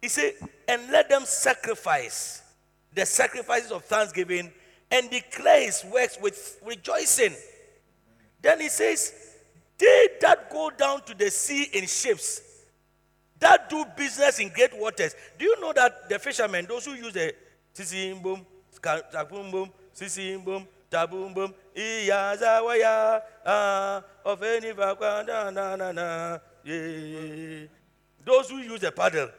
He 0.01 0.07
said, 0.07 0.33
and 0.67 0.91
let 0.91 1.09
them 1.09 1.25
sacrifice 1.25 2.41
the 2.93 3.05
sacrifices 3.05 3.71
of 3.71 3.83
thanksgiving 3.85 4.51
and 4.91 5.09
declare 5.09 5.61
his 5.61 5.83
works 5.91 6.17
with 6.21 6.59
rejoicing. 6.65 7.35
Then 8.41 8.61
he 8.61 8.69
says, 8.69 9.13
They 9.77 10.09
that 10.21 10.49
go 10.49 10.69
down 10.69 11.01
to 11.03 11.13
the 11.13 11.29
sea 11.29 11.67
in 11.73 11.85
ships, 11.85 12.41
that 13.39 13.69
do 13.69 13.85
business 13.97 14.39
in 14.39 14.49
great 14.49 14.77
waters. 14.77 15.15
Do 15.37 15.45
you 15.45 15.59
know 15.59 15.73
that 15.73 16.09
the 16.09 16.19
fishermen, 16.19 16.65
those 16.67 16.85
who 16.85 16.93
use 16.93 17.13
the 17.13 17.33
sisi 17.75 18.21
boom, 18.21 18.45
boom 19.29 19.51
boom, 19.51 20.67
taboom 20.89 21.33
boom, 21.33 21.53
iyazawaya, 21.75 23.21
ah, 23.45 24.03
of 24.25 24.43
any 24.43 24.73
na 24.73 25.75
na 25.75 25.91
na. 25.91 26.39
Those 28.25 28.49
who 28.49 28.57
use 28.57 28.83
a 28.83 28.91
paddle, 28.91 29.29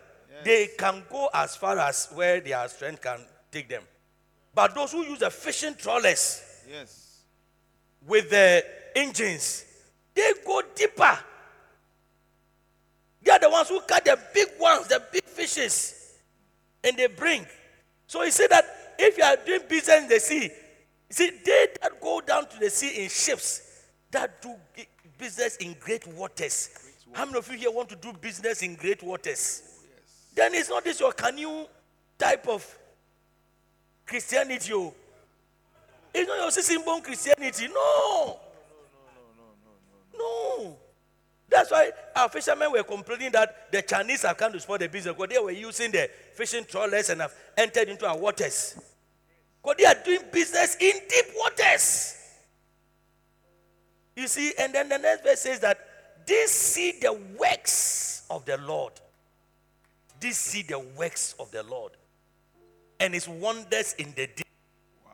they 0.44 0.68
can 0.78 1.02
go 1.10 1.28
as 1.32 1.56
far 1.56 1.78
as 1.78 2.08
where 2.14 2.40
their 2.40 2.66
strength 2.68 3.02
can 3.02 3.20
take 3.50 3.68
them. 3.68 3.82
But 4.54 4.74
those 4.74 4.92
who 4.92 5.02
use 5.04 5.18
the 5.20 5.30
fishing 5.30 5.74
trawlers, 5.74 6.42
Yes. 6.68 7.18
with 8.06 8.30
the 8.30 8.64
engines, 8.94 9.64
they 10.14 10.32
go 10.44 10.62
deeper. 10.74 11.18
They 13.22 13.30
are 13.30 13.38
the 13.38 13.50
ones 13.50 13.68
who 13.68 13.80
catch 13.82 14.04
the 14.04 14.18
big 14.34 14.48
ones, 14.58 14.88
the 14.88 15.02
big 15.12 15.24
fishes, 15.24 16.14
and 16.82 16.96
they 16.96 17.06
bring. 17.06 17.46
So 18.06 18.22
he 18.22 18.30
said 18.30 18.48
that 18.50 18.64
if 18.98 19.16
you 19.18 19.24
are 19.24 19.36
doing 19.36 19.60
business 19.68 20.02
in 20.02 20.08
the 20.08 20.18
sea, 20.20 20.50
see, 21.10 21.30
they 21.44 21.66
that 21.82 22.00
go 22.00 22.20
down 22.20 22.46
to 22.46 22.58
the 22.58 22.70
sea 22.70 23.02
in 23.02 23.08
ships, 23.10 23.62
that 24.10 24.40
do 24.40 24.54
business 25.18 25.56
in 25.56 25.76
great 25.78 26.06
waters. 26.06 26.70
How 27.12 27.26
many 27.26 27.38
of 27.38 27.50
you 27.50 27.58
here 27.58 27.70
want 27.70 27.88
to 27.90 27.96
do 27.96 28.12
business 28.12 28.62
in 28.62 28.74
great 28.74 29.02
waters? 29.02 29.62
Then 30.34 30.54
it's 30.54 30.68
not 30.70 30.84
this 30.84 31.00
your 31.00 31.12
canoe 31.12 31.66
type 32.18 32.46
of 32.48 32.78
Christianity. 34.06 34.72
oh. 34.72 34.94
It's 36.14 36.28
not 36.28 36.38
your 36.38 36.50
system 36.50 36.82
Christianity. 37.02 37.68
No. 37.68 37.74
No, 37.74 38.36
no, 39.14 39.44
no. 40.16 40.18
No. 40.18 40.18
No. 40.18 40.64
No. 40.64 40.76
That's 41.48 41.70
why 41.70 41.90
our 42.14 42.28
fishermen 42.28 42.70
were 42.70 42.84
complaining 42.84 43.32
that 43.32 43.72
the 43.72 43.82
Chinese 43.82 44.22
have 44.22 44.36
come 44.36 44.52
to 44.52 44.60
spoil 44.60 44.78
the 44.78 44.88
business 44.88 45.14
because 45.16 45.34
they 45.34 45.42
were 45.42 45.50
using 45.50 45.90
the 45.90 46.08
fishing 46.34 46.64
trawlers 46.64 47.10
and 47.10 47.20
have 47.20 47.34
entered 47.56 47.88
into 47.88 48.06
our 48.06 48.16
waters. 48.16 48.76
Because 49.62 49.76
they 49.78 49.84
are 49.84 50.04
doing 50.04 50.30
business 50.32 50.76
in 50.80 50.92
deep 51.08 51.26
waters. 51.36 52.16
You 54.16 54.26
see, 54.26 54.52
and 54.58 54.74
then 54.74 54.88
the 54.88 54.98
next 54.98 55.22
verse 55.22 55.40
says 55.40 55.60
that 55.60 55.78
these 56.26 56.50
see 56.50 56.92
the 57.00 57.18
works 57.38 58.26
of 58.30 58.44
the 58.44 58.56
Lord. 58.58 58.92
These 60.18 60.36
see 60.36 60.62
the 60.62 60.78
works 60.78 61.34
of 61.38 61.50
the 61.50 61.62
Lord 61.62 61.92
and 63.00 63.14
his 63.14 63.26
wonders 63.26 63.94
in 63.94 64.10
the 64.14 64.26
deep. 64.26 64.46
Wow. 65.04 65.12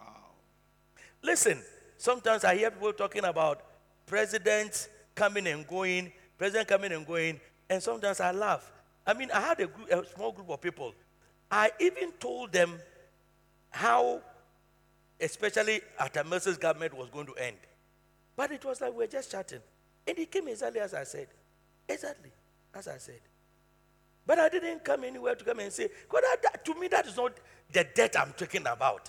Listen, 1.22 1.62
sometimes 1.96 2.44
I 2.44 2.56
hear 2.56 2.70
people 2.70 2.92
talking 2.92 3.24
about 3.24 3.62
presidents 4.06 4.88
coming 5.14 5.46
and 5.46 5.66
going, 5.66 6.12
president 6.36 6.68
coming 6.68 6.92
and 6.92 7.06
going, 7.06 7.40
and 7.70 7.82
sometimes 7.82 8.20
I 8.20 8.32
laugh. 8.32 8.72
I 9.06 9.14
mean, 9.14 9.30
I 9.32 9.40
had 9.40 9.60
a, 9.60 9.66
group, 9.68 9.90
a 9.90 10.04
small 10.14 10.32
group 10.32 10.50
of 10.50 10.60
people. 10.60 10.92
I 11.50 11.70
even 11.80 12.10
told 12.12 12.52
them 12.52 12.74
how, 13.70 14.20
especially 15.20 15.80
after 15.98 16.22
Mercer's 16.24 16.58
government 16.58 16.94
was 16.94 17.08
going 17.10 17.26
to 17.26 17.34
end. 17.34 17.56
But 18.36 18.50
it 18.50 18.64
was 18.64 18.80
like 18.80 18.92
we 18.92 18.98
were 18.98 19.06
just 19.06 19.30
chatting. 19.30 19.60
And 20.06 20.18
it 20.18 20.30
came 20.30 20.48
exactly 20.48 20.80
as 20.80 20.94
I 20.94 21.04
said. 21.04 21.28
Exactly 21.88 22.30
as 22.74 22.88
I 22.88 22.98
said. 22.98 23.20
But 24.26 24.38
I 24.38 24.48
didn't 24.48 24.84
come 24.84 25.04
anywhere 25.04 25.34
to 25.34 25.44
come 25.44 25.60
and 25.60 25.72
say, 25.72 25.88
God, 26.08 26.22
that, 26.42 26.64
to 26.64 26.74
me, 26.74 26.88
that 26.88 27.06
is 27.06 27.16
not 27.16 27.32
the 27.72 27.86
debt 27.94 28.16
I'm 28.18 28.32
talking 28.36 28.66
about. 28.66 29.08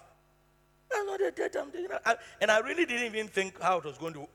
That's 0.89 1.05
not 1.05 1.20
the 1.20 1.32
debt 1.36 1.55
I'm 1.60 1.72
talking 1.72 1.88
about. 1.88 2.20
And 2.39 2.51
I 2.51 2.60
really 2.60 2.86
didn't 2.86 3.16
even 3.16 3.28
think 3.28 3.60
how 3.62 3.80
it 3.80 3.84
was 3.84 3.97
going 3.97 4.14
to 4.14 4.28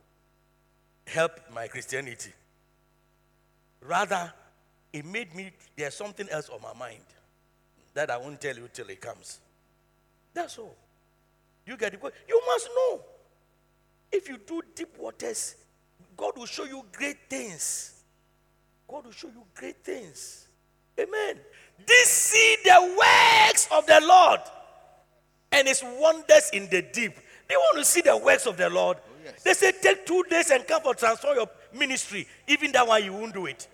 help 1.06 1.32
my 1.54 1.68
Christianity. 1.68 2.32
Rather, 3.80 4.32
it 4.92 5.04
made 5.04 5.34
me, 5.34 5.52
there's 5.76 5.94
something 5.94 6.28
else 6.28 6.48
on 6.48 6.60
my 6.60 6.74
mind 6.78 7.02
that 7.94 8.10
I 8.10 8.18
won't 8.18 8.40
tell 8.40 8.56
you 8.56 8.68
till 8.72 8.88
it 8.88 9.00
comes. 9.00 9.38
That's 10.34 10.58
all. 10.58 10.74
You 11.66 11.76
get 11.76 11.94
it? 11.94 12.00
You 12.28 12.42
must 12.46 12.68
know. 12.74 13.00
If 14.10 14.28
you 14.28 14.38
do 14.46 14.60
deep 14.74 14.98
waters, 14.98 15.56
God 16.16 16.36
will 16.36 16.46
show 16.46 16.64
you 16.64 16.84
great 16.92 17.16
things. 17.28 18.02
God 18.88 19.04
will 19.04 19.12
show 19.12 19.28
you 19.28 19.42
great 19.54 19.82
things. 19.82 20.48
Amen. 20.98 21.38
This 21.86 22.08
see 22.08 22.56
the 22.64 22.96
works 22.98 23.68
of 23.72 23.86
the 23.86 24.00
Lord 24.06 24.40
and 25.50 25.66
his 25.66 25.82
wonders 25.98 26.50
in 26.52 26.68
the 26.68 26.82
deep. 26.82 27.14
They 27.48 27.56
want 27.56 27.78
to 27.78 27.84
see 27.84 28.02
the 28.02 28.16
works 28.16 28.46
of 28.46 28.56
the 28.56 28.68
Lord. 28.68 28.98
Oh, 29.00 29.14
yes. 29.24 29.42
They 29.42 29.54
say, 29.54 29.72
take 29.80 30.06
two 30.06 30.22
days 30.28 30.50
and 30.50 30.66
come 30.66 30.82
for 30.82 30.94
transform 30.94 31.36
your 31.36 31.48
ministry. 31.74 32.26
Even 32.46 32.72
that 32.72 32.86
one, 32.86 33.04
you 33.04 33.12
won't 33.12 33.34
do 33.34 33.46
it. 33.46 33.66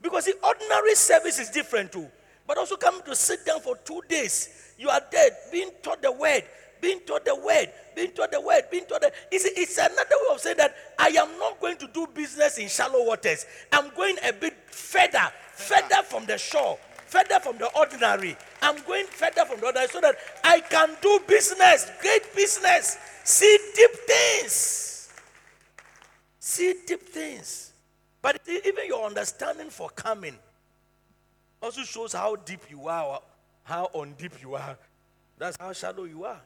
Because 0.00 0.24
the 0.24 0.34
ordinary 0.42 0.94
service 0.94 1.38
is 1.38 1.50
different 1.50 1.92
too. 1.92 2.08
But 2.46 2.58
also 2.58 2.76
come 2.76 3.02
to 3.02 3.14
sit 3.14 3.46
down 3.46 3.60
for 3.60 3.76
two 3.76 4.02
days. 4.08 4.61
You 4.82 4.90
are 4.90 5.00
dead, 5.12 5.36
being 5.52 5.70
taught 5.80 6.02
the 6.02 6.10
word, 6.10 6.42
being 6.80 6.98
taught 7.06 7.24
the 7.24 7.36
word, 7.36 7.70
being 7.94 8.10
taught 8.10 8.32
the 8.32 8.40
word, 8.40 8.62
being 8.68 8.84
taught 8.84 9.02
the. 9.02 9.12
It's, 9.30 9.44
it's 9.44 9.78
another 9.78 9.94
way 9.94 10.34
of 10.34 10.40
saying 10.40 10.56
that 10.56 10.74
I 10.98 11.06
am 11.10 11.38
not 11.38 11.60
going 11.60 11.76
to 11.76 11.86
do 11.94 12.08
business 12.12 12.58
in 12.58 12.66
shallow 12.66 13.06
waters. 13.06 13.46
I'm 13.70 13.94
going 13.94 14.16
a 14.24 14.32
bit 14.32 14.54
further, 14.66 15.30
further 15.52 16.02
from 16.04 16.26
the 16.26 16.36
shore, 16.36 16.80
further 17.06 17.38
from 17.38 17.58
the 17.58 17.70
ordinary. 17.78 18.36
I'm 18.60 18.82
going 18.82 19.06
further 19.06 19.44
from 19.44 19.60
the 19.60 19.66
ordinary 19.66 19.86
so 19.86 20.00
that 20.00 20.16
I 20.42 20.58
can 20.58 20.96
do 21.00 21.20
business, 21.28 21.88
great 22.00 22.34
business, 22.34 22.98
see 23.22 23.56
deep 23.76 23.92
things. 24.08 25.12
See 26.40 26.74
deep 26.88 27.02
things. 27.02 27.72
But 28.20 28.40
even 28.48 28.88
your 28.88 29.06
understanding 29.06 29.70
for 29.70 29.90
coming 29.90 30.34
also 31.62 31.82
shows 31.82 32.14
how 32.14 32.34
deep 32.34 32.62
you 32.68 32.88
are, 32.88 33.20
or 33.68 33.88
on 33.92 34.14
deep 34.18 34.32
you 34.40 34.54
are. 34.54 34.76
That's 35.38 35.56
how 35.58 35.72
shallow 35.72 36.04
you 36.04 36.24
are. 36.24 36.40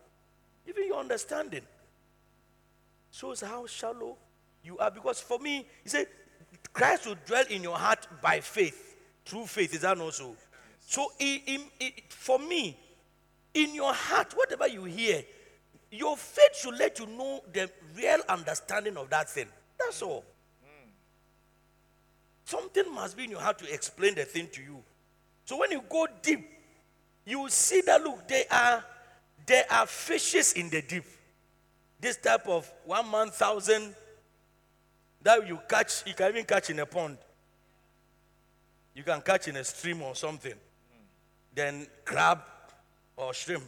Even 0.67 0.87
your 0.87 0.99
understanding 0.99 1.63
shows 3.11 3.41
how 3.41 3.67
shallow 3.67 4.17
you 4.65 4.79
are. 4.79 4.91
Because 4.91 5.21
for 5.21 5.39
me, 5.39 5.67
he 5.83 5.89
said, 5.89 6.07
Christ 6.73 7.07
will 7.07 7.17
dwell 7.27 7.45
in 7.51 7.63
your 7.63 7.77
heart 7.77 8.07
by 8.23 8.41
faith. 8.41 8.97
Through 9.25 9.47
faith, 9.47 9.75
is 9.75 9.81
that 9.81 9.99
not 9.99 10.15
so? 10.15 10.37
So, 10.87 11.11
in, 11.19 11.41
in- 11.47 11.65
in- 11.81 11.93
for 12.09 12.39
me, 12.39 12.77
in 13.55 13.75
your 13.75 13.93
heart, 13.93 14.33
whatever 14.37 14.69
you 14.69 14.85
hear, 14.85 15.25
your 15.91 16.17
faith 16.17 16.57
should 16.57 16.79
let 16.79 16.99
you 16.99 17.07
know 17.07 17.41
the 17.53 17.71
real 17.97 18.21
understanding 18.29 18.97
of 18.97 19.09
that 19.11 19.29
thing. 19.31 19.47
That's 19.79 20.03
all. 20.03 20.25
Something 22.45 22.95
must 22.95 23.17
be 23.17 23.25
in 23.25 23.31
your 23.31 23.41
heart 23.41 23.59
to 23.59 23.73
explain 23.73 24.15
the 24.15 24.25
thing 24.25 24.49
to 24.53 24.63
you. 24.63 24.83
So 25.47 25.57
when 25.59 25.73
you 25.73 25.83
go 25.89 26.07
deep, 26.23 26.49
you 27.27 27.49
see 27.51 27.83
that 27.83 28.03
look, 28.03 28.27
there 28.29 28.45
are 28.51 28.85
there 29.45 29.65
are 29.71 29.87
fishes 29.87 30.53
in 30.55 30.71
the 30.71 30.81
deep. 30.83 31.05
This 32.01 32.17
type 32.17 32.47
of 32.49 32.71
one 32.85 33.11
man 33.11 33.31
thousand 33.31 33.95
that 35.23 35.47
you 35.47 35.59
catch, 35.69 36.07
you 36.07 36.15
can 36.15 36.29
even 36.31 36.45
catch 36.45 36.71
in 36.71 36.79
a 36.79 36.87
pond. 36.87 37.19
You 38.95 39.03
can 39.03 39.21
catch 39.21 39.49
in 39.49 39.57
a 39.57 39.65
stream 39.65 40.03
or 40.03 40.15
something. 40.15 40.55
Then 41.55 41.87
crab 42.05 42.41
or 43.17 43.35
shrimp. 43.35 43.65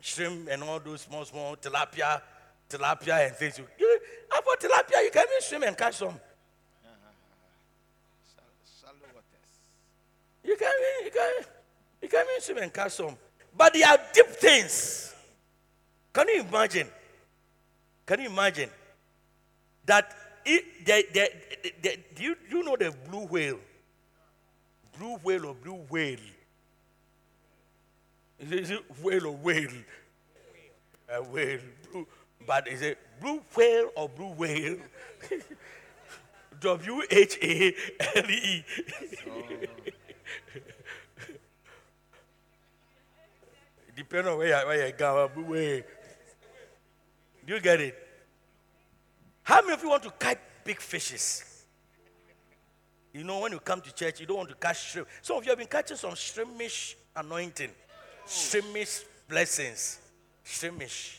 Shrimp 0.00 0.48
and 0.50 0.62
all 0.62 0.80
those 0.80 1.02
small, 1.02 1.24
small 1.24 1.56
tilapia, 1.56 2.20
tilapia 2.68 3.26
and 3.26 3.36
things. 3.36 3.58
You- 3.58 3.68
you- 3.78 4.00
I 4.32 4.40
And 4.40 4.60
tilapia, 4.60 5.02
you 5.04 5.10
can 5.10 5.24
even 5.28 5.40
swim 5.40 5.62
and 5.64 5.76
catch 5.76 5.94
some. 5.96 6.08
Uh-huh. 6.08 6.94
Shall- 8.34 8.90
Shallow 8.90 9.06
waters. 9.14 9.52
You 10.44 10.56
can, 10.56 10.72
you 11.04 11.10
can, 11.10 11.44
even 12.14 12.40
swim 12.40 12.58
and 12.58 12.72
catch 12.72 12.92
some. 12.92 13.16
But 13.56 13.72
they 13.74 13.82
are 13.82 13.98
deep 14.12 14.26
things. 14.26 15.14
Can 16.12 16.28
you 16.28 16.40
imagine? 16.42 16.86
Can 18.06 18.20
you 18.20 18.26
imagine 18.30 18.70
that 19.84 20.14
it, 20.44 20.84
the, 20.86 21.04
the, 21.12 21.30
the, 21.62 21.72
the- 21.82 21.98
do 22.14 22.22
you, 22.22 22.36
do 22.50 22.58
you 22.58 22.64
know 22.64 22.76
the 22.76 22.94
blue 23.08 23.26
whale? 23.26 23.58
Blue 24.98 25.16
whale 25.22 25.46
or 25.46 25.54
blue 25.54 25.84
whale? 25.90 26.18
Is 28.38 28.70
it, 28.70 28.84
whale 29.02 29.26
or 29.26 29.36
whale? 29.36 29.70
A 31.12 31.22
whale. 31.22 31.58
Blue, 31.90 32.06
but 32.46 32.68
is 32.68 32.82
it 32.82 32.98
blue 33.20 33.40
whale 33.56 33.90
or 33.96 34.08
blue 34.08 34.32
whale? 34.32 34.76
W 36.60 37.02
H 37.10 37.38
A 37.42 37.74
L 38.16 38.30
E. 38.30 38.64
Oh. 39.30 39.42
Depending 43.98 44.32
on 44.32 44.38
where 44.38 44.64
where 44.64 44.86
you 44.86 44.92
go, 44.92 45.28
blue 45.34 45.44
whale. 45.44 45.82
Do 47.44 47.54
you 47.54 47.60
get 47.60 47.80
it? 47.80 47.98
How 49.42 49.60
many 49.60 49.72
of 49.72 49.82
you 49.82 49.88
want 49.88 50.04
to 50.04 50.10
catch 50.12 50.38
big 50.62 50.80
fishes? 50.80 51.64
You 53.12 53.24
know, 53.24 53.40
when 53.40 53.50
you 53.50 53.58
come 53.58 53.80
to 53.80 53.92
church, 53.92 54.20
you 54.20 54.26
don't 54.26 54.36
want 54.36 54.50
to 54.50 54.54
catch 54.54 54.92
shrimp. 54.92 55.08
Some 55.20 55.38
of 55.38 55.44
you 55.44 55.50
have 55.50 55.58
been 55.58 55.66
catching 55.66 55.96
some 55.96 56.12
shrimpish 56.12 56.94
anointing, 57.16 57.70
shrimpish 58.24 59.02
blessings, 59.28 59.98
shrimpish. 60.46 61.18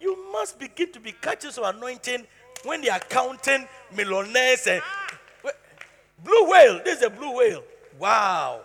You 0.00 0.32
must 0.32 0.58
begin 0.58 0.90
to 0.90 0.98
be 0.98 1.12
catching 1.12 1.52
some 1.52 1.62
anointing 1.62 2.26
when 2.64 2.82
they 2.82 2.88
are 2.88 2.98
counting 2.98 3.68
millionaires 3.94 4.66
and 4.66 4.82
blue 6.24 6.50
whale. 6.50 6.80
This 6.84 6.98
is 6.98 7.04
a 7.04 7.10
blue 7.10 7.36
whale. 7.36 7.62
Wow. 8.00 8.62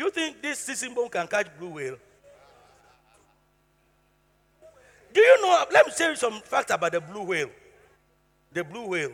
Do 0.00 0.06
you 0.06 0.12
think 0.12 0.40
this 0.40 0.66
sissing 0.66 0.94
bone 0.94 1.10
can 1.10 1.26
catch 1.26 1.46
blue 1.58 1.68
whale? 1.68 1.96
Do 5.12 5.20
you 5.20 5.42
know? 5.42 5.62
Let 5.70 5.86
me 5.86 5.92
tell 5.94 6.08
you 6.08 6.16
some 6.16 6.40
facts 6.40 6.72
about 6.72 6.92
the 6.92 7.02
blue 7.02 7.24
whale. 7.24 7.50
The 8.50 8.64
blue 8.64 8.86
whale. 8.86 9.12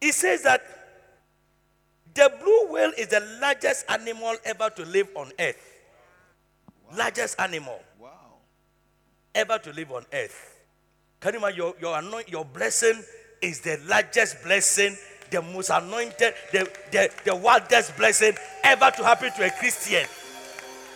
It 0.00 0.14
says 0.14 0.44
that 0.44 0.62
the 2.14 2.32
blue 2.40 2.72
whale 2.72 2.92
is 2.96 3.08
the 3.08 3.18
largest 3.40 3.84
animal 3.88 4.36
ever 4.44 4.70
to 4.76 4.84
live 4.84 5.08
on 5.16 5.32
earth. 5.40 5.58
Largest 6.96 7.40
animal 7.40 7.80
Wow. 7.98 8.10
ever 9.34 9.58
to 9.58 9.72
live 9.72 9.90
on 9.90 10.06
earth. 10.12 10.56
Can 11.18 11.32
you 11.34 11.40
imagine 11.40 11.56
your, 11.56 11.74
your, 11.80 11.98
anoint, 11.98 12.28
your 12.28 12.44
blessing 12.44 13.02
is 13.40 13.60
the 13.60 13.80
largest 13.88 14.40
blessing, 14.44 14.96
the 15.32 15.42
most 15.42 15.70
anointed, 15.70 16.34
the, 16.52 16.70
the, 16.92 17.10
the 17.24 17.34
wildest 17.34 17.96
blessing 17.96 18.34
ever 18.62 18.90
to 18.96 19.04
happen 19.04 19.32
to 19.32 19.46
a 19.46 19.50
Christian. 19.50 20.06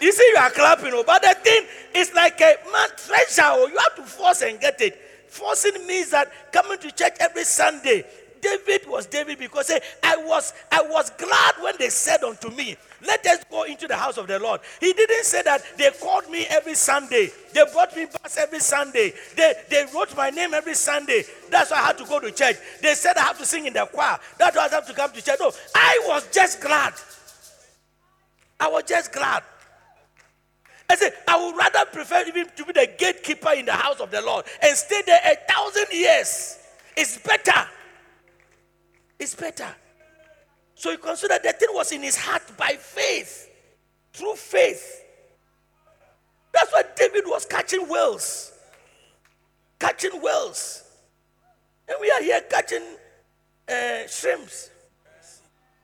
You 0.01 0.13
see, 0.13 0.31
you 0.35 0.37
are 0.39 0.51
clapping, 0.51 0.93
oh, 0.93 1.03
but 1.07 1.23
the 1.23 1.35
thing 1.43 1.67
is 1.95 2.13
like 2.15 2.41
a 2.41 2.57
man 2.71 2.89
treasure. 2.97 3.43
Oh, 3.45 3.67
you 3.67 3.79
have 3.79 3.97
to 3.97 4.03
force 4.03 4.43
and 4.43 4.61
get 4.61 4.81
it. 4.81 5.01
Forcing 5.29 5.87
means 5.87 6.11
that 6.11 6.31
coming 6.53 6.79
to 6.79 6.91
church 6.93 7.15
every 7.19 7.45
Sunday. 7.45 8.05
David 8.47 8.89
was 8.89 9.07
David 9.07 9.39
because 9.39 9.67
say, 9.67 9.81
I 10.03 10.17
was 10.17 10.53
I 10.71 10.83
was 10.83 11.11
glad 11.11 11.55
when 11.61 11.75
they 11.79 11.89
said 11.89 12.23
unto 12.23 12.51
me, 12.51 12.77
Let 13.05 13.27
us 13.27 13.45
go 13.51 13.65
into 13.65 13.89
the 13.89 13.97
house 13.97 14.19
of 14.19 14.27
the 14.29 14.39
Lord. 14.39 14.61
He 14.81 14.93
didn't 14.93 15.25
say 15.25 15.43
that 15.43 15.63
they 15.77 15.91
called 16.01 16.31
me 16.31 16.47
every 16.49 16.75
Sunday, 16.75 17.31
they 17.53 17.65
brought 17.73 17.97
me 17.97 18.07
past 18.07 18.39
every 18.39 18.61
Sunday, 18.61 19.13
they, 19.37 19.55
they 19.69 19.85
wrote 19.93 20.17
my 20.17 20.31
name 20.31 20.55
every 20.55 20.75
Sunday. 20.75 21.25
That's 21.51 21.71
why 21.71 21.79
I 21.79 21.87
had 21.87 21.99
to 21.99 22.05
go 22.05 22.21
to 22.21 22.31
church. 22.31 22.57
They 22.83 22.95
said 22.95 23.17
I 23.17 23.23
have 23.23 23.39
to 23.39 23.45
sing 23.47 23.67
in 23.67 23.73
the 23.73 23.87
choir. 23.87 24.19
That's 24.39 24.57
why 24.57 24.67
I 24.67 24.75
have 24.75 24.87
to 24.87 24.95
come 24.95 25.11
to 25.13 25.25
church. 25.25 25.39
No, 25.41 25.51
I 25.75 26.03
was 26.07 26.29
just 26.33 26.61
glad. 26.61 26.95
I 28.61 28.69
was 28.69 28.85
just 28.85 29.13
glad. 29.13 29.43
I 30.89 30.95
said, 30.95 31.15
I 31.27 31.45
would 31.45 31.57
rather 31.57 31.85
prefer 31.91 32.25
even 32.29 32.47
to 32.57 32.65
be 32.65 32.73
the 32.73 32.89
gatekeeper 32.97 33.51
in 33.55 33.67
the 33.67 33.73
house 33.73 34.01
of 34.01 34.13
the 34.13 34.23
Lord 34.23 34.45
and 34.63 34.77
stay 34.77 35.03
there 35.05 35.21
a 35.25 35.53
thousand 35.53 35.87
years. 35.93 36.59
It's 36.97 37.19
better. 37.19 37.69
It's 39.27 39.35
better. 39.35 39.75
So 40.77 40.93
you 40.93 40.99
consider 40.99 41.37
the 41.43 41.51
thing 41.51 41.71
was 41.73 41.91
in 41.91 42.01
his 42.01 42.17
heart 42.17 42.45
by 42.57 42.77
faith, 42.79 43.51
through 44.13 44.37
faith. 44.37 45.03
That's 46.53 46.73
why 46.73 46.85
David 46.95 47.25
was 47.27 47.45
catching 47.45 47.89
whales. 47.89 48.53
Catching 49.81 50.23
whales. 50.23 50.85
And 51.89 51.97
we 52.01 52.09
are 52.09 52.23
here 52.23 52.41
catching 52.49 52.85
uh, 53.69 54.07
shrimps. 54.07 54.71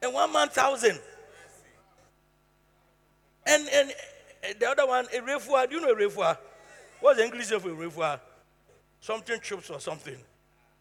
And 0.00 0.14
one 0.14 0.32
man 0.32 0.48
thousand. 0.48 1.00
And 3.44 3.68
and 3.70 3.92
the 4.60 4.68
other 4.68 4.86
one, 4.86 5.06
a 5.06 5.18
refua. 5.18 5.68
Do 5.68 5.74
you 5.74 5.80
know 5.80 5.90
a 5.90 5.96
refua? 5.96 6.38
What's 7.00 7.18
the 7.18 7.24
English 7.24 7.50
of 7.50 7.66
a 7.66 7.70
refua? 7.70 8.20
Something 9.00 9.40
chips 9.40 9.68
or 9.68 9.80
something. 9.80 10.18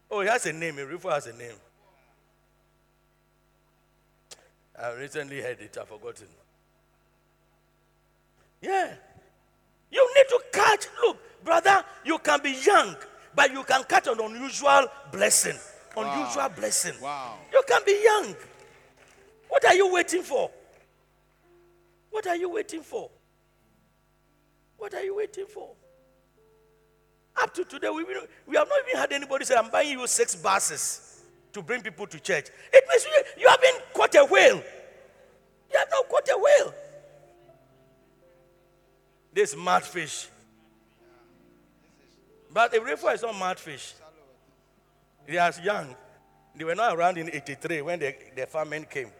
Oh, 0.08 0.20
he 0.20 0.28
has 0.28 0.46
a 0.46 0.52
name. 0.52 0.78
A 0.78 0.82
refua 0.82 1.14
has 1.14 1.26
a 1.26 1.32
name. 1.32 1.56
I 4.80 4.92
recently 4.94 5.40
heard 5.40 5.60
it. 5.60 5.76
I've 5.80 5.88
forgotten. 5.88 6.26
Yeah. 8.60 8.94
You 9.90 10.14
need 10.16 10.28
to 10.28 10.40
catch. 10.52 10.86
Look, 11.04 11.44
brother, 11.44 11.84
you 12.04 12.18
can 12.18 12.40
be 12.42 12.56
young, 12.64 12.96
but 13.34 13.52
you 13.52 13.62
can 13.64 13.84
catch 13.84 14.06
an 14.06 14.18
unusual 14.20 14.86
blessing. 15.10 15.58
Unusual 15.96 16.48
blessing. 16.48 16.94
Wow. 17.02 17.36
You 17.52 17.62
can 17.68 17.82
be 17.84 18.00
young. 18.02 18.34
What 19.48 19.64
are 19.66 19.74
you 19.74 19.92
waiting 19.92 20.22
for? 20.22 20.50
What 22.10 22.26
are 22.26 22.36
you 22.36 22.48
waiting 22.48 22.82
for? 22.82 23.10
What 24.78 24.94
are 24.94 25.02
you 25.02 25.16
waiting 25.16 25.46
for? 25.46 25.70
Up 27.40 27.52
to 27.54 27.64
today, 27.64 27.88
we, 27.90 28.04
we 28.46 28.56
have 28.56 28.68
not 28.68 28.78
even 28.86 29.00
had 29.00 29.12
anybody 29.12 29.44
say, 29.44 29.54
I'm 29.54 29.70
buying 29.70 29.98
you 29.98 30.06
six 30.06 30.34
buses 30.34 31.11
to 31.52 31.62
bring 31.62 31.82
people 31.82 32.06
to 32.06 32.20
church. 32.20 32.46
It 32.72 32.84
means 32.88 33.04
you, 33.04 33.42
you 33.42 33.48
haven't 33.48 33.82
caught 33.94 34.14
a 34.14 34.24
whale. 34.24 34.62
You 35.70 35.78
have 35.78 35.88
not 35.90 36.08
caught 36.08 36.28
a 36.28 36.38
whale. 36.38 36.74
This 39.32 39.56
mad 39.56 39.82
fish. 39.84 40.28
But 42.52 42.74
a 42.76 42.80
reefer 42.80 43.12
is 43.12 43.22
not 43.22 43.38
mad 43.38 43.58
fish. 43.58 43.94
They 45.26 45.38
are 45.38 45.52
young. 45.62 45.94
They 46.54 46.64
were 46.64 46.74
not 46.74 46.94
around 46.96 47.16
in 47.16 47.30
83 47.32 47.82
when 47.82 47.98
the, 47.98 48.14
the 48.36 48.46
famine 48.46 48.84
came. 48.84 49.10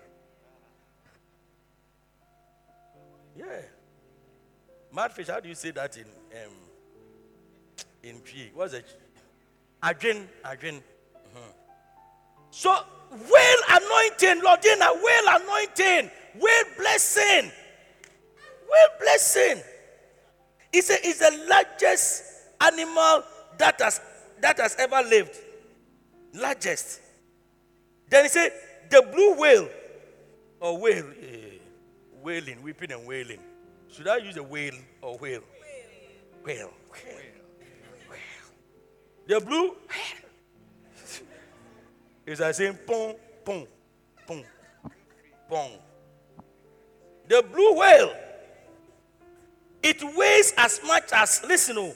Yeah. 3.37 3.47
Madfish, 4.95 5.29
how 5.29 5.41
do 5.41 5.49
you 5.49 5.55
say 5.55 5.71
that 5.71 5.97
in 5.97 6.05
um, 6.05 6.53
in 8.03 8.21
P? 8.21 8.51
What's 8.53 8.75
it? 8.75 8.85
Adwin, 9.83 10.27
adwin. 10.45 10.83
So, 12.53 12.71
whale 13.11 13.63
anointing, 13.71 14.43
Lordina, 14.43 14.93
whale 15.03 15.41
anointing, 15.41 16.11
whale 16.39 16.65
blessing, 16.77 17.51
whale 18.69 18.99
blessing. 19.01 19.63
It's, 20.71 20.91
a, 20.91 20.97
it's 21.03 21.21
the 21.21 21.47
largest 21.49 22.23
animal 22.61 23.25
that 23.57 23.81
has, 23.81 24.03
that 24.43 24.59
has 24.59 24.77
ever 24.79 25.01
lived. 25.09 25.35
Largest. 26.35 27.01
Then 28.11 28.27
he 28.27 28.29
said, 28.29 28.53
the 28.91 29.01
blue 29.01 29.35
whale, 29.35 29.69
or 30.61 30.77
whale, 30.77 31.07
eh, 31.23 31.57
wailing, 32.23 32.63
weeping 32.63 32.93
and 32.93 33.07
wailing. 33.07 33.41
Should 33.89 34.09
I 34.09 34.19
use 34.19 34.37
a 34.37 34.43
whale 34.43 34.77
or 35.01 35.17
whale? 35.17 35.41
Whale. 36.45 36.71
Whale. 36.93 37.19
Whale. 38.11 38.19
The 39.27 39.41
blue 39.41 39.75
is 42.33 42.41
like 42.41 42.55
saying 42.55 42.79
pong, 42.87 43.15
pong, 43.45 43.67
pong, 44.27 44.45
pong. 45.49 45.71
The 47.29 47.45
blue 47.53 47.79
whale, 47.79 48.15
it 49.83 50.03
weighs 50.17 50.53
as 50.57 50.81
much 50.87 51.13
as, 51.13 51.43
listen, 51.47 51.77
oh, 51.79 51.95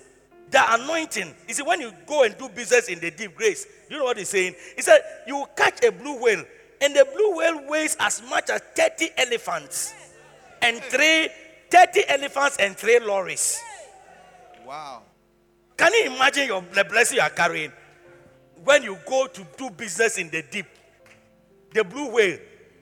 the 0.50 0.74
anointing. 0.74 1.34
You 1.48 1.54
see, 1.54 1.62
when 1.62 1.80
you 1.80 1.92
go 2.06 2.22
and 2.22 2.36
do 2.38 2.48
business 2.48 2.88
in 2.88 3.00
the 3.00 3.10
deep 3.10 3.34
grace, 3.34 3.66
you 3.90 3.98
know 3.98 4.04
what 4.04 4.18
he's 4.18 4.28
saying? 4.28 4.54
He 4.76 4.82
said, 4.82 5.00
you 5.26 5.36
will 5.36 5.46
catch 5.46 5.84
a 5.84 5.90
blue 5.90 6.20
whale, 6.22 6.44
and 6.80 6.94
the 6.94 7.06
blue 7.12 7.36
whale 7.36 7.68
weighs 7.68 7.96
as 7.98 8.22
much 8.28 8.50
as 8.50 8.60
30 8.76 9.10
elephants 9.18 9.94
and 10.62 10.80
three 10.82 11.28
30 11.70 12.08
elephants 12.08 12.56
and 12.58 12.76
three 12.76 13.00
lorries. 13.00 13.60
Wow. 14.64 15.02
Can 15.76 15.92
you 15.94 16.14
imagine 16.14 16.46
your, 16.46 16.62
the 16.72 16.84
blessing 16.84 17.16
you 17.16 17.22
are 17.22 17.30
carrying 17.30 17.72
when 18.64 18.82
you 18.82 18.98
go 19.06 19.26
to 19.26 19.46
do 19.56 19.70
business 19.70 20.18
in 20.18 20.30
the 20.30 20.42
deep? 20.42 20.66
The 21.72 21.84
blue 21.84 22.10
whale, 22.10 22.38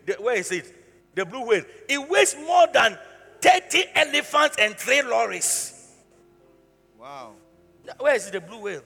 the, 0.07 0.15
where 0.15 0.37
is 0.37 0.51
it? 0.53 1.15
The 1.15 1.25
blue 1.25 1.47
whale. 1.47 1.65
It 1.89 2.09
weighs 2.09 2.37
more 2.37 2.67
than 2.73 2.99
30 3.41 3.85
elephants 3.95 4.57
and 4.59 4.75
three 4.77 5.03
lorries. 5.03 5.93
Wow. 6.99 7.33
Where 7.99 8.15
is 8.15 8.31
the 8.31 8.41
blue 8.41 8.61
whale? 8.61 8.83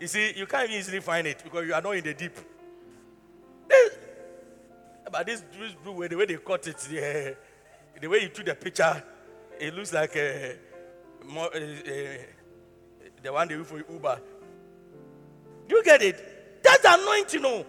You 0.00 0.06
see, 0.06 0.32
you 0.36 0.46
can't 0.46 0.70
easily 0.70 1.00
find 1.00 1.26
it 1.26 1.42
because 1.42 1.66
you 1.66 1.74
are 1.74 1.80
not 1.80 1.96
in 1.96 2.04
the 2.04 2.14
deep. 2.14 2.36
But 5.10 5.26
this, 5.26 5.42
this 5.58 5.72
blue 5.82 5.92
whale, 5.92 6.08
the 6.08 6.16
way 6.16 6.26
they 6.26 6.36
cut 6.36 6.66
it, 6.66 6.88
yeah, 6.90 7.30
the 8.00 8.08
way 8.08 8.22
you 8.22 8.28
took 8.28 8.44
the 8.44 8.54
picture, 8.54 9.02
it 9.58 9.74
looks 9.74 9.92
like 9.92 10.14
a, 10.16 10.56
more, 11.24 11.50
uh, 11.54 11.58
uh, 11.58 12.18
the 13.22 13.32
one 13.32 13.48
they 13.48 13.54
use 13.54 13.66
for 13.66 13.82
Uber. 13.90 14.20
Do 15.68 15.76
you 15.76 15.84
get 15.84 16.02
it? 16.02 16.62
That's 16.62 16.84
anointing, 16.84 17.42
no. 17.42 17.66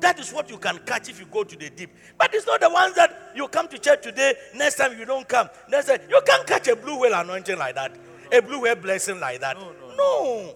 That 0.00 0.18
is 0.18 0.32
what 0.32 0.50
you 0.50 0.58
can 0.58 0.78
catch 0.78 1.08
if 1.08 1.20
you 1.20 1.26
go 1.26 1.44
to 1.44 1.56
the 1.56 1.70
deep. 1.70 1.90
But 2.18 2.34
it's 2.34 2.46
not 2.46 2.60
the 2.60 2.70
ones 2.70 2.94
that 2.96 3.32
you 3.34 3.46
come 3.48 3.68
to 3.68 3.78
church 3.78 4.02
today, 4.02 4.34
next 4.54 4.76
time 4.76 4.98
you 4.98 5.04
don't 5.04 5.28
come. 5.28 5.48
Next 5.68 5.86
time, 5.86 6.00
you 6.08 6.20
can't 6.26 6.46
catch 6.46 6.68
a 6.68 6.76
blue 6.76 7.00
whale 7.00 7.14
anointing 7.14 7.58
like 7.58 7.76
that, 7.76 7.96
a 8.32 8.40
blue 8.40 8.62
whale 8.62 8.74
blessing 8.74 9.20
like 9.20 9.40
that. 9.40 9.56
No. 9.56 10.54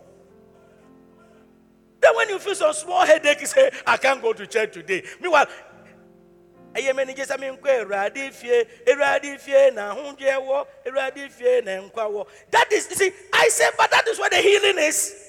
Then 2.00 2.16
when 2.16 2.28
you 2.28 2.38
feel 2.38 2.54
some 2.54 2.72
small 2.72 3.04
headache, 3.06 3.40
you 3.40 3.46
say, 3.46 3.70
I 3.86 3.96
can't 3.96 4.20
go 4.22 4.32
to 4.32 4.46
church 4.46 4.74
today. 4.74 5.04
Meanwhile, 5.20 5.46
ɛyɛ 6.74 6.92
mɛ 6.94 7.06
nigye 7.06 7.26
sɛ 7.26 7.38
menkɔ 7.38 7.84
awurade 7.84 8.32
fie 8.32 8.64
awurade 8.86 9.40
fie 9.40 9.70
na 9.70 9.94
ahogye 9.94 10.34
wɔ 10.36 10.66
awurade 10.86 11.30
fie 11.30 11.60
na 11.62 11.80
nkwa 11.80 12.10
wɔ 12.10 12.26
that 12.50 12.70
is 12.72 12.88
you 12.90 12.96
see 12.96 13.12
i 13.32 13.48
say 13.48 13.68
but 13.76 13.90
that 13.90 14.06
is 14.06 14.18
where 14.18 14.30
the 14.30 14.36
healing 14.36 14.78
is 14.78 15.27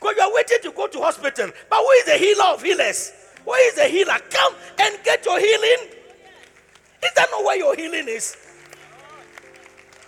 because 0.00 0.16
you 0.16 0.22
are 0.22 0.34
waiting 0.34 0.58
to 0.62 0.70
go 0.72 0.86
to 0.86 1.00
hospital 1.00 1.50
but 1.70 1.78
who 1.78 1.90
is 1.90 2.04
the 2.06 2.16
healer 2.16 2.44
of 2.54 2.62
healers 2.62 3.12
who 3.44 3.52
is 3.54 3.74
the 3.74 3.84
healer 3.84 4.18
come 4.30 4.54
and 4.80 4.98
get 5.04 5.24
your 5.24 5.38
healing 5.38 5.88
is 7.02 7.12
that 7.14 7.28
not 7.30 7.44
where 7.44 7.56
your 7.56 7.74
healing 7.76 8.08
is 8.08 8.36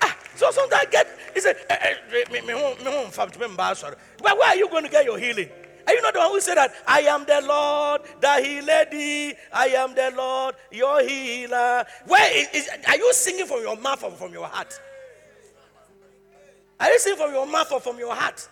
ah 0.03 0.16
so 0.36 0.51
sometimes 0.51 0.86
get 0.91 1.07
he 1.34 1.41
said 1.41 1.57
eh, 1.70 1.76
eh, 1.80 1.95
but 4.22 4.38
where 4.38 4.49
are 4.49 4.57
you 4.57 4.68
going 4.68 4.84
to 4.84 4.91
get 4.91 5.05
your 5.05 5.18
healing 5.18 5.49
are 5.86 5.95
you 5.95 6.03
not 6.03 6.12
the 6.14 6.20
one 6.20 6.30
who 6.30 6.41
said 6.41 6.57
that 6.57 6.72
I 6.86 7.01
am 7.01 7.24
the 7.24 7.41
Lord 7.45 8.03
that 8.20 8.45
healed 8.45 8.93
thee? 8.93 9.34
I 9.53 9.66
am 9.68 9.93
the 9.93 10.12
Lord 10.16 10.55
your 10.70 11.03
healer. 11.03 11.84
Where 12.07 12.38
is, 12.38 12.49
is 12.55 12.70
are 12.86 12.97
you 12.97 13.12
singing 13.12 13.47
from 13.47 13.61
your 13.62 13.76
mouth 13.76 14.05
or 14.05 14.12
from 14.12 14.32
your 14.32 14.47
heart? 14.47 14.78
Are 16.78 16.88
you 16.88 16.99
singing 17.01 17.18
from 17.18 17.32
your 17.32 17.45
mouth 17.45 17.72
or 17.72 17.80
from 17.80 17.99
your 17.99 18.14
heart? 18.14 18.49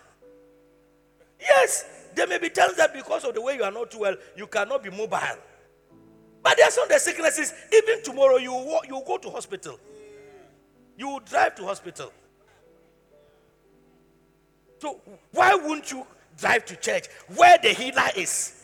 Yes, 1.40 1.84
there 2.14 2.26
may 2.26 2.38
be 2.38 2.50
times 2.50 2.76
that 2.76 2.92
because 2.92 3.24
of 3.24 3.34
the 3.34 3.40
way 3.40 3.56
you 3.56 3.62
are 3.62 3.70
not 3.70 3.94
well, 3.94 4.16
you 4.36 4.46
cannot 4.46 4.82
be 4.82 4.90
mobile. 4.90 5.38
But 6.42 6.56
there 6.56 6.66
are 6.66 6.70
some 6.70 6.88
the 6.88 6.98
sicknesses, 6.98 7.52
even 7.72 8.02
tomorrow 8.02 8.36
you 8.36 8.52
will, 8.52 8.80
you 8.86 9.02
go 9.06 9.18
to 9.18 9.30
hospital. 9.30 9.78
You 10.96 11.08
will 11.08 11.20
drive 11.20 11.54
to 11.56 11.64
hospital. 11.64 12.12
So 14.78 15.00
why 15.32 15.54
wouldn't 15.54 15.90
you 15.90 16.06
drive 16.36 16.64
to 16.66 16.76
church 16.76 17.08
where 17.36 17.58
the 17.58 17.70
healer 17.70 18.08
is? 18.16 18.54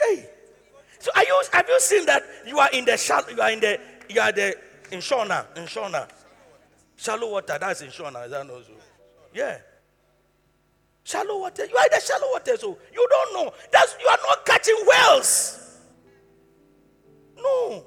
Hey. 0.00 0.28
So 0.98 1.10
are 1.14 1.24
you 1.24 1.42
have 1.52 1.68
you 1.68 1.80
seen 1.80 2.06
that 2.06 2.22
you 2.46 2.58
are 2.58 2.70
in 2.72 2.84
the 2.84 3.24
you 3.34 3.40
are 3.40 3.50
in 3.50 3.60
the 3.60 3.80
you 4.08 4.20
are 4.20 4.32
the 4.32 4.56
in 4.90 4.98
Shona, 5.00 5.44
in 5.56 5.64
Shona. 5.64 6.08
Shallow 6.98 7.30
water, 7.30 7.56
that's 7.60 7.80
in 7.80 7.90
Shona, 7.90 8.24
is 8.24 8.32
that 8.32 8.44
not 8.44 8.64
so? 8.64 8.72
Yeah. 9.32 9.58
Shallow 11.04 11.38
water. 11.38 11.64
You 11.64 11.76
are 11.76 11.84
in 11.84 11.90
the 11.92 12.00
shallow 12.00 12.32
water, 12.32 12.56
so 12.56 12.76
you 12.92 13.06
don't 13.08 13.34
know. 13.34 13.52
That's 13.72 13.96
you 14.00 14.08
are 14.08 14.18
not 14.28 14.44
catching 14.44 14.76
wells. 14.84 15.78
No. 17.36 17.86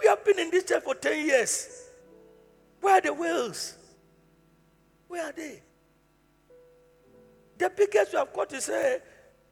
We 0.00 0.08
have 0.08 0.24
been 0.24 0.40
in 0.40 0.50
this 0.50 0.64
church 0.64 0.82
for 0.82 0.94
10 0.96 1.26
years. 1.26 1.88
Where 2.80 2.96
are 2.96 3.00
the 3.00 3.14
wells? 3.14 3.78
Where 5.06 5.24
are 5.24 5.32
they? 5.32 5.62
The 7.58 7.70
biggest 7.74 8.12
we 8.12 8.18
have 8.18 8.32
got 8.32 8.52
is 8.52 8.68
uh, 8.68 8.98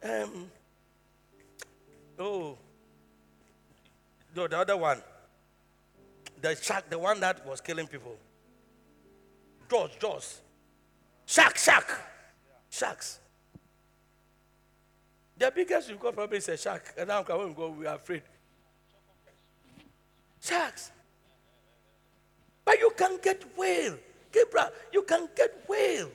um, 0.03 0.51
oh, 2.19 2.59
no, 4.37 4.49
the 4.49 4.59
other 4.59 4.77
one. 4.77 5.01
The 6.45 6.55
shark, 6.55 6.90
the 6.90 6.99
one 6.99 7.20
that 7.20 7.47
was 7.47 7.62
killing 7.62 7.86
people. 7.86 8.14
Jaws, 9.70 9.90
Jaws. 9.99 10.40
Shark, 11.24 11.57
shark. 11.57 12.03
Sharks. 12.68 13.18
The 15.38 15.51
biggest 15.57 15.88
we've 15.88 15.99
got 15.99 16.14
probably 16.14 16.36
is 16.36 16.49
a 16.51 16.59
shark. 16.59 16.92
And 16.99 17.09
now 17.09 17.22
when 17.22 17.49
we 17.49 17.55
go, 17.55 17.70
we 17.70 17.86
are 17.86 17.95
afraid. 17.95 18.20
Sharks. 20.42 20.90
But 22.62 22.78
you 22.78 22.92
can 22.95 23.18
get 23.22 23.42
whale. 23.57 23.97
Gabriel, 24.30 24.68
you 24.92 25.03
can 25.05 25.30
get 25.34 25.64
whale. 25.66 26.11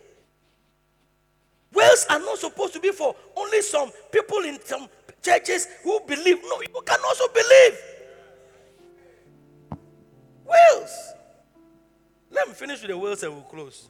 Whales 1.73 2.05
are 2.07 2.19
not 2.19 2.37
supposed 2.37 2.73
to 2.73 2.79
be 2.79 2.91
for 2.91 3.15
only 3.35 3.63
some 3.63 3.89
people 4.11 4.43
in 4.43 4.59
some 4.63 4.87
churches 5.23 5.67
who 5.83 5.99
believe. 6.01 6.37
No, 6.43 6.61
you 6.61 6.81
can 6.85 6.99
also 7.03 7.27
believe. 7.29 7.88
Whales. 10.49 11.13
Let 12.31 12.47
me 12.47 12.53
finish 12.53 12.81
with 12.81 12.91
the 12.91 12.97
whales 12.97 13.23
and 13.23 13.33
we'll 13.33 13.43
close. 13.43 13.89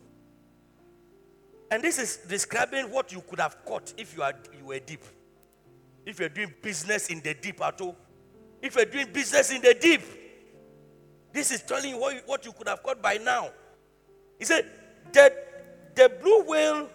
And 1.72 1.84
this 1.84 2.00
is 2.00 2.18
describing 2.28 2.86
what 2.92 3.12
you 3.12 3.22
could 3.22 3.40
have 3.40 3.64
caught 3.66 3.94
if 3.98 4.16
you, 4.16 4.24
are, 4.24 4.34
you 4.58 4.66
were 4.66 4.80
deep. 4.80 5.04
If 6.06 6.20
you're 6.20 6.30
doing 6.30 6.54
business 6.62 7.10
in 7.10 7.22
the 7.22 7.34
deep 7.34 7.62
at 7.62 7.80
all. 7.82 7.96
If 8.62 8.76
you're 8.76 8.86
doing 8.86 9.12
business 9.14 9.52
in 9.52 9.62
the 9.62 9.76
deep. 9.80 10.02
This 11.32 11.52
is 11.52 11.62
telling 11.62 11.92
you 11.92 12.00
what 12.00 12.16
you, 12.16 12.22
what 12.26 12.46
you 12.46 12.52
could 12.52 12.68
have 12.68 12.82
caught 12.82 13.02
by 13.02 13.18
now. 13.18 13.50
He 14.40 14.46
said, 14.46 14.66
the, 15.12 15.34
the 15.96 16.12
blue 16.22 16.44
whale 16.44 16.90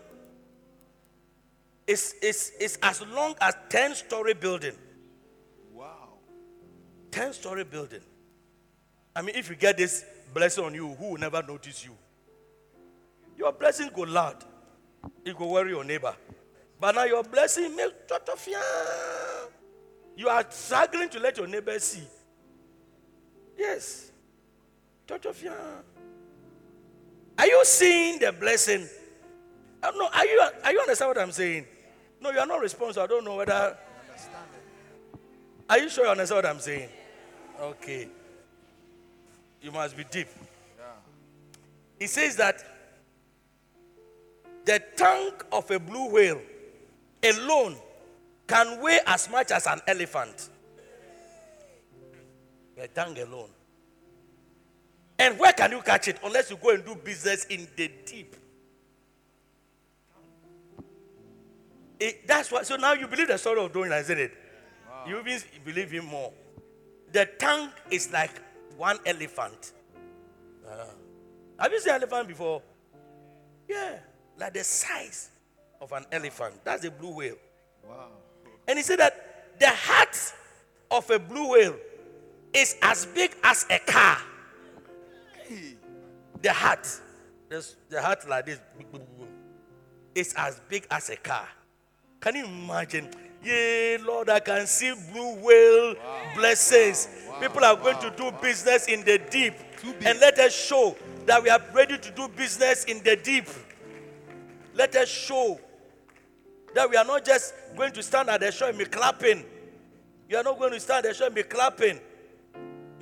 is, 1.86 2.14
is, 2.20 2.52
is 2.60 2.78
as 2.82 3.02
long 3.06 3.34
as 3.40 3.54
10 3.68 3.94
story 3.94 4.34
building. 4.34 4.74
Wow. 5.72 6.14
10 7.12 7.32
story 7.32 7.64
building. 7.64 8.00
I 9.16 9.22
mean, 9.22 9.36
if 9.36 9.48
you 9.48 9.56
get 9.56 9.76
this 9.76 10.04
blessing 10.32 10.64
on 10.64 10.74
you, 10.74 10.94
who 10.94 11.10
will 11.10 11.18
never 11.18 11.42
notice 11.42 11.84
you? 11.84 11.92
Your 13.38 13.52
blessing 13.52 13.90
go 13.94 14.02
loud. 14.02 14.44
It 15.24 15.36
go 15.36 15.46
worry 15.48 15.70
your 15.70 15.84
neighbor. 15.84 16.14
But 16.80 16.94
now 16.94 17.04
your 17.04 17.22
blessing 17.22 17.74
make. 17.76 17.92
You 20.16 20.28
are 20.28 20.44
struggling 20.50 21.08
to 21.10 21.20
let 21.20 21.36
your 21.36 21.46
neighbor 21.46 21.78
see. 21.78 22.02
Yes. 23.58 24.10
Are 27.38 27.46
you 27.46 27.64
seeing 27.64 28.18
the 28.18 28.32
blessing? 28.32 28.86
Uh, 29.82 29.90
don't 29.90 29.98
know. 29.98 30.08
Are 30.12 30.26
you 30.26 30.42
are 30.64 30.72
you 30.72 30.80
understand 30.80 31.08
what 31.10 31.18
I'm 31.18 31.32
saying? 31.32 31.66
No, 32.20 32.30
you 32.30 32.38
are 32.38 32.46
not 32.46 32.60
responsible. 32.60 33.02
I 33.02 33.06
don't 33.06 33.24
know 33.24 33.36
whether. 33.36 33.76
Are 35.68 35.78
you 35.78 35.88
sure 35.88 36.04
you 36.04 36.10
understand 36.10 36.36
what 36.38 36.46
I'm 36.46 36.60
saying? 36.60 36.88
Okay. 37.60 38.08
You 39.64 39.72
must 39.72 39.96
be 39.96 40.04
deep. 40.04 40.28
He 41.98 42.06
says 42.06 42.36
that 42.36 42.62
the 44.66 44.82
tongue 44.94 45.32
of 45.50 45.70
a 45.70 45.80
blue 45.80 46.10
whale 46.10 46.40
alone 47.22 47.76
can 48.46 48.82
weigh 48.82 49.00
as 49.06 49.30
much 49.30 49.50
as 49.52 49.66
an 49.66 49.80
elephant. 49.86 50.50
The 52.76 52.88
tongue 52.88 53.18
alone. 53.18 53.48
And 55.18 55.38
where 55.38 55.54
can 55.54 55.70
you 55.70 55.80
catch 55.80 56.08
it 56.08 56.18
unless 56.22 56.50
you 56.50 56.58
go 56.58 56.70
and 56.70 56.84
do 56.84 56.94
business 56.96 57.46
in 57.46 57.66
the 57.74 57.90
deep? 58.04 58.36
It- 61.98 62.26
that's 62.26 62.52
why. 62.52 62.64
So 62.64 62.76
now 62.76 62.92
you 62.92 63.06
believe 63.06 63.28
the 63.28 63.38
story 63.38 63.64
of 63.64 63.72
Jonah, 63.72 63.96
isn't 63.96 64.18
it? 64.18 64.32
You 65.06 65.20
even 65.20 65.40
believe 65.64 65.90
him 65.90 66.04
more. 66.04 66.34
The 67.12 67.24
tongue 67.24 67.70
is 67.90 68.12
like 68.12 68.43
one 68.76 68.98
elephant. 69.06 69.72
Uh, 70.66 70.86
have 71.58 71.72
you 71.72 71.80
seen 71.80 71.92
elephant 71.92 72.28
before? 72.28 72.62
Yeah, 73.68 73.98
like 74.38 74.54
the 74.54 74.64
size 74.64 75.30
of 75.80 75.92
an 75.92 76.04
elephant. 76.10 76.54
That's 76.64 76.84
a 76.84 76.90
blue 76.90 77.14
whale. 77.16 77.36
Wow. 77.88 78.08
And 78.66 78.78
he 78.78 78.82
said 78.82 78.98
that 78.98 79.58
the 79.58 79.68
heart 79.68 80.16
of 80.90 81.10
a 81.10 81.18
blue 81.18 81.52
whale 81.52 81.76
is 82.52 82.76
as 82.82 83.06
big 83.06 83.36
as 83.42 83.66
a 83.70 83.78
car. 83.78 84.18
The 86.40 86.52
heart, 86.52 86.86
the 87.48 88.02
heart 88.02 88.28
like 88.28 88.46
this, 88.46 88.58
is 90.14 90.34
as 90.36 90.60
big 90.68 90.86
as 90.90 91.10
a 91.10 91.16
car. 91.16 91.48
Can 92.20 92.36
you 92.36 92.44
imagine? 92.44 93.08
Yeah, 93.42 93.98
Lord, 94.04 94.30
I 94.30 94.40
can 94.40 94.66
see 94.66 94.94
blue 95.12 95.34
whale 95.36 95.94
blessings. 96.34 97.08
People 97.40 97.64
are 97.64 97.76
going 97.76 97.98
to 97.98 98.10
do 98.16 98.30
business 98.40 98.86
in 98.86 99.04
the 99.04 99.18
deep. 99.30 99.54
And 100.04 100.18
let 100.20 100.38
us 100.38 100.54
show 100.54 100.96
that 101.26 101.42
we 101.42 101.50
are 101.50 101.60
ready 101.74 101.98
to 101.98 102.10
do 102.12 102.28
business 102.28 102.84
in 102.84 103.02
the 103.02 103.16
deep. 103.16 103.46
Let 104.74 104.94
us 104.96 105.08
show 105.08 105.60
that 106.74 106.88
we 106.90 106.96
are 106.96 107.04
not 107.04 107.24
just 107.24 107.54
going 107.76 107.92
to 107.92 108.02
stand 108.02 108.28
at 108.30 108.40
the 108.40 108.50
shore 108.50 108.68
and 108.68 108.78
be 108.78 108.84
clapping. 108.84 109.44
You 110.28 110.36
are 110.36 110.42
not 110.42 110.58
going 110.58 110.72
to 110.72 110.80
stand 110.80 111.04
at 111.04 111.10
the 111.10 111.14
shore 111.14 111.26
and 111.26 111.34
be 111.34 111.42
clapping. 111.42 112.00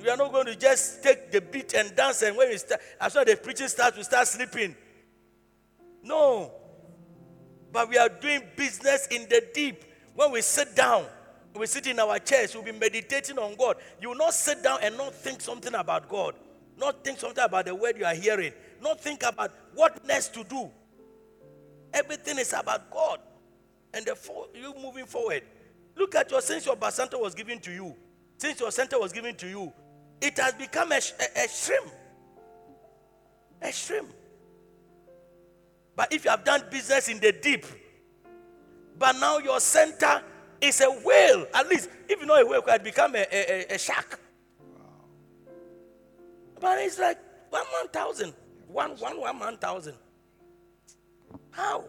we 0.01 0.09
are 0.09 0.17
not 0.17 0.31
going 0.31 0.47
to 0.47 0.55
just 0.55 1.01
take 1.01 1.31
the 1.31 1.39
beat 1.41 1.73
and 1.73 1.95
dance 1.95 2.21
and 2.21 2.35
when 2.35 2.49
we 2.49 2.57
start, 2.57 2.81
as 2.99 3.13
soon 3.13 3.21
as 3.21 3.35
the 3.35 3.41
preaching 3.41 3.67
starts, 3.67 3.97
we 3.97 4.03
start 4.03 4.27
sleeping. 4.27 4.75
No. 6.03 6.51
But 7.71 7.89
we 7.89 7.97
are 7.97 8.09
doing 8.09 8.41
business 8.55 9.07
in 9.07 9.23
the 9.29 9.47
deep. 9.53 9.83
When 10.13 10.31
we 10.31 10.41
sit 10.41 10.75
down, 10.75 11.05
we 11.55 11.67
sit 11.67 11.87
in 11.87 11.99
our 11.99 12.19
chairs, 12.19 12.55
we'll 12.55 12.63
be 12.63 12.71
meditating 12.71 13.37
on 13.37 13.55
God. 13.55 13.77
You 14.01 14.09
will 14.09 14.17
not 14.17 14.33
sit 14.33 14.63
down 14.63 14.79
and 14.81 14.97
not 14.97 15.13
think 15.13 15.41
something 15.41 15.73
about 15.75 16.09
God. 16.09 16.35
Not 16.77 17.03
think 17.03 17.19
something 17.19 17.43
about 17.43 17.65
the 17.65 17.75
word 17.75 17.97
you 17.97 18.05
are 18.05 18.15
hearing. 18.15 18.53
Not 18.81 18.99
think 18.99 19.23
about 19.23 19.51
what 19.75 20.05
next 20.05 20.33
to 20.33 20.43
do. 20.43 20.69
Everything 21.93 22.39
is 22.39 22.53
about 22.53 22.89
God. 22.89 23.19
And 23.93 24.05
therefore, 24.05 24.47
you 24.55 24.73
moving 24.81 25.05
forward. 25.05 25.43
Look 25.95 26.15
at 26.15 26.31
your 26.31 26.41
since 26.41 26.65
your 26.65 26.77
center 26.89 27.19
was 27.19 27.35
given 27.35 27.59
to 27.59 27.71
you. 27.71 27.95
Since 28.37 28.59
your 28.59 28.71
center 28.71 28.99
was 28.99 29.13
given 29.13 29.35
to 29.35 29.47
you, 29.47 29.71
it 30.19 30.37
has 30.39 30.53
become 30.53 30.91
a, 30.91 30.95
a, 30.95 31.43
a 31.43 31.47
shrimp. 31.47 31.91
A 33.61 33.71
shrimp. 33.71 34.09
But 35.95 36.11
if 36.11 36.25
you 36.25 36.31
have 36.31 36.43
done 36.43 36.63
business 36.71 37.09
in 37.09 37.19
the 37.19 37.31
deep, 37.31 37.65
but 38.97 39.15
now 39.19 39.37
your 39.37 39.59
center 39.59 40.23
is 40.63 40.81
a 40.81 40.89
whale, 40.89 41.45
at 41.53 41.67
least 41.67 41.89
if 42.07 42.19
you 42.19 42.25
know 42.25 42.35
a 42.35 42.45
whale, 42.45 42.59
it 42.59 42.65
could 42.65 42.83
become 42.83 43.15
a, 43.15 43.25
a, 43.31 43.65
a- 43.75 43.77
shark. 43.77 44.19
But 46.59 46.79
it's 46.79 46.97
like 46.97 47.17
one 47.49 47.65
one 47.65 47.89
thousand, 47.89 48.33
one 48.67 48.91
one 48.91 49.19
one 49.19 49.39
one 49.39 49.57
thousand. 49.57 49.95
How? 51.51 51.83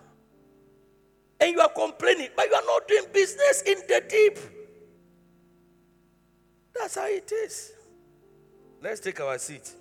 And 1.40 1.52
you 1.52 1.60
are 1.60 1.68
complaining, 1.68 2.28
but 2.36 2.46
you 2.48 2.54
are 2.54 2.62
not 2.66 2.88
doing 2.88 3.04
business 3.12 3.62
in 3.62 3.78
the 3.88 4.02
deep. 4.08 4.38
That's 6.74 6.96
how 6.96 7.06
it 7.06 7.30
is. 7.32 7.72
Let's 8.82 9.00
take 9.00 9.20
our 9.20 9.38
seat. 9.38 9.72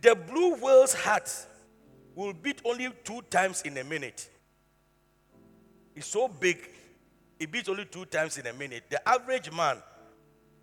The 0.00 0.14
blue 0.14 0.56
whale's 0.56 0.94
heart 0.94 1.30
will 2.14 2.32
beat 2.32 2.60
only 2.64 2.88
two 3.04 3.22
times 3.30 3.62
in 3.62 3.76
a 3.78 3.84
minute. 3.84 4.28
It's 5.98 6.06
so 6.06 6.28
big, 6.28 6.58
it 7.40 7.50
beats 7.50 7.68
only 7.68 7.84
two 7.84 8.04
times 8.04 8.38
in 8.38 8.46
a 8.46 8.52
minute. 8.52 8.84
The 8.88 9.06
average 9.06 9.50
man, 9.50 9.78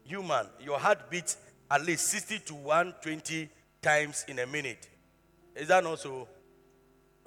human, 0.06 0.48
your 0.62 0.80
heart 0.80 1.10
beats 1.12 1.36
at 1.70 1.86
least 1.86 2.08
60 2.08 2.40
to 2.40 2.54
120 2.54 3.50
times 3.82 4.24
in 4.30 4.40
a 4.40 4.48
minute. 4.48 4.88
Is 5.54 5.68
that 5.68 5.84
not 5.84 6.00
so? 6.00 6.26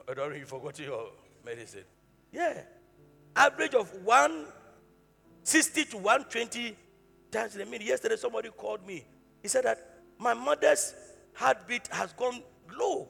I 0.09 0.15
don't 0.15 0.31
know, 0.31 0.37
you 0.37 0.47
forgot 0.47 0.79
your 0.79 1.11
medicine. 1.45 1.85
Yeah. 2.33 2.63
Average 3.37 3.75
of 3.75 3.93
160 4.03 5.85
to 5.85 5.97
120 5.99 6.77
times 7.31 7.57
in 7.57 7.61
a 7.61 7.67
minute. 7.67 7.89
Yesterday, 7.89 8.17
somebody 8.17 8.49
called 8.49 8.87
me. 8.87 9.05
He 9.43 9.49
said 9.49 9.67
that 9.67 10.01
my 10.19 10.33
mother's 10.33 10.95
heartbeat 11.35 11.87
has 11.89 12.15
gone 12.15 12.41
low. 12.75 13.07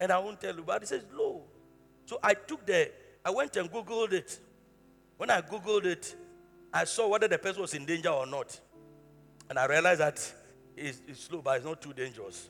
And 0.00 0.10
I 0.10 0.18
won't 0.18 0.40
tell 0.40 0.56
you, 0.56 0.64
but 0.64 0.82
he 0.82 0.86
says 0.86 1.04
low. 1.14 1.44
So 2.06 2.18
I 2.24 2.34
took 2.34 2.66
the, 2.66 2.90
I 3.24 3.30
went 3.30 3.56
and 3.56 3.70
Googled 3.70 4.12
it. 4.12 4.38
When 5.16 5.30
I 5.30 5.40
Googled 5.40 5.84
it, 5.84 6.16
I 6.72 6.84
saw 6.84 7.08
whether 7.08 7.28
the 7.28 7.38
person 7.38 7.62
was 7.62 7.74
in 7.74 7.84
danger 7.84 8.08
or 8.08 8.26
not. 8.26 8.58
And 9.48 9.58
I 9.58 9.66
realized 9.66 10.00
that 10.00 10.32
it's, 10.76 11.00
it's 11.06 11.24
slow, 11.24 11.42
but 11.42 11.56
it's 11.56 11.66
not 11.66 11.80
too 11.80 11.92
dangerous. 11.92 12.48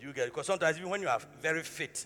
Do 0.00 0.06
you 0.06 0.12
get 0.12 0.24
it? 0.24 0.30
Because 0.34 0.46
sometimes 0.46 0.76
even 0.78 0.90
when 0.90 1.02
you 1.02 1.08
are 1.08 1.20
very 1.40 1.62
fit, 1.62 2.04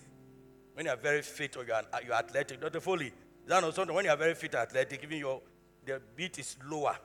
when 0.73 0.85
you 0.85 0.91
are 0.91 0.97
very 0.97 1.21
fit 1.21 1.57
or 1.57 1.65
you 1.65 1.73
are, 1.73 1.83
you 2.05 2.11
are 2.11 2.19
athletic, 2.19 2.61
Dr. 2.61 2.79
Foley, 2.79 3.11
that 3.47 3.61
not 3.61 3.73
something? 3.73 3.95
When 3.95 4.05
you 4.05 4.11
are 4.11 4.17
very 4.17 4.35
fit 4.35 4.55
athletic, 4.55 5.03
even 5.03 5.19
your 5.19 5.41
the 5.85 6.01
beat 6.15 6.39
is 6.39 6.57
lower. 6.67 6.97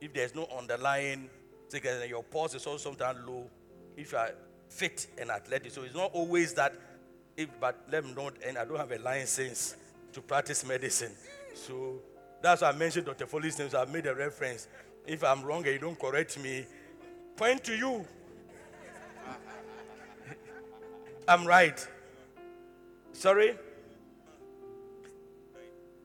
If 0.00 0.12
there's 0.12 0.34
no 0.34 0.46
underlying 0.56 1.28
sickness, 1.68 2.08
your 2.08 2.22
pulse 2.22 2.54
is 2.54 2.66
also 2.66 2.90
sometimes 2.90 3.18
low. 3.26 3.48
If 3.96 4.12
you 4.12 4.18
are 4.18 4.30
fit 4.68 5.06
and 5.18 5.30
athletic, 5.30 5.72
so 5.72 5.82
it's 5.82 5.94
not 5.94 6.12
always 6.12 6.52
that. 6.54 6.74
If 7.38 7.48
but 7.60 7.76
let 7.88 8.04
me 8.04 8.12
know, 8.14 8.32
and 8.44 8.58
I 8.58 8.64
don't 8.64 8.78
have 8.78 8.90
a 8.90 8.98
license 8.98 9.76
to 10.12 10.20
practice 10.20 10.66
medicine, 10.66 11.12
so 11.54 12.00
that's 12.42 12.62
why 12.62 12.70
I 12.70 12.72
mentioned 12.72 13.06
Dr. 13.06 13.26
Foley's 13.26 13.56
name. 13.56 13.70
So 13.70 13.80
I 13.80 13.84
made 13.84 14.06
a 14.06 14.14
reference. 14.14 14.66
If 15.06 15.22
I'm 15.22 15.44
wrong 15.44 15.62
and 15.62 15.72
you 15.72 15.78
don't 15.78 15.96
correct 15.96 16.36
me, 16.36 16.66
point 17.36 17.62
to 17.62 17.76
you. 17.76 18.04
I'm 21.28 21.46
right. 21.46 21.86
Sorry? 23.12 23.56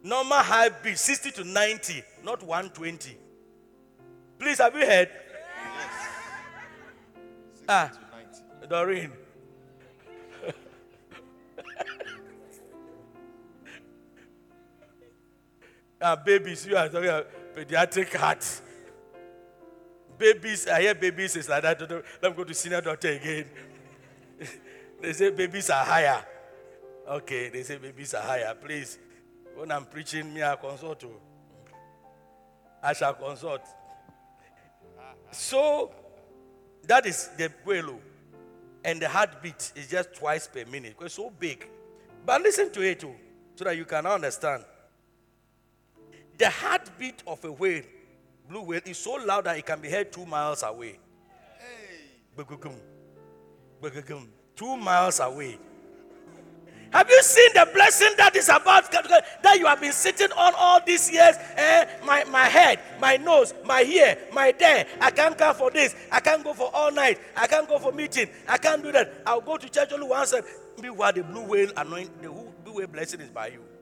Normal 0.04 0.38
high 0.38 0.70
beat 0.70 1.00
60 1.00 1.32
to 1.32 1.44
90, 1.46 2.04
not 2.24 2.44
120. 2.44 3.18
Please, 4.38 4.60
have 4.60 4.76
you 4.76 4.86
heard? 4.86 5.10
Ah, 7.68 7.88
to 7.88 8.00
90. 8.62 8.70
Doreen. 8.70 9.22
Ah, 16.04 16.16
babies, 16.16 16.66
you 16.66 16.76
are 16.76 16.89
talking 16.89 17.10
about 17.10 17.28
pediatric 17.56 18.14
heart. 18.16 18.62
Babies, 20.18 20.68
I 20.68 20.82
hear 20.82 20.95
babies 20.95 21.36
is 21.36 21.49
like 21.49 21.64
that. 21.64 21.80
Let 21.82 22.32
me 22.32 22.38
go 22.38 22.43
to 22.43 22.54
senior 22.54 22.82
doctor 22.82 23.10
again. 23.10 23.45
they 25.01 25.14
say 25.14 25.32
babies 25.32 25.70
are 25.70 25.84
higher. 25.84 26.24
Okay, 27.08 27.49
they 27.49 27.64
say 27.64 27.78
babies 27.78 28.14
are 28.14 28.22
higher. 28.22 28.54
Please, 28.56 28.99
when 29.56 29.72
I'm 29.72 29.86
preaching, 29.86 30.34
me 30.34 30.43
I 30.43 30.56
consult 30.56 31.01
you. 31.04 31.20
I 32.82 32.93
shall 32.93 33.14
consult. 33.14 33.62
So 35.32 35.91
that 36.86 37.06
is 37.06 37.30
the 37.38 37.51
whale. 37.66 37.99
And 38.86 39.01
the 39.01 39.08
heartbeat 39.08 39.72
is 39.78 39.88
just 39.88 40.14
twice 40.14 40.45
per 40.45 40.66
minute 40.66 40.97
it's 40.99 41.14
so 41.14 41.30
big. 41.30 41.66
But 42.26 42.41
listen 42.41 42.70
to 42.74 42.82
it 42.82 42.99
too, 42.99 43.16
so 43.56 43.64
that 43.64 43.78
you 43.78 43.86
can 43.86 44.06
understand. 44.06 44.66
The 46.38 46.50
heartbeat 46.50 47.24
of 47.28 47.44
a 47.46 47.52
whale, 47.52 47.84
blue 48.50 48.64
whale, 48.64 48.82
is 48.86 48.98
so 48.98 49.14
loud 49.14 49.46
that 49.46 49.58
it 49.58 49.66
can 49.66 49.80
be 49.80 49.90
heard 49.90 50.12
two 50.12 50.26
miles 50.26 50.64
away. 50.64 51.00
Bagugum. 52.38 54.28
Two 54.56 54.78
miles 54.78 55.20
away. 55.20 55.60
Have 56.92 57.10
you 57.10 57.22
seen 57.24 57.50
the 57.56 57.68
blessing 57.74 58.14
that 58.18 58.36
is 58.36 58.50
about 58.50 58.92
that 58.92 59.58
you 59.58 59.66
have 59.66 59.82
been 59.82 59.92
sitting 59.92 60.32
on 60.34 60.54
all 60.56 60.80
these 60.86 61.12
years? 61.12 61.36
Eh, 61.56 61.86
my, 62.06 62.24
my 62.26 62.46
head, 62.46 62.80
my 63.02 63.18
nose, 63.18 63.52
my 63.66 63.82
ear, 63.82 64.16
my 64.32 64.52
there. 64.52 64.86
I 65.02 65.10
can't 65.10 65.36
come 65.36 65.56
for 65.56 65.72
this. 65.72 65.96
I 66.12 66.20
can't 66.20 66.44
go 66.44 66.54
for 66.54 66.70
all 66.72 66.92
night. 66.92 67.20
I 67.36 67.48
can't 67.48 67.68
go 67.68 67.80
for 67.80 67.92
meeting. 67.92 68.30
I 68.48 68.60
can't 68.60 68.84
do 68.84 68.92
that. 68.92 69.24
I'll 69.26 69.42
go 69.42 69.58
to 69.58 69.68
church 69.70 69.92
only 69.92 70.08
once. 70.08 70.34
And 70.34 70.46
meanwhile, 70.80 71.12
the 71.12 71.24
blue 71.24 71.42
whale 71.42 71.72
anoint 71.76 72.22
the 72.22 72.30
blue 72.30 72.76
whale 72.76 72.88
blessing 72.88 73.22
is 73.22 73.30
by 73.30 73.48
you. 73.48 73.72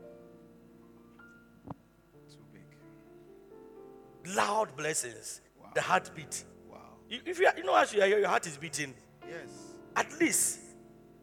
Loud 4.28 4.76
blessings. 4.76 5.42
The 5.74 5.82
heartbeat. 5.82 6.44
Wow. 6.70 6.78
If 7.10 7.40
you, 7.40 7.50
you 7.58 7.64
know 7.64 7.76
as 7.76 7.94
you 7.94 8.02
are 8.02 8.08
here, 8.08 8.20
your 8.20 8.28
heart 8.30 8.46
is 8.48 8.58
beating 8.58 8.94
Yes. 9.28 9.48
at 9.96 10.20
least, 10.20 10.60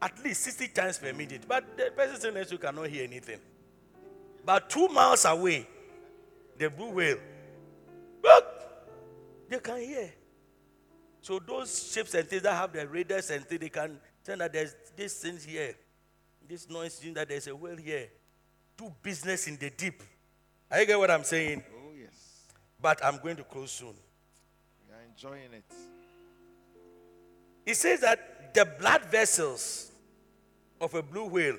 at 0.01 0.23
least 0.23 0.41
60 0.41 0.67
times 0.69 0.97
per 0.97 1.13
minute. 1.13 1.43
But 1.47 1.77
the 1.77 1.91
person 1.95 2.15
sitting 2.15 2.33
next 2.35 2.49
to 2.49 2.55
you 2.55 2.59
cannot 2.59 2.87
hear 2.87 3.03
anything. 3.03 3.39
But 4.45 4.69
two 4.69 4.87
miles 4.87 5.25
away, 5.25 5.67
the 6.57 6.69
blue 6.69 6.89
whale, 6.89 7.17
look, 8.23 8.45
they 9.49 9.59
can 9.59 9.77
hear. 9.79 10.11
So 11.21 11.39
those 11.39 11.91
ships 11.93 12.13
and 12.15 12.27
things 12.27 12.43
that 12.43 12.53
have 12.55 12.73
the 12.73 12.87
radars 12.87 13.29
and 13.29 13.45
things, 13.45 13.61
they 13.61 13.69
can 13.69 13.99
tell 14.23 14.37
that 14.37 14.53
there's 14.53 14.73
this 14.95 15.13
thing 15.21 15.37
here, 15.45 15.75
this 16.47 16.67
noise 16.69 16.95
thing 16.95 17.13
that 17.13 17.27
there's 17.29 17.47
a 17.47 17.55
whale 17.55 17.77
here. 17.77 18.07
Do 18.77 18.91
business 19.03 19.47
in 19.47 19.57
the 19.57 19.69
deep. 19.69 20.01
Are 20.71 20.79
you 20.79 20.87
get 20.87 20.97
what 20.97 21.11
I'm 21.11 21.23
saying? 21.23 21.61
Oh, 21.75 21.78
But 22.81 23.03
I'm 23.03 23.17
going 23.17 23.35
to 23.37 23.43
close 23.43 23.71
soon. 23.71 23.93
We 24.87 24.95
are 24.95 25.03
enjoying 25.09 25.53
it. 25.53 25.63
It 27.65 27.75
says 27.75 28.01
that 28.01 28.53
the 28.53 28.65
blood 28.65 29.05
vessels 29.05 29.91
of 30.81 30.93
a 30.93 31.03
blue 31.03 31.25
whale 31.25 31.57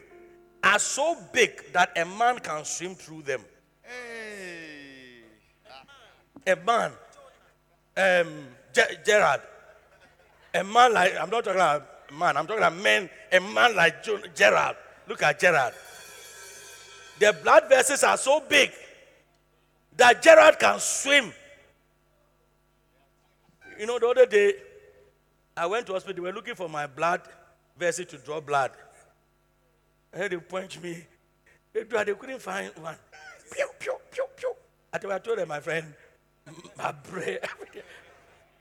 are 0.62 0.78
so 0.78 1.16
big 1.32 1.72
that 1.72 1.96
a 1.96 2.04
man 2.04 2.38
can 2.38 2.64
swim 2.64 2.94
through 2.94 3.22
them. 3.22 3.42
Hey. 3.82 5.22
A 6.46 6.56
man, 6.56 6.92
um, 7.96 8.46
Ge- 8.72 8.98
Gerard, 9.04 9.40
a 10.54 10.64
man 10.64 10.94
like, 10.94 11.12
I'm 11.20 11.28
not 11.28 11.44
talking 11.44 11.60
about 11.60 11.86
a 12.08 12.12
man, 12.14 12.36
I'm 12.36 12.46
talking 12.46 12.62
about 12.62 12.76
men, 12.76 13.10
a 13.30 13.40
man 13.40 13.76
like 13.76 14.02
Jo- 14.02 14.22
Gerard. 14.34 14.76
Look 15.06 15.22
at 15.22 15.38
Gerard. 15.38 15.74
The 17.18 17.36
blood 17.42 17.68
vessels 17.68 18.02
are 18.02 18.16
so 18.16 18.40
big 18.40 18.70
that 19.96 20.22
Gerard 20.22 20.58
can 20.58 20.78
swim. 20.78 21.32
You 23.78 23.86
know, 23.86 23.98
the 23.98 24.08
other 24.08 24.26
day, 24.26 24.54
I 25.56 25.66
went 25.66 25.86
to 25.86 25.94
hospital, 25.94 26.14
they 26.14 26.30
were 26.30 26.34
looking 26.34 26.54
for 26.54 26.68
my 26.68 26.86
blood 26.86 27.22
vessel 27.78 28.04
to 28.06 28.18
draw 28.18 28.40
blood. 28.40 28.70
Heard 30.12 30.32
they 30.32 30.36
punch 30.36 30.80
me. 30.80 31.04
They, 31.72 31.82
they 31.84 32.14
couldn't 32.14 32.42
find 32.42 32.70
one. 32.76 32.96
Pew, 33.52 33.68
pew, 33.78 33.96
pew, 34.10 34.24
pew. 34.36 34.54
I 34.92 34.98
told, 34.98 35.38
them, 35.38 35.48
my 35.48 35.60
friend, 35.60 35.94
my 36.76 36.92
brain, 36.92 37.38
I 37.44 37.48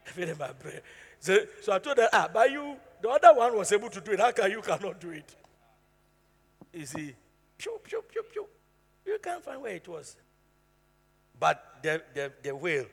everything 0.07 0.37
my 0.37 0.51
brain. 0.51 0.79
So, 1.19 1.37
so 1.61 1.73
I 1.73 1.79
told 1.79 1.97
them, 1.97 2.09
ah, 2.13 2.29
but 2.31 2.51
you, 2.51 2.75
the 3.01 3.09
other 3.09 3.33
one 3.33 3.57
was 3.57 3.71
able 3.71 3.89
to 3.89 4.01
do 4.01 4.11
it. 4.11 4.19
How 4.19 4.31
can 4.31 4.51
you 4.51 4.61
cannot 4.61 4.99
do 4.99 5.09
it? 5.09 5.35
You 6.73 6.85
see, 6.85 7.15
pew, 7.57 7.79
pew, 7.83 8.03
pew, 8.11 8.23
pew. 8.31 8.45
You 9.05 9.17
can't 9.21 9.43
find 9.43 9.61
where 9.61 9.75
it 9.75 9.87
was. 9.87 10.15
But 11.39 11.79
the, 11.81 12.01
the, 12.13 12.31
the 12.43 12.55
whale, 12.55 12.85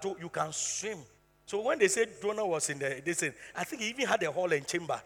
told 0.00 0.20
you 0.20 0.28
can 0.28 0.52
swim. 0.52 0.98
So 1.44 1.62
when 1.62 1.78
they 1.78 1.88
said 1.88 2.08
Jonah 2.20 2.46
was 2.46 2.70
in 2.70 2.78
the, 2.78 3.00
they 3.04 3.12
said, 3.12 3.34
I 3.54 3.64
think 3.64 3.82
he 3.82 3.88
even 3.90 4.06
had 4.06 4.22
a 4.22 4.32
hole 4.32 4.52
and 4.52 4.66
chamber. 4.66 5.00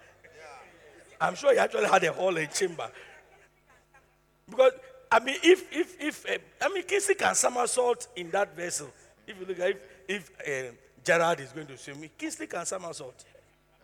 I'm 1.20 1.34
sure 1.34 1.52
he 1.52 1.58
actually 1.58 1.86
had 1.86 2.02
a 2.04 2.12
hole 2.12 2.36
and 2.36 2.50
chamber. 2.50 2.90
Because, 4.48 4.72
I 5.12 5.20
mean, 5.20 5.36
if, 5.42 5.70
if, 5.72 6.00
if, 6.00 6.26
uh, 6.26 6.38
I 6.62 6.72
mean, 6.72 6.84
Casey 6.84 7.14
can 7.14 7.34
somersault 7.34 8.08
in 8.16 8.30
that 8.30 8.56
vessel. 8.56 8.90
If 9.26 9.38
you 9.38 9.46
look 9.46 9.60
at 9.60 9.76
if, 10.08 10.30
if 10.40 10.70
uh, 10.70 10.74
Gerard 11.04 11.40
is 11.40 11.52
going 11.52 11.66
to 11.66 11.76
swim, 11.76 12.08
Kingsley 12.16 12.46
can 12.46 12.64
somersault. 12.64 13.24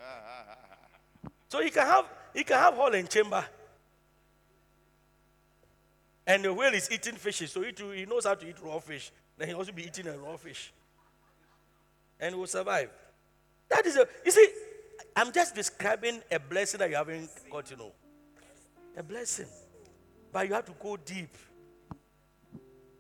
Ah, 0.01 0.05
ah, 0.05 0.45
ah, 0.49 1.29
so 1.49 1.61
he 1.61 1.71
can 1.71 1.87
have, 1.87 2.07
he 2.35 2.43
can 2.43 2.59
have 2.59 2.75
hole 2.75 2.95
and 2.95 3.09
chamber. 3.09 3.45
And 6.27 6.45
the 6.45 6.53
whale 6.53 6.75
is 6.75 6.91
eating 6.91 7.15
fishes, 7.15 7.53
so 7.53 7.63
he, 7.63 7.73
too, 7.73 7.91
he 7.91 8.05
knows 8.05 8.25
how 8.27 8.35
to 8.35 8.49
eat 8.49 8.57
raw 8.61 8.79
fish. 8.81 9.13
Then 9.39 9.49
he'll 9.49 9.59
also 9.59 9.73
be 9.73 9.85
eating 9.85 10.09
a 10.09 10.19
raw 10.19 10.37
fish. 10.37 10.73
And 12.19 12.35
will 12.35 12.47
survive. 12.47 12.91
That 13.69 13.87
is 13.87 13.97
a, 13.97 14.09
you 14.25 14.33
see, 14.33 14.49
I'm 15.15 15.33
just 15.33 15.55
describing 15.55 16.21
a 16.31 16.39
blessing 16.41 16.79
that 16.79 16.91
you 16.91 16.97
haven't 16.97 17.31
got 17.51 17.67
to 17.67 17.77
know. 17.77 17.93
A 18.97 19.03
blessing. 19.03 19.47
But 20.33 20.49
you 20.49 20.55
have 20.55 20.65
to 20.65 20.75
go 20.81 20.97
deep. 20.97 21.37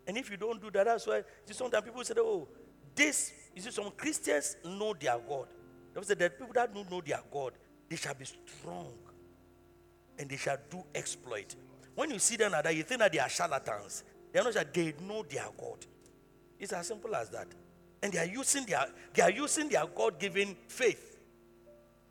And 0.07 0.16
if 0.16 0.31
you 0.31 0.37
don't 0.37 0.61
do 0.61 0.70
that, 0.70 0.85
that's 0.85 1.07
why 1.07 1.22
sometimes 1.51 1.85
people 1.85 2.05
say, 2.05 2.14
oh, 2.18 2.47
this, 2.95 3.33
you 3.55 3.62
see, 3.62 3.70
some 3.70 3.91
Christians 3.97 4.57
know 4.64 4.95
their 4.95 5.18
God. 5.18 5.49
They 5.95 6.03
say 6.03 6.14
that 6.14 6.39
people 6.39 6.53
that 6.55 6.72
don't 6.72 6.91
know 6.91 7.01
their 7.01 7.20
God, 7.31 7.55
they 7.89 7.97
shall 7.97 8.14
be 8.14 8.24
strong 8.24 8.93
and 10.18 10.29
they 10.29 10.37
shall 10.37 10.59
do 10.70 10.85
exploit. 10.95 11.57
When 11.97 12.11
you 12.11 12.18
see 12.18 12.36
them 12.36 12.53
like 12.53 12.64
that, 12.64 12.76
you 12.76 12.82
think 12.84 13.01
that 13.01 13.11
they 13.11 13.18
are 13.18 13.28
charlatans. 13.28 14.05
They 14.32 14.38
are 14.38 14.44
not 14.44 14.53
that 14.53 14.72
they 14.72 14.94
know 15.01 15.24
their 15.28 15.49
God. 15.59 15.84
It's 16.61 16.72
as 16.72 16.86
simple 16.86 17.14
as 17.16 17.30
that. 17.30 17.49
And 18.03 18.12
they 18.12 18.18
are 18.18 18.26
using 18.26 18.64
their 18.66 18.86
they 19.14 19.22
are 19.22 19.30
using 19.30 19.68
their 19.68 19.86
God-given 19.86 20.57
faith 20.68 21.18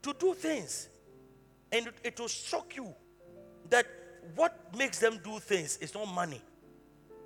to 0.01 0.13
do 0.19 0.33
things. 0.33 0.89
And 1.71 1.87
it, 1.87 1.93
it 2.03 2.19
will 2.19 2.27
shock 2.27 2.75
you 2.75 2.93
that 3.69 3.85
what 4.35 4.75
makes 4.75 4.99
them 4.99 5.19
do 5.23 5.39
things 5.39 5.77
is 5.77 5.93
not 5.93 6.07
money, 6.07 6.41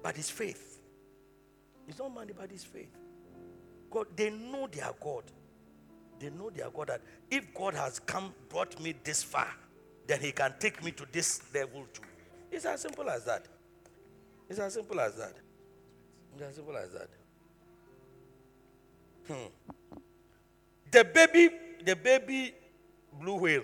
but 0.03 0.17
it's 0.17 0.29
faith. 0.29 0.81
It's 1.87 1.97
not 1.97 2.13
money, 2.13 2.33
but 2.37 2.51
it's 2.51 2.65
faith. 2.65 2.95
God, 3.89 4.07
they 4.15 4.29
know 4.29 4.67
their 4.67 4.91
God. 5.01 5.23
They 6.19 6.29
know 6.29 6.49
their 6.49 6.69
God 6.69 6.87
that 6.87 7.01
if 7.31 7.53
God 7.53 7.73
has 7.73 7.99
come, 7.99 8.33
brought 8.49 8.79
me 8.81 8.93
this 9.03 9.23
far, 9.23 9.47
then 10.05 10.19
He 10.19 10.33
can 10.33 10.53
take 10.59 10.83
me 10.83 10.91
to 10.91 11.05
this 11.11 11.41
level 11.53 11.85
too. 11.93 12.03
It's 12.51 12.65
as 12.65 12.81
simple 12.81 13.09
as 13.09 13.25
that. 13.25 13.45
It's 14.49 14.59
as 14.59 14.73
simple 14.73 14.99
as 14.99 15.15
that. 15.15 15.33
It's 16.33 16.41
as 16.41 16.55
simple 16.55 16.77
as 16.77 16.89
that. 16.91 17.09
Hmm. 19.27 19.99
The 20.91 21.03
baby, 21.03 21.49
the 21.85 21.95
baby 21.95 22.53
blue 23.21 23.35
whale, 23.35 23.63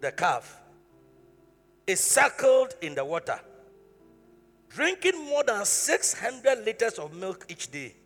the 0.00 0.12
calf, 0.12 0.60
is 1.86 1.98
circled 2.00 2.74
in 2.80 2.94
the 2.94 3.04
water, 3.04 3.40
drinking 4.68 5.24
more 5.26 5.42
than 5.42 5.64
600 5.64 6.64
liters 6.64 6.98
of 6.98 7.12
milk 7.12 7.44
each 7.48 7.70
day. 7.70 7.96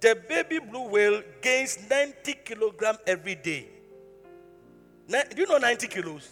The 0.00 0.16
baby 0.28 0.58
blue 0.58 0.88
whale 0.88 1.22
gains 1.42 1.78
90 1.88 2.34
kilogram 2.44 2.96
every 3.06 3.34
day. 3.34 3.73
Do 5.08 5.16
you 5.36 5.46
know 5.46 5.58
90 5.58 5.86
kilos? 5.88 6.28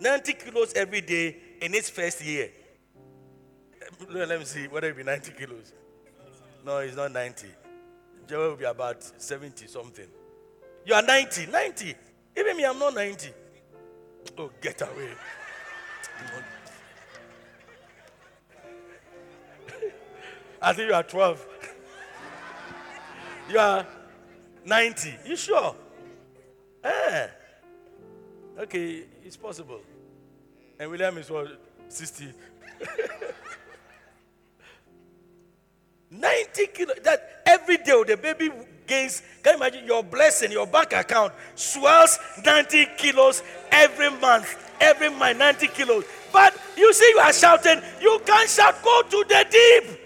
90 0.00 0.32
kilos 0.34 0.72
every 0.74 1.00
day 1.00 1.36
in 1.60 1.74
its 1.74 1.88
first 1.90 2.24
year. 2.24 2.50
Eh, 3.80 4.24
Let 4.26 4.38
me 4.38 4.44
see 4.44 4.68
whether 4.68 4.88
it 4.90 4.96
be 4.96 5.02
90 5.02 5.32
kilos. 5.32 5.72
No, 6.64 6.78
it's 6.78 6.96
not 6.96 7.12
90. 7.12 7.48
Joel 8.26 8.50
will 8.50 8.56
be 8.56 8.64
about 8.64 9.02
70 9.20 9.66
something. 9.66 10.06
You 10.84 10.94
are 10.94 11.02
90. 11.02 11.46
90. 11.46 11.94
Even 12.36 12.56
me, 12.56 12.64
I'm 12.64 12.78
not 12.78 12.94
90. 12.94 13.30
Oh, 14.36 14.50
get 14.60 14.82
away. 14.82 15.10
I 20.60 20.72
think 20.72 20.88
you 20.88 20.94
are 20.94 21.02
12. 21.02 21.46
You 23.50 23.58
are 23.58 23.86
90. 24.66 25.14
You 25.24 25.36
sure? 25.36 25.74
Eh. 26.84 27.28
Okay, 28.58 29.04
it's 29.24 29.36
possible. 29.36 29.80
And 30.80 30.90
William 30.90 31.16
is 31.18 31.30
what? 31.30 31.46
60. 31.88 32.32
90 36.10 36.66
kilo. 36.68 36.94
That 37.04 37.42
every 37.46 37.76
day 37.76 38.02
the 38.04 38.16
baby 38.16 38.50
gains. 38.86 39.22
Can 39.42 39.52
you 39.54 39.62
imagine 39.62 39.86
your 39.86 40.02
blessing, 40.02 40.50
your 40.50 40.66
bank 40.66 40.92
account 40.92 41.32
swells 41.54 42.18
90 42.44 42.86
kilos 42.96 43.44
every 43.70 44.10
month, 44.10 44.72
every 44.80 45.10
month, 45.10 45.38
90 45.38 45.68
kilos. 45.68 46.04
But 46.32 46.56
you 46.76 46.92
see, 46.92 47.08
you 47.14 47.20
are 47.20 47.32
shouting, 47.32 47.80
you 48.00 48.20
can't 48.26 48.50
shout, 48.50 48.82
go 48.82 49.02
to 49.02 49.24
the 49.28 49.46
deep. 49.50 50.00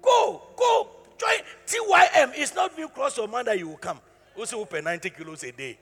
Go, 0.00 0.42
go, 0.56 0.88
join 1.18 1.38
TYM. 1.66 2.32
It's 2.34 2.54
not 2.54 2.74
being 2.74 2.88
cross 2.88 3.18
your 3.18 3.28
mind 3.28 3.48
that 3.48 3.58
you 3.58 3.68
will 3.68 3.76
come. 3.76 4.00
Also, 4.36 4.58
open 4.60 4.84
90 4.84 5.10
kilos 5.10 5.42
a 5.42 5.52
day. 5.52 5.78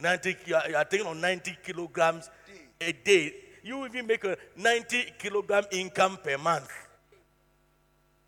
90, 0.00 0.36
you 0.46 0.54
are, 0.54 0.84
thinking 0.84 1.08
on 1.08 1.20
90 1.20 1.58
kilograms 1.64 2.30
a 2.80 2.92
day. 2.92 3.34
You 3.62 3.84
even 3.86 4.06
make 4.06 4.24
a 4.24 4.36
90 4.56 5.14
kilogram 5.18 5.64
income 5.72 6.18
per 6.22 6.36
month. 6.36 6.70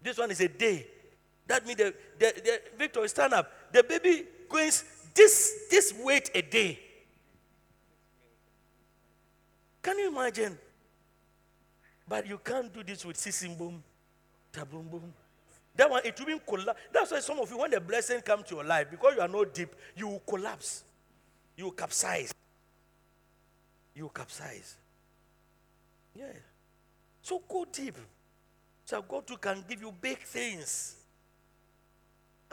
This 0.03 0.19
one 0.19 0.31
is 0.31 0.41
a 0.41 0.49
day. 0.49 0.87
That 1.47 1.67
means 1.67 1.79
the, 1.79 1.95
the, 2.19 2.33
the 2.45 2.61
Victor, 2.77 3.07
stand 3.09 3.35
up. 3.35 3.51
The 3.73 3.83
baby 3.83 4.25
gains 4.51 4.85
this, 5.15 5.67
this 5.71 5.95
weight 6.03 6.31
a 6.35 6.43
day. 6.43 6.79
Can 9.83 9.99
you 9.99 10.09
imagine? 10.09 10.59
But 12.09 12.27
you 12.27 12.39
can't 12.43 12.73
do 12.73 12.83
this 12.83 13.05
with 13.05 13.17
sisimbum, 13.17 13.81
taboom 14.53 14.91
boom. 14.91 15.13
That 15.77 15.91
one, 15.91 16.03
it 16.05 16.19
will 16.19 16.27
be 16.27 16.41
collapse. 16.47 16.81
That's 16.93 17.11
why 17.11 17.21
some 17.21 17.39
of 17.39 17.51
you, 17.51 17.59
when 17.59 17.71
the 17.71 17.81
blessing 17.81 18.21
comes 18.21 18.45
to 18.49 18.57
your 18.57 18.65
life, 18.65 18.89
because 18.91 19.15
you 19.15 19.21
are 19.21 19.29
not 19.29 19.55
deep, 19.55 19.75
you 19.97 20.09
will 20.09 20.23
collapse. 20.27 20.85
You 21.59 21.73
capsize. 21.73 22.33
You 23.93 24.09
capsize. 24.15 24.77
Yeah. 26.15 26.27
So 27.21 27.43
go 27.49 27.67
deep. 27.71 27.97
So 28.85 29.03
God 29.03 29.27
too 29.27 29.37
can 29.39 29.65
give 29.69 29.83
you 29.83 29.93
big 30.01 30.19
things. 30.21 30.95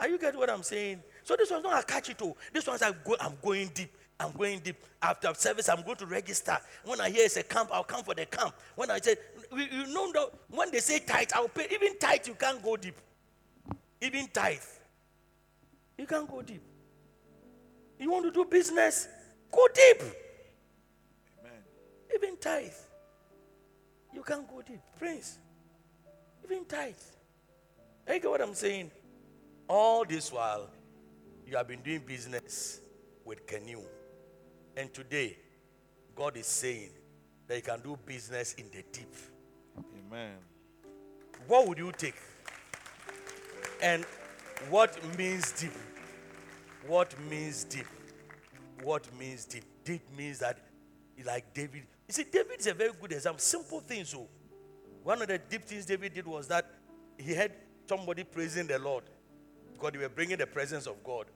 Are 0.00 0.08
you 0.08 0.18
getting 0.18 0.40
what 0.40 0.50
I'm 0.50 0.64
saying? 0.64 1.04
So 1.22 1.36
this 1.36 1.52
one's 1.52 1.62
not 1.62 1.80
a 1.80 1.86
catchy 1.86 2.14
too. 2.14 2.34
This 2.52 2.66
one's 2.66 2.80
like 2.80 3.04
go, 3.04 3.14
I'm 3.20 3.34
going 3.40 3.70
deep. 3.72 3.94
I'm 4.18 4.32
going 4.32 4.58
deep. 4.58 4.76
After 5.00 5.32
service, 5.34 5.68
I'm 5.68 5.82
going 5.82 5.98
to 5.98 6.06
register. 6.06 6.58
When 6.84 7.00
I 7.00 7.08
hear 7.08 7.26
it's 7.26 7.36
a 7.36 7.44
camp, 7.44 7.70
I'll 7.72 7.84
come 7.84 8.02
for 8.02 8.14
the 8.14 8.26
camp. 8.26 8.56
When 8.74 8.90
I 8.90 8.98
say, 8.98 9.14
you 9.56 9.86
know, 9.86 10.30
when 10.50 10.72
they 10.72 10.80
say 10.80 10.98
tight, 10.98 11.32
I'll 11.32 11.48
pay. 11.48 11.68
Even 11.70 11.96
tight, 11.96 12.26
you 12.26 12.34
can't 12.34 12.60
go 12.60 12.76
deep. 12.76 12.96
Even 14.00 14.26
tithe, 14.28 14.58
you 15.96 16.06
can't 16.06 16.28
go 16.28 16.42
deep. 16.42 16.62
You 17.98 18.10
want 18.10 18.24
to 18.24 18.30
do 18.30 18.44
business? 18.44 19.08
Go 19.50 19.66
deep. 19.74 20.02
Even 22.14 22.36
tithe, 22.38 22.72
you 24.14 24.22
can't 24.22 24.48
go 24.48 24.62
deep. 24.62 24.80
Prince, 24.98 25.38
even 26.44 26.64
tithe. 26.64 26.94
You 28.08 28.20
get 28.20 28.30
what 28.30 28.40
I'm 28.40 28.54
saying? 28.54 28.90
All 29.68 30.04
this 30.04 30.32
while, 30.32 30.70
you 31.46 31.56
have 31.56 31.68
been 31.68 31.82
doing 31.82 32.00
business 32.06 32.80
with 33.24 33.46
canoe. 33.46 33.82
And 34.76 34.92
today, 34.94 35.36
God 36.14 36.36
is 36.36 36.46
saying 36.46 36.90
that 37.48 37.56
you 37.56 37.62
can 37.62 37.80
do 37.80 37.98
business 38.06 38.54
in 38.54 38.66
the 38.70 38.82
deep. 38.92 39.14
Amen. 40.06 40.36
What 41.46 41.68
would 41.68 41.78
you 41.78 41.92
take? 41.92 42.14
And 43.82 44.04
what 44.70 44.96
means 45.18 45.52
deep? 45.52 45.72
What 46.86 47.14
means 47.28 47.64
deep? 47.64 47.86
What 48.82 49.06
means 49.18 49.44
deep? 49.44 49.64
Deep 49.84 50.02
means 50.16 50.38
that, 50.40 50.58
like 51.24 51.52
David. 51.54 51.82
You 52.08 52.12
see, 52.12 52.24
David 52.24 52.60
is 52.60 52.66
a 52.66 52.74
very 52.74 52.92
good 53.00 53.12
example. 53.12 53.40
Simple 53.40 53.80
things. 53.80 54.10
So, 54.10 54.28
one 55.02 55.20
of 55.22 55.28
the 55.28 55.38
deep 55.38 55.64
things 55.64 55.86
David 55.86 56.14
did 56.14 56.26
was 56.26 56.48
that 56.48 56.70
he 57.18 57.34
had 57.34 57.52
somebody 57.88 58.24
praising 58.24 58.66
the 58.66 58.78
Lord 58.78 59.04
because 59.72 59.92
they 59.92 59.98
were 59.98 60.08
bringing 60.08 60.38
the 60.38 60.46
presence 60.46 60.86
of 60.86 61.02
God. 61.02 61.26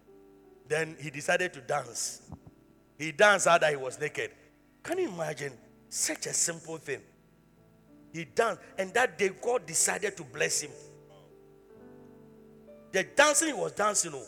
Then 0.69 0.97
he 1.01 1.11
decided 1.11 1.53
to 1.55 1.61
dance. 1.61 2.23
He 2.99 3.13
danced 3.13 3.47
out 3.47 3.63
that 3.63 3.71
he 3.71 3.77
was 3.77 4.01
naked. 4.01 4.31
Can 4.83 4.99
you 4.99 5.09
imagine? 5.09 5.53
Such 5.89 6.27
a 6.27 6.33
simple 6.33 6.77
thing. 6.77 7.01
He 8.13 8.25
danced, 8.25 8.61
and 8.79 8.93
that 8.95 9.19
day 9.19 9.31
God 9.41 9.67
decided 9.67 10.17
to 10.17 10.25
bless 10.25 10.61
him. 10.61 10.71
The 12.93 13.05
dancing 13.05 13.49
he 13.49 13.55
was 13.55 13.73
dancing, 13.73 14.13
oh, 14.15 14.25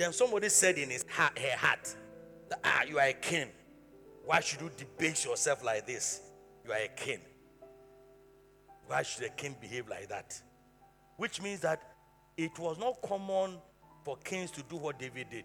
then 0.00 0.12
somebody 0.12 0.48
said 0.48 0.78
in 0.78 0.90
his 0.90 1.04
heart, 1.08 1.38
her 1.38 1.56
heart, 1.56 1.94
ah, 2.64 2.82
you 2.88 2.98
are 2.98 3.08
a 3.08 3.12
king. 3.12 3.48
Why 4.24 4.40
should 4.40 4.60
you 4.60 4.70
debase 4.76 5.24
yourself 5.24 5.64
like 5.64 5.86
this? 5.86 6.20
You 6.64 6.72
are 6.72 6.78
a 6.78 6.88
king. 6.88 7.20
Why 8.86 9.02
should 9.02 9.24
a 9.24 9.30
king 9.30 9.56
behave 9.60 9.88
like 9.88 10.08
that? 10.08 10.40
Which 11.16 11.42
means 11.42 11.60
that 11.60 11.82
it 12.36 12.58
was 12.58 12.78
not 12.78 13.00
common 13.02 13.58
for 14.04 14.16
kings 14.18 14.50
to 14.52 14.62
do 14.62 14.76
what 14.76 14.98
David 14.98 15.28
did. 15.30 15.44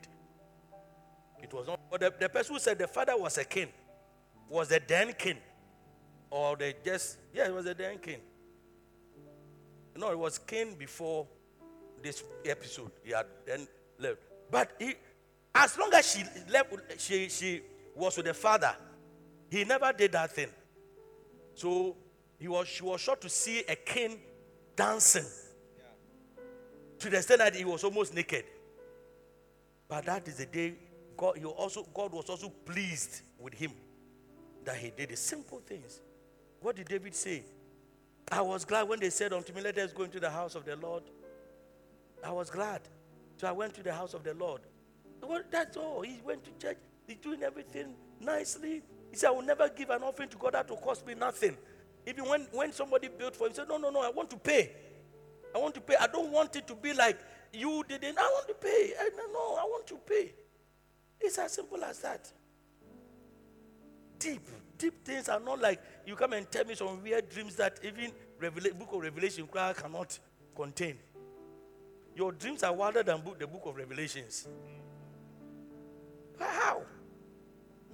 It 1.43 1.53
was 1.53 1.67
not. 1.67 1.79
But 1.91 1.99
the, 1.99 2.13
the 2.17 2.29
person 2.29 2.55
who 2.55 2.59
said 2.59 2.79
the 2.79 2.87
father 2.87 3.17
was 3.17 3.37
a 3.37 3.43
king 3.43 3.67
was 4.49 4.69
the 4.69 4.81
then 4.87 5.13
king, 5.13 5.37
or 6.29 6.55
the 6.55 6.73
just 6.83 7.17
yeah, 7.33 7.47
it 7.47 7.53
was 7.53 7.65
the 7.65 7.73
then 7.73 7.97
king. 7.99 8.19
No, 9.97 10.11
it 10.11 10.17
was 10.17 10.37
king 10.37 10.75
before 10.75 11.27
this 12.01 12.23
episode. 12.45 12.91
He 13.03 13.11
had 13.11 13.25
then 13.45 13.67
left, 13.99 14.19
but 14.49 14.71
he, 14.79 14.93
as 15.53 15.77
long 15.77 15.91
as 15.93 16.11
she 16.11 16.23
left, 16.51 16.73
she 16.99 17.29
she 17.29 17.61
was 17.95 18.17
with 18.17 18.25
the 18.25 18.33
father. 18.33 18.75
He 19.49 19.63
never 19.63 19.91
did 19.93 20.11
that 20.13 20.31
thing. 20.31 20.49
So 21.53 21.95
he 22.39 22.47
was 22.47 22.67
she 22.67 22.83
was 22.83 23.01
shocked 23.01 23.21
to 23.21 23.29
see 23.29 23.63
a 23.67 23.75
king 23.75 24.19
dancing 24.75 25.25
to 26.99 27.09
the 27.09 27.17
extent 27.17 27.39
that 27.39 27.55
he 27.55 27.65
was 27.65 27.83
almost 27.83 28.13
naked. 28.13 28.45
But 29.87 30.05
that 30.05 30.27
is 30.27 30.35
the 30.35 30.45
day 30.45 30.73
God, 31.17 31.37
he 31.37 31.45
also, 31.45 31.83
God 31.93 32.11
was 32.11 32.29
also 32.29 32.49
pleased 32.49 33.21
with 33.39 33.53
him 33.53 33.71
that 34.63 34.77
he 34.77 34.91
did 34.95 35.09
the 35.09 35.15
simple 35.15 35.59
things. 35.59 36.01
What 36.61 36.75
did 36.75 36.87
David 36.87 37.15
say? 37.15 37.43
I 38.31 38.41
was 38.41 38.65
glad 38.65 38.87
when 38.89 38.99
they 38.99 39.09
said 39.09 39.33
unto 39.33 39.53
me, 39.53 39.61
Let 39.61 39.77
us 39.77 39.93
go 39.93 40.03
into 40.03 40.19
the 40.19 40.29
house 40.29 40.55
of 40.55 40.65
the 40.65 40.75
Lord. 40.75 41.03
I 42.23 42.31
was 42.31 42.49
glad. 42.49 42.81
So 43.37 43.47
I 43.47 43.51
went 43.51 43.73
to 43.75 43.83
the 43.83 43.93
house 43.93 44.13
of 44.13 44.23
the 44.23 44.33
Lord. 44.33 44.61
Well, 45.21 45.41
that's 45.49 45.77
all. 45.77 46.01
He 46.01 46.19
went 46.23 46.43
to 46.45 46.51
church. 46.65 46.77
He's 47.07 47.17
doing 47.17 47.43
everything 47.43 47.95
nicely. 48.19 48.81
He 49.11 49.17
said, 49.17 49.27
I 49.27 49.31
will 49.31 49.41
never 49.41 49.69
give 49.69 49.89
an 49.89 50.03
offering 50.03 50.29
to 50.29 50.37
God 50.37 50.53
that 50.53 50.69
will 50.69 50.77
cost 50.77 51.05
me 51.05 51.15
nothing. 51.15 51.57
Even 52.07 52.25
when, 52.25 52.47
when 52.51 52.71
somebody 52.71 53.07
built 53.07 53.35
for 53.35 53.45
him, 53.45 53.51
he 53.51 53.55
said, 53.55 53.67
No, 53.67 53.77
no, 53.77 53.89
no, 53.89 54.01
I 54.01 54.09
want 54.09 54.29
to 54.31 54.37
pay. 54.37 54.71
I 55.53 55.57
want 55.57 55.73
to 55.75 55.81
pay. 55.81 55.95
I 55.99 56.07
don't 56.07 56.31
want 56.31 56.55
it 56.55 56.67
to 56.67 56.75
be 56.75 56.93
like 56.93 57.17
you 57.53 57.83
didn't. 57.87 58.17
I 58.17 58.23
want 58.23 58.47
to 58.47 58.53
pay. 58.53 58.93
I, 58.99 59.09
no, 59.15 59.25
no, 59.31 59.55
I 59.55 59.63
want 59.63 59.87
to 59.87 59.95
pay. 59.95 60.33
It's 61.19 61.37
as 61.37 61.53
simple 61.53 61.83
as 61.83 61.99
that. 61.99 62.31
Deep, 64.19 64.47
deep 64.77 65.03
things 65.05 65.29
are 65.29 65.39
not 65.39 65.61
like 65.61 65.81
you 66.05 66.15
come 66.15 66.33
and 66.33 66.49
tell 66.49 66.65
me 66.65 66.75
some 66.75 67.01
weird 67.01 67.29
dreams 67.29 67.55
that 67.55 67.79
even 67.83 68.11
Revela- 68.39 68.77
book 68.77 68.89
of 68.93 69.01
Revelation 69.01 69.47
cannot 69.47 70.19
contain. 70.55 70.97
Your 72.15 72.31
dreams 72.31 72.63
are 72.63 72.73
wilder 72.73 73.03
than 73.03 73.21
book, 73.21 73.37
the 73.39 73.47
book 73.47 73.63
of 73.65 73.75
Revelations. 73.75 74.47
How? 76.39 76.81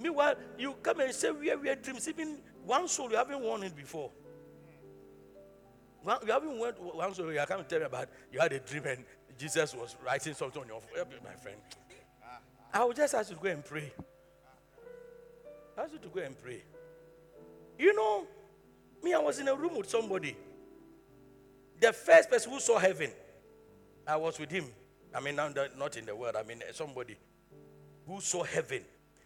Meanwhile, 0.00 0.36
you 0.58 0.74
come 0.82 1.00
and 1.00 1.12
say 1.12 1.30
weird, 1.30 1.60
weird 1.60 1.82
dreams. 1.82 2.08
Even 2.08 2.38
one 2.64 2.88
soul, 2.88 3.10
you 3.10 3.16
haven't 3.16 3.40
won 3.40 3.62
it 3.62 3.76
before. 3.76 4.10
One, 6.02 6.18
you 6.24 6.32
haven't 6.32 6.58
went 6.58 6.80
one 6.80 7.14
soul. 7.14 7.30
I 7.30 7.44
can't 7.44 7.68
tell 7.68 7.80
you 7.80 7.86
about 7.86 8.08
you 8.32 8.40
had 8.40 8.52
a 8.52 8.60
dream 8.60 8.84
and 8.86 9.04
Jesus 9.38 9.74
was 9.74 9.96
writing 10.04 10.34
something 10.34 10.62
on 10.62 10.68
your 10.68 10.80
forehead, 10.80 11.08
my 11.24 11.34
friend. 11.34 11.58
I 12.72 12.84
will 12.84 12.92
just 12.92 13.14
ask 13.14 13.30
you 13.30 13.36
to 13.36 13.42
go 13.42 13.48
and 13.48 13.64
pray. 13.64 13.92
I 15.76 15.82
Ask 15.82 15.92
you 15.92 15.98
to 15.98 16.08
go 16.08 16.20
and 16.20 16.40
pray. 16.40 16.62
You 17.78 17.94
know, 17.94 18.26
me, 19.02 19.14
I 19.14 19.18
was 19.18 19.38
in 19.38 19.48
a 19.48 19.54
room 19.54 19.76
with 19.76 19.90
somebody. 19.90 20.36
The 21.80 21.92
first 21.92 22.30
person 22.30 22.52
who 22.52 22.60
saw 22.60 22.78
heaven, 22.78 23.10
I 24.06 24.16
was 24.16 24.38
with 24.38 24.50
him. 24.50 24.66
I 25.14 25.20
mean, 25.20 25.36
that- 25.36 25.76
not 25.76 25.96
in 25.96 26.06
the 26.06 26.16
world. 26.16 26.36
I 26.36 26.42
mean, 26.42 26.62
eh, 26.62 26.72
somebody 26.72 27.16
who 28.06 28.20
saw 28.20 28.42
heaven. 28.42 28.84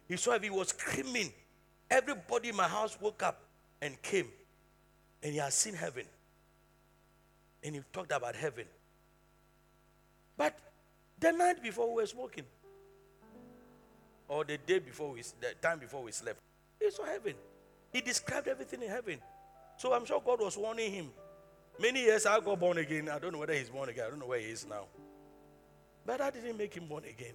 He 0.08 0.16
saw 0.16 0.32
heaven. 0.32 0.50
He 0.52 0.58
was 0.58 0.68
screaming. 0.68 1.32
Everybody 1.90 2.48
in 2.48 2.56
my 2.56 2.68
house 2.68 3.00
woke 3.00 3.22
up 3.22 3.40
and 3.80 4.00
came, 4.02 4.30
and 5.22 5.32
he 5.32 5.38
has 5.38 5.54
seen 5.54 5.74
heaven. 5.74 6.06
And 7.62 7.76
he 7.76 7.82
talked 7.92 8.12
about 8.12 8.34
heaven. 8.34 8.66
But 10.36 10.58
the 11.18 11.32
night 11.32 11.62
before 11.62 11.88
we 11.88 12.02
were 12.02 12.06
smoking, 12.06 12.44
or 14.28 14.44
the 14.44 14.58
day 14.58 14.80
before 14.80 15.12
we, 15.12 15.22
the 15.40 15.54
time 15.62 15.78
before 15.78 16.02
we 16.02 16.12
slept, 16.12 16.40
he 16.80 16.90
saw 16.90 17.04
heaven. 17.04 17.34
He 17.92 18.00
described 18.00 18.48
everything 18.48 18.82
in 18.82 18.90
heaven. 18.90 19.20
So 19.78 19.92
I'm 19.92 20.04
sure 20.04 20.20
God 20.24 20.40
was 20.40 20.56
warning 20.56 20.92
him. 20.92 21.12
Many 21.78 22.02
years 22.02 22.26
I 22.26 22.40
got 22.40 22.58
born 22.58 22.78
again. 22.78 23.08
I 23.08 23.18
don't 23.18 23.32
know 23.32 23.38
whether 23.38 23.54
he's 23.54 23.68
born 23.68 23.88
again. 23.88 24.04
I 24.06 24.10
don't 24.10 24.18
know 24.18 24.26
where 24.26 24.40
he 24.40 24.46
is 24.46 24.66
now. 24.66 24.86
But 26.04 26.18
that 26.18 26.34
didn't 26.34 26.56
make 26.56 26.74
him 26.74 26.86
born 26.86 27.04
again. 27.04 27.34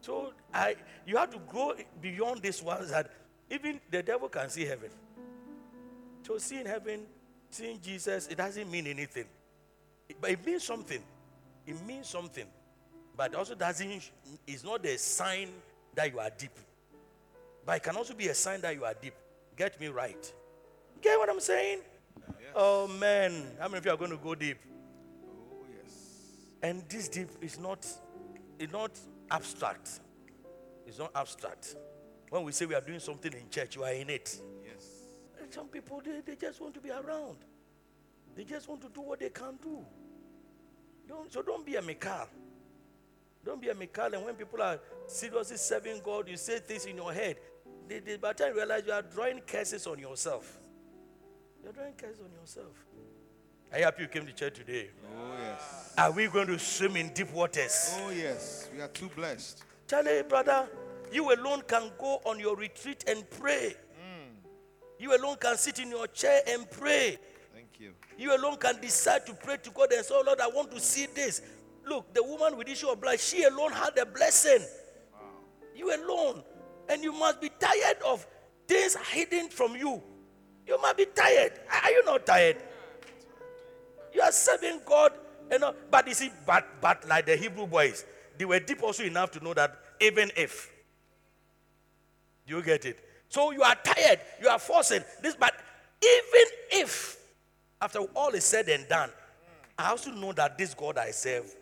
So 0.00 0.32
I, 0.54 0.76
you 1.06 1.16
have 1.16 1.30
to 1.30 1.40
go 1.52 1.74
beyond 2.00 2.42
this 2.42 2.62
one 2.62 2.86
that 2.88 3.10
even 3.50 3.80
the 3.90 4.02
devil 4.02 4.28
can 4.28 4.48
see 4.48 4.64
heaven. 4.64 4.90
So 6.26 6.38
seeing 6.38 6.66
heaven, 6.66 7.02
seeing 7.50 7.80
Jesus, 7.80 8.28
it 8.28 8.36
doesn't 8.36 8.70
mean 8.70 8.86
anything. 8.86 9.26
But 10.20 10.30
it 10.30 10.46
means 10.46 10.64
something. 10.64 11.02
It 11.66 11.86
means 11.86 12.08
something. 12.08 12.46
But 13.16 13.34
also 13.34 13.54
doesn't 13.54 14.10
it's 14.46 14.64
not 14.64 14.84
a 14.84 14.98
sign 14.98 15.48
that 15.94 16.12
you 16.12 16.20
are 16.20 16.30
deep. 16.30 16.56
But 17.64 17.76
it 17.76 17.82
can 17.82 17.96
also 17.96 18.14
be 18.14 18.28
a 18.28 18.34
sign 18.34 18.60
that 18.60 18.74
you 18.74 18.84
are 18.84 18.94
deep. 18.94 19.14
Get 19.56 19.80
me 19.80 19.88
right. 19.88 20.32
Get 21.00 21.18
what 21.18 21.28
I'm 21.28 21.40
saying? 21.40 21.80
Oh 22.58 22.88
man, 22.88 23.48
how 23.60 23.68
many 23.68 23.76
of 23.76 23.84
you 23.84 23.90
are 23.90 23.98
going 23.98 24.12
to 24.12 24.16
go 24.16 24.34
deep? 24.34 24.56
Oh, 25.52 25.58
yes. 25.76 25.92
And 26.62 26.82
this 26.88 27.06
deep 27.06 27.28
is 27.42 27.58
not, 27.58 27.86
is 28.58 28.72
not 28.72 28.92
abstract. 29.30 30.00
It's 30.86 30.98
not 30.98 31.10
abstract. 31.14 31.76
When 32.30 32.44
we 32.44 32.52
say 32.52 32.64
we 32.64 32.74
are 32.74 32.80
doing 32.80 32.98
something 32.98 33.30
in 33.30 33.50
church, 33.50 33.76
you 33.76 33.84
are 33.84 33.92
in 33.92 34.08
it. 34.08 34.40
Yes. 34.64 34.86
And 35.38 35.52
some 35.52 35.68
people, 35.68 36.00
they, 36.02 36.22
they 36.24 36.34
just 36.34 36.58
want 36.62 36.72
to 36.72 36.80
be 36.80 36.90
around. 36.90 37.36
They 38.34 38.44
just 38.44 38.68
want 38.70 38.80
to 38.82 38.88
do 38.88 39.02
what 39.02 39.20
they 39.20 39.28
can 39.28 39.58
do. 39.62 39.84
Don't, 41.06 41.30
so 41.30 41.42
don't 41.42 41.66
be 41.66 41.76
a 41.76 41.82
Michal. 41.82 42.26
Don't 43.44 43.60
be 43.60 43.68
a 43.68 43.74
Michal. 43.74 44.14
And 44.14 44.24
when 44.24 44.34
people 44.34 44.62
are 44.62 44.80
seriously 45.06 45.58
serving 45.58 46.00
God, 46.02 46.26
you 46.26 46.38
say 46.38 46.58
things 46.60 46.86
in 46.86 46.96
your 46.96 47.12
head. 47.12 47.36
They, 47.86 47.98
they, 47.98 48.16
by 48.16 48.32
the 48.32 48.44
time 48.44 48.54
you 48.54 48.60
realize 48.60 48.82
you 48.86 48.92
are 48.92 49.02
drawing 49.02 49.40
curses 49.40 49.86
on 49.86 49.98
yourself. 49.98 50.58
You're 51.66 51.72
drawing 51.72 51.94
curses 51.94 52.20
on 52.20 52.30
yourself. 52.40 52.86
I 53.74 53.80
hope 53.80 53.98
you 53.98 54.06
came 54.06 54.24
to 54.24 54.32
church 54.32 54.54
today. 54.54 54.90
Oh, 55.18 55.32
yes. 55.42 55.94
Are 55.98 56.12
we 56.12 56.28
going 56.28 56.46
to 56.46 56.60
swim 56.60 56.94
in 56.94 57.08
deep 57.08 57.32
waters? 57.32 57.92
Oh, 58.04 58.10
yes. 58.10 58.68
We 58.72 58.80
are 58.80 58.86
too 58.86 59.10
blessed. 59.16 59.64
Charlie, 59.90 60.22
brother, 60.22 60.68
you 61.10 61.34
alone 61.34 61.62
can 61.66 61.90
go 61.98 62.20
on 62.24 62.38
your 62.38 62.54
retreat 62.54 63.02
and 63.08 63.28
pray. 63.28 63.74
Hmm. 64.00 64.46
You 65.00 65.16
alone 65.16 65.38
can 65.40 65.56
sit 65.56 65.80
in 65.80 65.90
your 65.90 66.06
chair 66.06 66.40
and 66.46 66.70
pray. 66.70 67.18
Thank 67.52 67.80
you. 67.80 67.94
You 68.16 68.36
alone 68.36 68.58
can 68.58 68.80
decide 68.80 69.26
to 69.26 69.34
pray 69.34 69.56
to 69.56 69.70
God 69.70 69.90
and 69.90 70.04
say, 70.04 70.14
oh 70.16 70.22
Lord, 70.24 70.40
I 70.40 70.46
want 70.46 70.70
to 70.70 70.78
see 70.78 71.06
this. 71.12 71.42
Look, 71.84 72.14
the 72.14 72.22
woman 72.22 72.56
with 72.56 72.68
issue 72.68 72.90
of 72.90 73.00
blood, 73.00 73.18
she 73.18 73.42
alone 73.42 73.72
had 73.72 73.98
a 73.98 74.06
blessing. 74.06 74.64
Wow. 75.12 75.18
You 75.74 75.88
alone. 75.96 76.44
And 76.88 77.02
you 77.02 77.10
must 77.10 77.40
be 77.40 77.50
tired 77.58 77.96
of 78.06 78.24
things 78.68 78.94
hidden 79.10 79.48
from 79.48 79.74
you. 79.74 80.00
You 80.66 80.80
might 80.82 80.96
be 80.96 81.06
tired. 81.06 81.52
Are 81.84 81.90
you 81.90 82.04
not 82.04 82.26
tired? 82.26 82.56
You 84.12 84.20
are 84.22 84.32
serving 84.32 84.80
God, 84.84 85.12
you 85.50 85.58
know, 85.58 85.74
but 85.90 86.08
you 86.08 86.14
see, 86.14 86.30
but 86.46 86.66
but 86.80 87.06
like 87.06 87.26
the 87.26 87.36
Hebrew 87.36 87.66
boys, 87.66 88.04
they 88.38 88.44
were 88.44 88.58
deep 88.58 88.82
also 88.82 89.04
enough 89.04 89.30
to 89.32 89.44
know 89.44 89.54
that 89.54 89.76
even 90.00 90.30
if 90.36 90.70
you 92.46 92.62
get 92.62 92.84
it. 92.84 92.98
So 93.28 93.50
you 93.50 93.62
are 93.62 93.76
tired, 93.84 94.20
you 94.40 94.48
are 94.48 94.58
forcing 94.58 95.02
this, 95.22 95.34
but 95.34 95.54
even 96.02 96.82
if 96.84 97.18
after 97.80 98.00
all 98.14 98.30
is 98.30 98.44
said 98.44 98.68
and 98.68 98.88
done, 98.88 99.10
I 99.78 99.90
also 99.90 100.10
know 100.10 100.32
that 100.32 100.56
this 100.56 100.74
God 100.74 100.96
I 100.98 101.10
serve, 101.10 101.54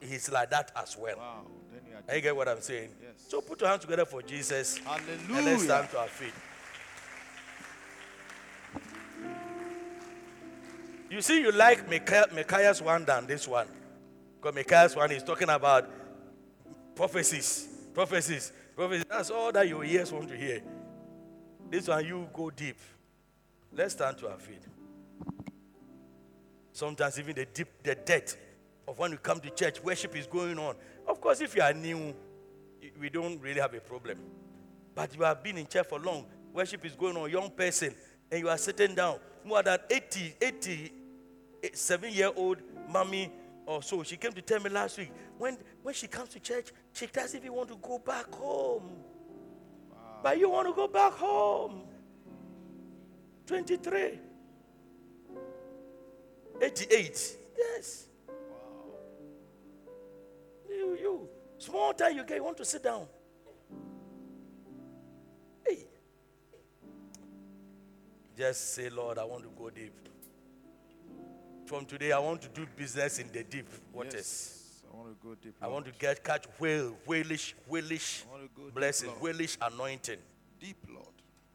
He's 0.00 0.30
like 0.30 0.50
that 0.50 0.70
as 0.76 0.96
well. 0.96 1.16
Wow. 1.16 1.46
Then 1.72 1.80
you 1.88 1.96
are 2.08 2.14
You 2.14 2.20
get 2.20 2.36
what 2.36 2.48
I'm 2.48 2.60
saying? 2.60 2.90
Yes. 3.02 3.24
So 3.28 3.40
put 3.40 3.60
your 3.60 3.70
hands 3.70 3.82
together 3.82 4.04
for 4.04 4.22
Jesus. 4.22 4.78
And 4.88 5.44
let's 5.44 5.64
stand 5.64 5.90
to 5.90 5.98
our 5.98 6.08
feet. 6.08 6.34
You 11.12 11.20
see, 11.20 11.42
you 11.42 11.52
like 11.52 11.90
Micaiah, 11.90 12.24
Micaiah's 12.34 12.80
one 12.80 13.04
than 13.04 13.26
this 13.26 13.46
one. 13.46 13.68
Because 14.40 14.54
Micaiah's 14.54 14.96
one 14.96 15.12
is 15.12 15.22
talking 15.22 15.50
about 15.50 15.86
prophecies, 16.94 17.68
prophecies, 17.92 18.50
prophecies. 18.74 19.04
That's 19.10 19.28
all 19.28 19.52
that 19.52 19.68
your 19.68 19.84
ears 19.84 20.10
want 20.10 20.30
to 20.30 20.36
hear. 20.38 20.62
This 21.68 21.88
one, 21.88 22.06
you 22.06 22.30
go 22.32 22.48
deep. 22.48 22.78
Let's 23.74 23.92
stand 23.92 24.16
to 24.18 24.30
our 24.30 24.38
feet. 24.38 24.62
Sometimes 26.72 27.18
even 27.18 27.36
the 27.36 27.44
deep, 27.44 27.68
the 27.82 27.94
depth 27.94 28.38
of 28.88 28.98
when 28.98 29.10
you 29.10 29.18
come 29.18 29.38
to 29.40 29.50
church, 29.50 29.84
worship 29.84 30.16
is 30.16 30.26
going 30.26 30.58
on. 30.58 30.76
Of 31.06 31.20
course, 31.20 31.42
if 31.42 31.54
you 31.54 31.60
are 31.60 31.74
new, 31.74 32.14
we 32.98 33.10
don't 33.10 33.38
really 33.38 33.60
have 33.60 33.74
a 33.74 33.80
problem. 33.80 34.16
But 34.94 35.14
you 35.14 35.24
have 35.24 35.42
been 35.42 35.58
in 35.58 35.66
church 35.66 35.88
for 35.88 35.98
long. 35.98 36.24
worship 36.54 36.86
is 36.86 36.94
going 36.94 37.18
on, 37.18 37.30
young 37.30 37.50
person, 37.50 37.94
and 38.30 38.40
you 38.40 38.48
are 38.48 38.56
sitting 38.56 38.94
down, 38.94 39.18
more 39.44 39.62
than 39.62 39.78
80, 39.90 40.36
80, 40.40 40.72
eh, 40.72 40.88
seven 41.72 42.12
year 42.12 42.30
old 42.34 42.58
mommy 42.88 43.32
or 43.66 43.82
so, 43.82 44.02
she 44.02 44.16
came 44.16 44.32
to 44.32 44.42
tell 44.42 44.60
me 44.60 44.70
last 44.70 44.98
week, 44.98 45.12
when, 45.38 45.56
when 45.82 45.94
she 45.94 46.06
comes 46.06 46.30
to 46.30 46.40
church, 46.40 46.72
she 46.92 47.06
doesn't 47.06 47.38
even 47.40 47.52
want 47.52 47.68
to 47.68 47.76
go 47.80 47.98
back 47.98 48.32
home. 48.34 48.90
But 50.22 50.38
you 50.38 50.50
want 50.50 50.68
to 50.68 50.74
go 50.74 50.88
back 50.88 51.12
home. 51.12 51.82
23. 53.46 54.18
88. 56.60 57.36
Yes. 57.58 58.06
You, 60.68 60.96
you. 61.00 61.28
Small 61.58 61.92
time 61.92 62.16
you 62.16 62.24
get, 62.24 62.36
you 62.36 62.44
want 62.44 62.56
to 62.56 62.64
sit 62.64 62.82
down. 62.82 63.06
Hey. 65.66 65.86
Just 68.36 68.74
say, 68.74 68.90
Lord, 68.90 69.18
I 69.18 69.24
want 69.24 69.44
to 69.44 69.50
go 69.56 69.70
deep. 69.70 69.92
From 71.72 71.86
today, 71.86 72.12
I 72.12 72.18
want 72.18 72.42
to 72.42 72.48
do 72.48 72.66
business 72.76 73.18
in 73.18 73.32
the 73.32 73.42
deep 73.44 73.66
waters. 73.94 74.12
Yes. 74.12 74.82
I 74.92 74.94
want 74.94 75.08
to 75.08 75.26
go 75.26 75.34
deep. 75.34 75.54
I 75.62 75.68
want 75.68 75.86
to 75.86 75.92
get 75.92 76.22
catch 76.22 76.44
whale, 76.58 76.94
whalish, 77.08 77.54
whalish 77.66 78.24
deep, 78.54 78.74
blessing, 78.74 79.08
Lord. 79.08 79.36
whalish 79.36 79.56
anointing, 79.62 80.18
deep, 80.60 80.76
Lord. 80.92 81.06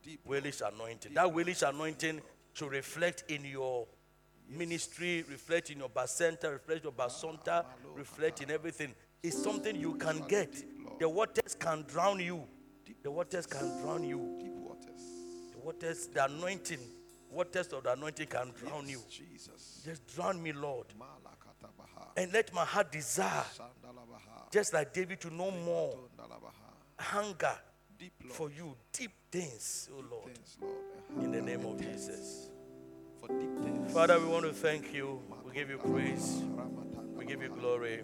Deep. 0.02 0.20
Whalish 0.28 0.68
anointing. 0.68 1.14
That 1.14 1.28
whalish 1.28 1.62
anointing 1.70 2.22
should 2.54 2.72
reflect 2.72 3.26
in 3.28 3.46
your 3.46 3.86
ministry, 4.50 5.24
reflect 5.30 5.70
in 5.70 5.78
your 5.78 5.90
basonta, 5.90 6.52
reflect 6.52 6.84
your 6.84 6.94
basonta, 6.94 7.48
ah, 7.48 7.66
reflect 7.94 8.42
in 8.42 8.50
everything. 8.50 8.96
It's 9.22 9.44
something 9.44 9.76
you 9.76 9.94
can 9.98 10.24
get. 10.28 10.52
The 11.00 11.08
waters 11.08 11.56
can 11.60 11.84
drown 11.84 12.22
you. 12.22 12.44
The 13.04 13.12
waters 13.12 13.46
can 13.46 13.84
drown 13.84 14.04
you. 14.04 14.40
Deep 14.42 14.56
waters. 14.56 15.04
The 15.52 15.60
waters, 15.60 16.08
the 16.08 16.26
anointing, 16.26 16.80
waters 17.32 17.68
of 17.74 17.84
the 17.84 17.94
anointing 17.94 18.28
can 18.28 18.52
drown 18.52 18.88
you. 18.88 19.02
Jesus. 19.10 19.82
Just 19.86 20.08
drown 20.16 20.42
me, 20.42 20.52
Lord, 20.52 20.88
and 22.16 22.32
let 22.34 22.54
my 22.54 22.66
heart 22.66 22.92
desire, 22.92 23.44
just 24.52 24.74
like 24.74 24.94
David, 24.94 25.20
to 25.22 25.34
know 25.34 25.52
more 25.52 25.96
hunger 27.00 27.54
Deep, 28.00 28.14
for 28.30 28.50
you, 28.52 28.76
deep 28.94 29.12
things, 29.32 29.90
oh 29.92 30.04
Lord, 30.10 30.26
things, 30.26 30.58
Lord. 30.62 31.24
in 31.24 31.32
the 31.32 31.42
name 31.42 31.66
of 31.66 31.80
Jesus. 31.82 32.50
For 33.20 33.28
deep 33.28 33.50
things. 33.64 33.92
Father, 33.92 34.20
we 34.20 34.26
want 34.26 34.46
to 34.46 34.54
thank 34.54 34.94
you. 34.94 35.20
We 35.44 35.52
give 35.52 35.70
you 35.70 35.80
praise. 35.80 36.44
We 37.16 37.26
give 37.26 37.42
you 37.42 37.50
glory. 37.50 38.04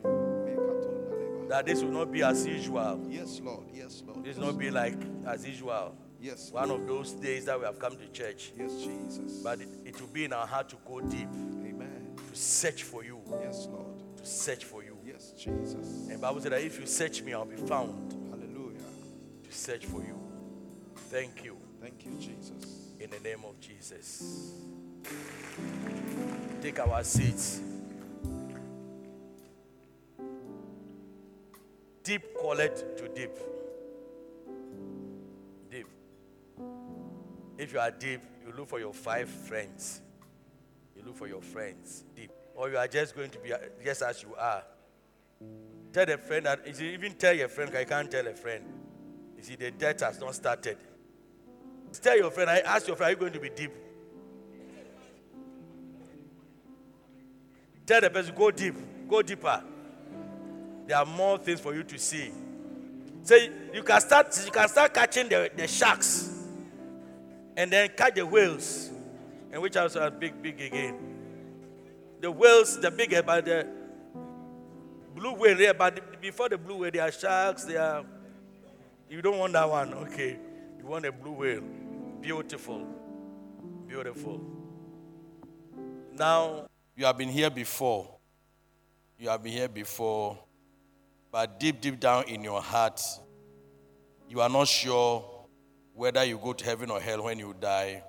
That 1.48 1.68
this 1.68 1.84
will 1.84 1.92
not 1.92 2.12
be 2.12 2.24
as 2.24 2.48
usual. 2.48 3.06
Yes, 3.08 3.40
Lord. 3.44 3.68
Yes, 3.72 4.02
Lord. 4.06 4.24
This 4.24 4.38
will 4.38 4.48
not 4.48 4.58
be 4.58 4.72
like 4.72 4.98
as 5.28 5.46
usual. 5.48 5.96
Yes, 6.24 6.52
One 6.54 6.72
of 6.72 6.88
those 6.88 7.12
days 7.12 7.44
that 7.46 7.60
we 7.60 7.66
have 7.66 7.78
come 7.80 7.98
to 7.98 8.08
church. 8.14 8.54
Yes, 8.58 8.72
Jesus. 8.82 9.42
But 9.44 9.60
it, 9.60 9.68
it 9.84 10.00
will 10.00 10.08
be 10.08 10.24
in 10.24 10.32
our 10.32 10.48
heart 10.48 10.70
to 10.70 10.78
go 10.88 11.02
deep, 11.02 11.28
Amen. 11.28 12.16
to 12.16 12.36
search 12.40 12.84
for 12.84 13.04
you, 13.04 13.20
Yes, 13.42 13.68
Lord. 13.70 13.98
to 14.16 14.26
search 14.26 14.64
for 14.64 14.82
you. 14.82 14.98
Yes, 15.06 15.34
Jesus. 15.38 16.08
And 16.10 16.22
Bible 16.22 16.40
said 16.40 16.54
that 16.54 16.62
if 16.62 16.80
you 16.80 16.86
search 16.86 17.22
me, 17.24 17.34
I'll 17.34 17.44
be 17.44 17.58
found. 17.58 18.14
Hallelujah. 18.32 18.80
To 19.44 19.52
search 19.52 19.86
for 19.86 20.00
you. 20.02 20.18
Thank 21.10 21.44
you. 21.44 21.58
Thank 21.82 22.06
you, 22.06 22.14
Jesus. 22.18 22.80
in 23.02 23.10
the 23.10 23.20
name 23.20 23.44
of 23.46 23.60
Jesus. 23.60 24.54
Take 26.62 26.80
our 26.80 27.04
seats. 27.04 27.60
Deep 32.02 32.34
call 32.36 32.60
it 32.62 32.98
to. 32.98 33.10
Deep. 33.10 33.53
If 37.58 37.74
you 37.74 37.80
are 37.80 37.92
deep, 37.92 38.22
you 38.46 38.54
look 38.56 38.70
for 38.70 38.80
your 38.80 38.94
five 38.94 39.30
friends. 39.30 40.02
You 40.96 41.04
look 41.06 41.16
for 41.16 41.28
your 41.28 41.42
friends 41.42 42.04
deep. 42.16 42.32
Or 42.56 42.70
you 42.70 42.78
are 42.78 42.88
just 42.88 43.16
going 43.16 43.30
to 43.32 43.40
be 43.40 43.54
uh, 43.54 43.58
just 43.84 44.02
as 44.02 44.22
you 44.24 44.36
are. 44.36 44.64
Tell 45.92 46.10
a 46.10 46.18
friend 46.18 46.46
that, 46.46 46.66
you 46.68 46.74
see, 46.74 46.94
even 46.94 47.14
tell 47.14 47.34
your 47.34 47.48
friend, 47.48 47.76
I 47.76 47.84
can't 47.84 48.10
tell 48.10 48.26
a 48.28 48.34
friend. 48.34 48.64
You 49.38 49.44
see, 49.44 49.56
the 49.56 49.72
debt 49.72 50.02
has 50.02 50.20
not 50.20 50.34
started. 50.36 50.78
Tell 52.02 52.18
your 52.18 52.32
friend, 52.32 52.50
I 52.50 52.60
ask 52.60 52.88
your 52.88 52.96
friend, 52.96 53.10
are 53.10 53.12
you 53.12 53.20
going 53.20 53.34
to 53.34 53.40
be 53.40 53.50
deep? 53.50 53.72
Tell 57.86 58.02
the 58.02 58.10
person, 58.10 58.34
go 58.36 58.50
deep, 58.50 58.76
go 59.08 59.22
deeper. 59.22 59.62
There 60.88 60.98
are 60.98 61.06
more 61.06 61.38
things 61.38 61.60
for 61.60 61.76
you 61.76 61.84
to 61.84 62.00
see. 62.00 62.32
Say 63.24 63.52
you 63.74 63.84
can 63.84 64.02
start, 64.02 64.38
you 64.46 64.52
can 64.52 64.68
start 64.68 64.94
catching 64.94 65.30
the, 65.30 65.52
the 65.56 65.68
sharks 65.68 66.33
and 67.56 67.72
then 67.72 67.90
catch 67.96 68.16
the 68.16 68.26
whales. 68.26 68.90
And 69.52 69.62
which 69.62 69.78
also 69.78 70.02
are 70.02 70.10
big, 70.10 70.42
big 70.42 70.60
again. 70.60 70.98
The 72.20 72.32
whales, 72.32 72.80
the 72.80 72.90
bigger, 72.90 73.18
eh, 73.18 73.22
but 73.22 73.46
the 73.46 73.68
blue 75.16 75.34
whale, 75.34 75.60
yeah, 75.60 75.74
but 75.74 76.22
before 76.22 76.50
the 76.50 76.58
blue 76.58 76.78
whale, 76.78 76.92
there 76.92 77.04
are 77.04 77.12
sharks, 77.12 77.66
there 77.66 77.82
are 77.82 78.06
you 79.14 79.22
don't 79.22 79.38
want 79.38 79.54
that 79.54 79.70
one, 79.70 79.94
okay. 79.94 80.40
You 80.80 80.88
want 80.88 81.06
a 81.06 81.12
blue 81.12 81.34
whale. 81.34 81.62
Beautiful. 82.20 82.88
Beautiful. 83.88 84.42
Now, 86.14 86.66
you 86.96 87.06
have 87.06 87.16
been 87.18 87.30
here 87.30 87.52
before. 87.52 88.10
You 89.20 89.30
have 89.30 89.44
been 89.44 89.52
here 89.52 89.68
before. 89.68 90.40
But 91.32 91.60
deep, 91.60 91.80
deep 91.80 92.00
down 92.00 92.24
in 92.28 92.44
your 92.44 92.60
heart, 92.60 93.02
you 94.28 94.42
are 94.42 94.50
not 94.50 94.68
sure 94.68 95.24
whether 95.94 96.24
you 96.24 96.38
go 96.38 96.54
to 96.54 96.66
heaven 96.66 96.90
or 96.90 97.00
hell 97.00 97.24
when 97.24 97.40
you 97.40 97.54
die. 97.60 98.04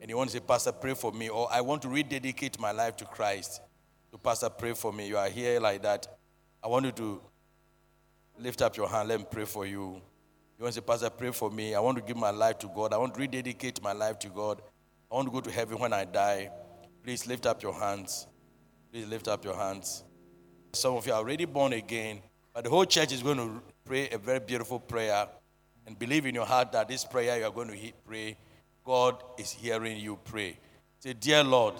And 0.00 0.08
you 0.08 0.16
want 0.16 0.30
to 0.30 0.36
say, 0.36 0.40
Pastor, 0.40 0.72
pray 0.72 0.94
for 0.94 1.12
me. 1.12 1.28
Or 1.28 1.48
I 1.50 1.60
want 1.60 1.82
to 1.82 1.88
rededicate 1.88 2.58
my 2.58 2.72
life 2.72 2.96
to 2.96 3.04
Christ. 3.04 3.60
So, 4.10 4.18
Pastor, 4.18 4.48
pray 4.48 4.72
for 4.72 4.92
me. 4.92 5.08
You 5.08 5.18
are 5.18 5.28
here 5.28 5.60
like 5.60 5.82
that. 5.82 6.06
I 6.62 6.68
want 6.68 6.86
you 6.86 6.92
to 6.92 7.20
lift 8.38 8.62
up 8.62 8.76
your 8.76 8.88
hand. 8.88 9.08
Let 9.08 9.20
me 9.20 9.26
pray 9.30 9.44
for 9.44 9.66
you. 9.66 10.00
You 10.58 10.64
want 10.64 10.74
to 10.74 10.80
say, 10.80 10.86
Pastor, 10.86 11.10
pray 11.10 11.30
for 11.30 11.50
me. 11.50 11.74
I 11.74 11.80
want 11.80 11.98
to 11.98 12.02
give 12.02 12.16
my 12.16 12.30
life 12.30 12.58
to 12.60 12.70
God. 12.74 12.92
I 12.92 12.98
want 12.98 13.14
to 13.14 13.20
rededicate 13.20 13.82
my 13.82 13.92
life 13.92 14.18
to 14.20 14.28
God. 14.28 14.60
I 15.10 15.14
want 15.14 15.28
to 15.28 15.32
go 15.32 15.40
to 15.40 15.50
heaven 15.50 15.78
when 15.78 15.92
I 15.92 16.04
die. 16.04 16.50
Please 17.02 17.26
lift 17.26 17.46
up 17.46 17.62
your 17.62 17.74
hands. 17.74 18.26
Please 18.92 19.06
lift 19.06 19.28
up 19.28 19.44
your 19.44 19.56
hands. 19.56 20.04
Some 20.72 20.96
of 20.96 21.06
you 21.06 21.12
are 21.12 21.18
already 21.18 21.46
born 21.46 21.72
again, 21.72 22.20
but 22.54 22.64
the 22.64 22.70
whole 22.70 22.84
church 22.84 23.12
is 23.12 23.22
going 23.22 23.38
to 23.38 23.62
pray 23.84 24.08
a 24.10 24.18
very 24.18 24.38
beautiful 24.38 24.78
prayer 24.78 25.26
and 25.86 25.98
believe 25.98 26.26
in 26.26 26.34
your 26.34 26.46
heart 26.46 26.72
that 26.72 26.88
this 26.88 27.04
prayer 27.04 27.38
you 27.38 27.44
are 27.44 27.50
going 27.50 27.68
to 27.68 27.74
he- 27.74 27.94
pray, 28.06 28.36
God 28.84 29.22
is 29.38 29.50
hearing 29.50 29.98
you 29.98 30.18
pray. 30.24 30.58
Say, 30.98 31.12
Dear 31.14 31.44
Lord, 31.44 31.74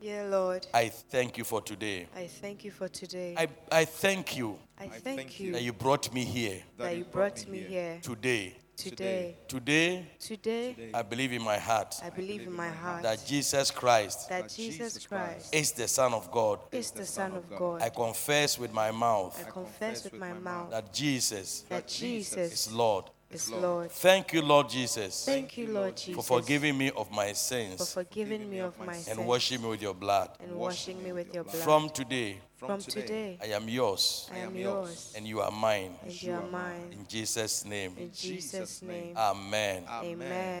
Dear 0.00 0.28
Lord, 0.28 0.66
I 0.74 0.88
thank 0.88 1.38
you 1.38 1.44
for 1.44 1.60
today. 1.60 2.08
I 2.16 2.26
thank 2.26 2.64
you 2.64 2.72
for 2.72 2.88
today. 2.88 3.36
I, 3.38 3.46
I 3.70 3.84
thank 3.84 4.36
you 4.36 4.58
I 4.76 4.88
thank 4.88 5.02
thank 5.02 5.40
you 5.40 5.46
you 5.46 5.52
that 5.52 5.62
you 5.62 5.72
brought 5.72 6.12
me 6.12 6.24
here 6.24 6.60
that 6.76 6.96
you 6.96 7.04
brought 7.04 7.46
me 7.46 7.60
here 7.60 8.00
today. 8.02 8.56
today. 8.76 9.36
Today, 9.46 10.06
Today, 10.18 10.90
I 10.92 11.02
believe 11.02 11.32
in 11.32 11.42
my 11.42 11.56
heart 11.58 12.00
I 12.02 12.10
believe 12.10 12.40
in 12.40 12.52
my 12.52 12.68
heart 12.68 13.04
that 13.04 13.24
Jesus 13.24 13.70
Christ 13.70 14.28
that 14.28 14.48
Jesus 14.48 15.06
Christ 15.06 15.54
is 15.54 15.70
the 15.70 15.86
Son 15.86 16.12
of 16.12 16.32
God. 16.32 16.58
is 16.72 16.90
the 16.90 17.06
Son 17.06 17.32
of 17.34 17.48
God. 17.48 17.80
I 17.80 17.90
confess 17.90 18.58
with 18.58 18.72
my 18.72 18.90
mouth 18.90 19.38
I 19.46 19.50
confess 19.50 20.02
with 20.02 20.14
my 20.14 20.32
mouth 20.32 20.70
that 20.72 20.92
Jesus 20.92 21.64
that 21.68 21.86
Jesus 21.86 22.52
is 22.52 22.72
Lord. 22.72 23.04
Is 23.34 23.50
Lord. 23.50 23.90
Thank 23.90 24.32
you, 24.32 24.42
Lord 24.42 24.68
Jesus, 24.68 25.24
Thank 25.24 25.56
you, 25.56 25.68
Lord 25.68 25.96
Jesus, 25.96 26.14
for 26.26 26.40
forgiving 26.40 26.76
me 26.76 26.90
of 26.90 27.10
my 27.10 27.32
sins. 27.32 27.76
for 27.78 27.84
sins 27.84 27.92
forgiving 27.94 28.48
me 28.50 28.58
of 28.60 28.78
my 28.78 28.92
sins. 28.92 29.08
and 29.18 29.26
washing 29.26 29.62
me 29.62 29.68
with 29.68 29.82
your 29.82 29.94
blood. 29.94 30.30
and 30.40 30.56
washing 30.56 31.02
me 31.02 31.12
with 31.12 31.34
your 31.34 31.44
blood. 31.44 31.62
From 31.62 31.88
today, 31.90 32.38
From 32.56 32.80
today, 32.80 33.38
I 33.42 33.46
am 33.46 33.68
yours 33.68 34.30
I 34.32 34.38
am 34.38 34.54
yours 34.54 35.12
and 35.16 35.26
you 35.26 35.40
are 35.40 35.50
mine. 35.50 35.94
and 36.02 36.22
you 36.22 36.34
are 36.34 36.42
mine. 36.42 36.92
In 36.92 37.06
Jesus' 37.08 37.64
name, 37.64 37.96
In 37.98 38.12
Jesus' 38.12 38.82
name, 38.82 39.16
Amen. 39.16 39.84
amen. 39.88 40.60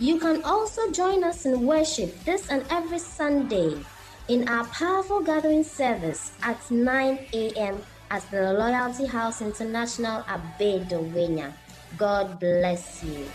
You 0.00 0.20
can 0.20 0.44
also 0.44 0.92
join 0.92 1.24
us 1.24 1.44
in 1.44 1.66
worship 1.66 2.14
this 2.22 2.46
and 2.50 2.62
every 2.70 3.00
Sunday 3.00 3.82
in 4.28 4.46
our 4.48 4.64
powerful 4.66 5.20
gathering 5.20 5.64
service 5.64 6.30
at 6.40 6.70
9 6.70 7.18
a.m. 7.32 7.82
at 8.08 8.22
the 8.30 8.52
Loyalty 8.52 9.06
House 9.06 9.42
International 9.42 10.22
at 10.28 10.38
Dawhenya. 10.86 11.52
God 11.98 12.38
bless 12.38 13.02
you. 13.02 13.26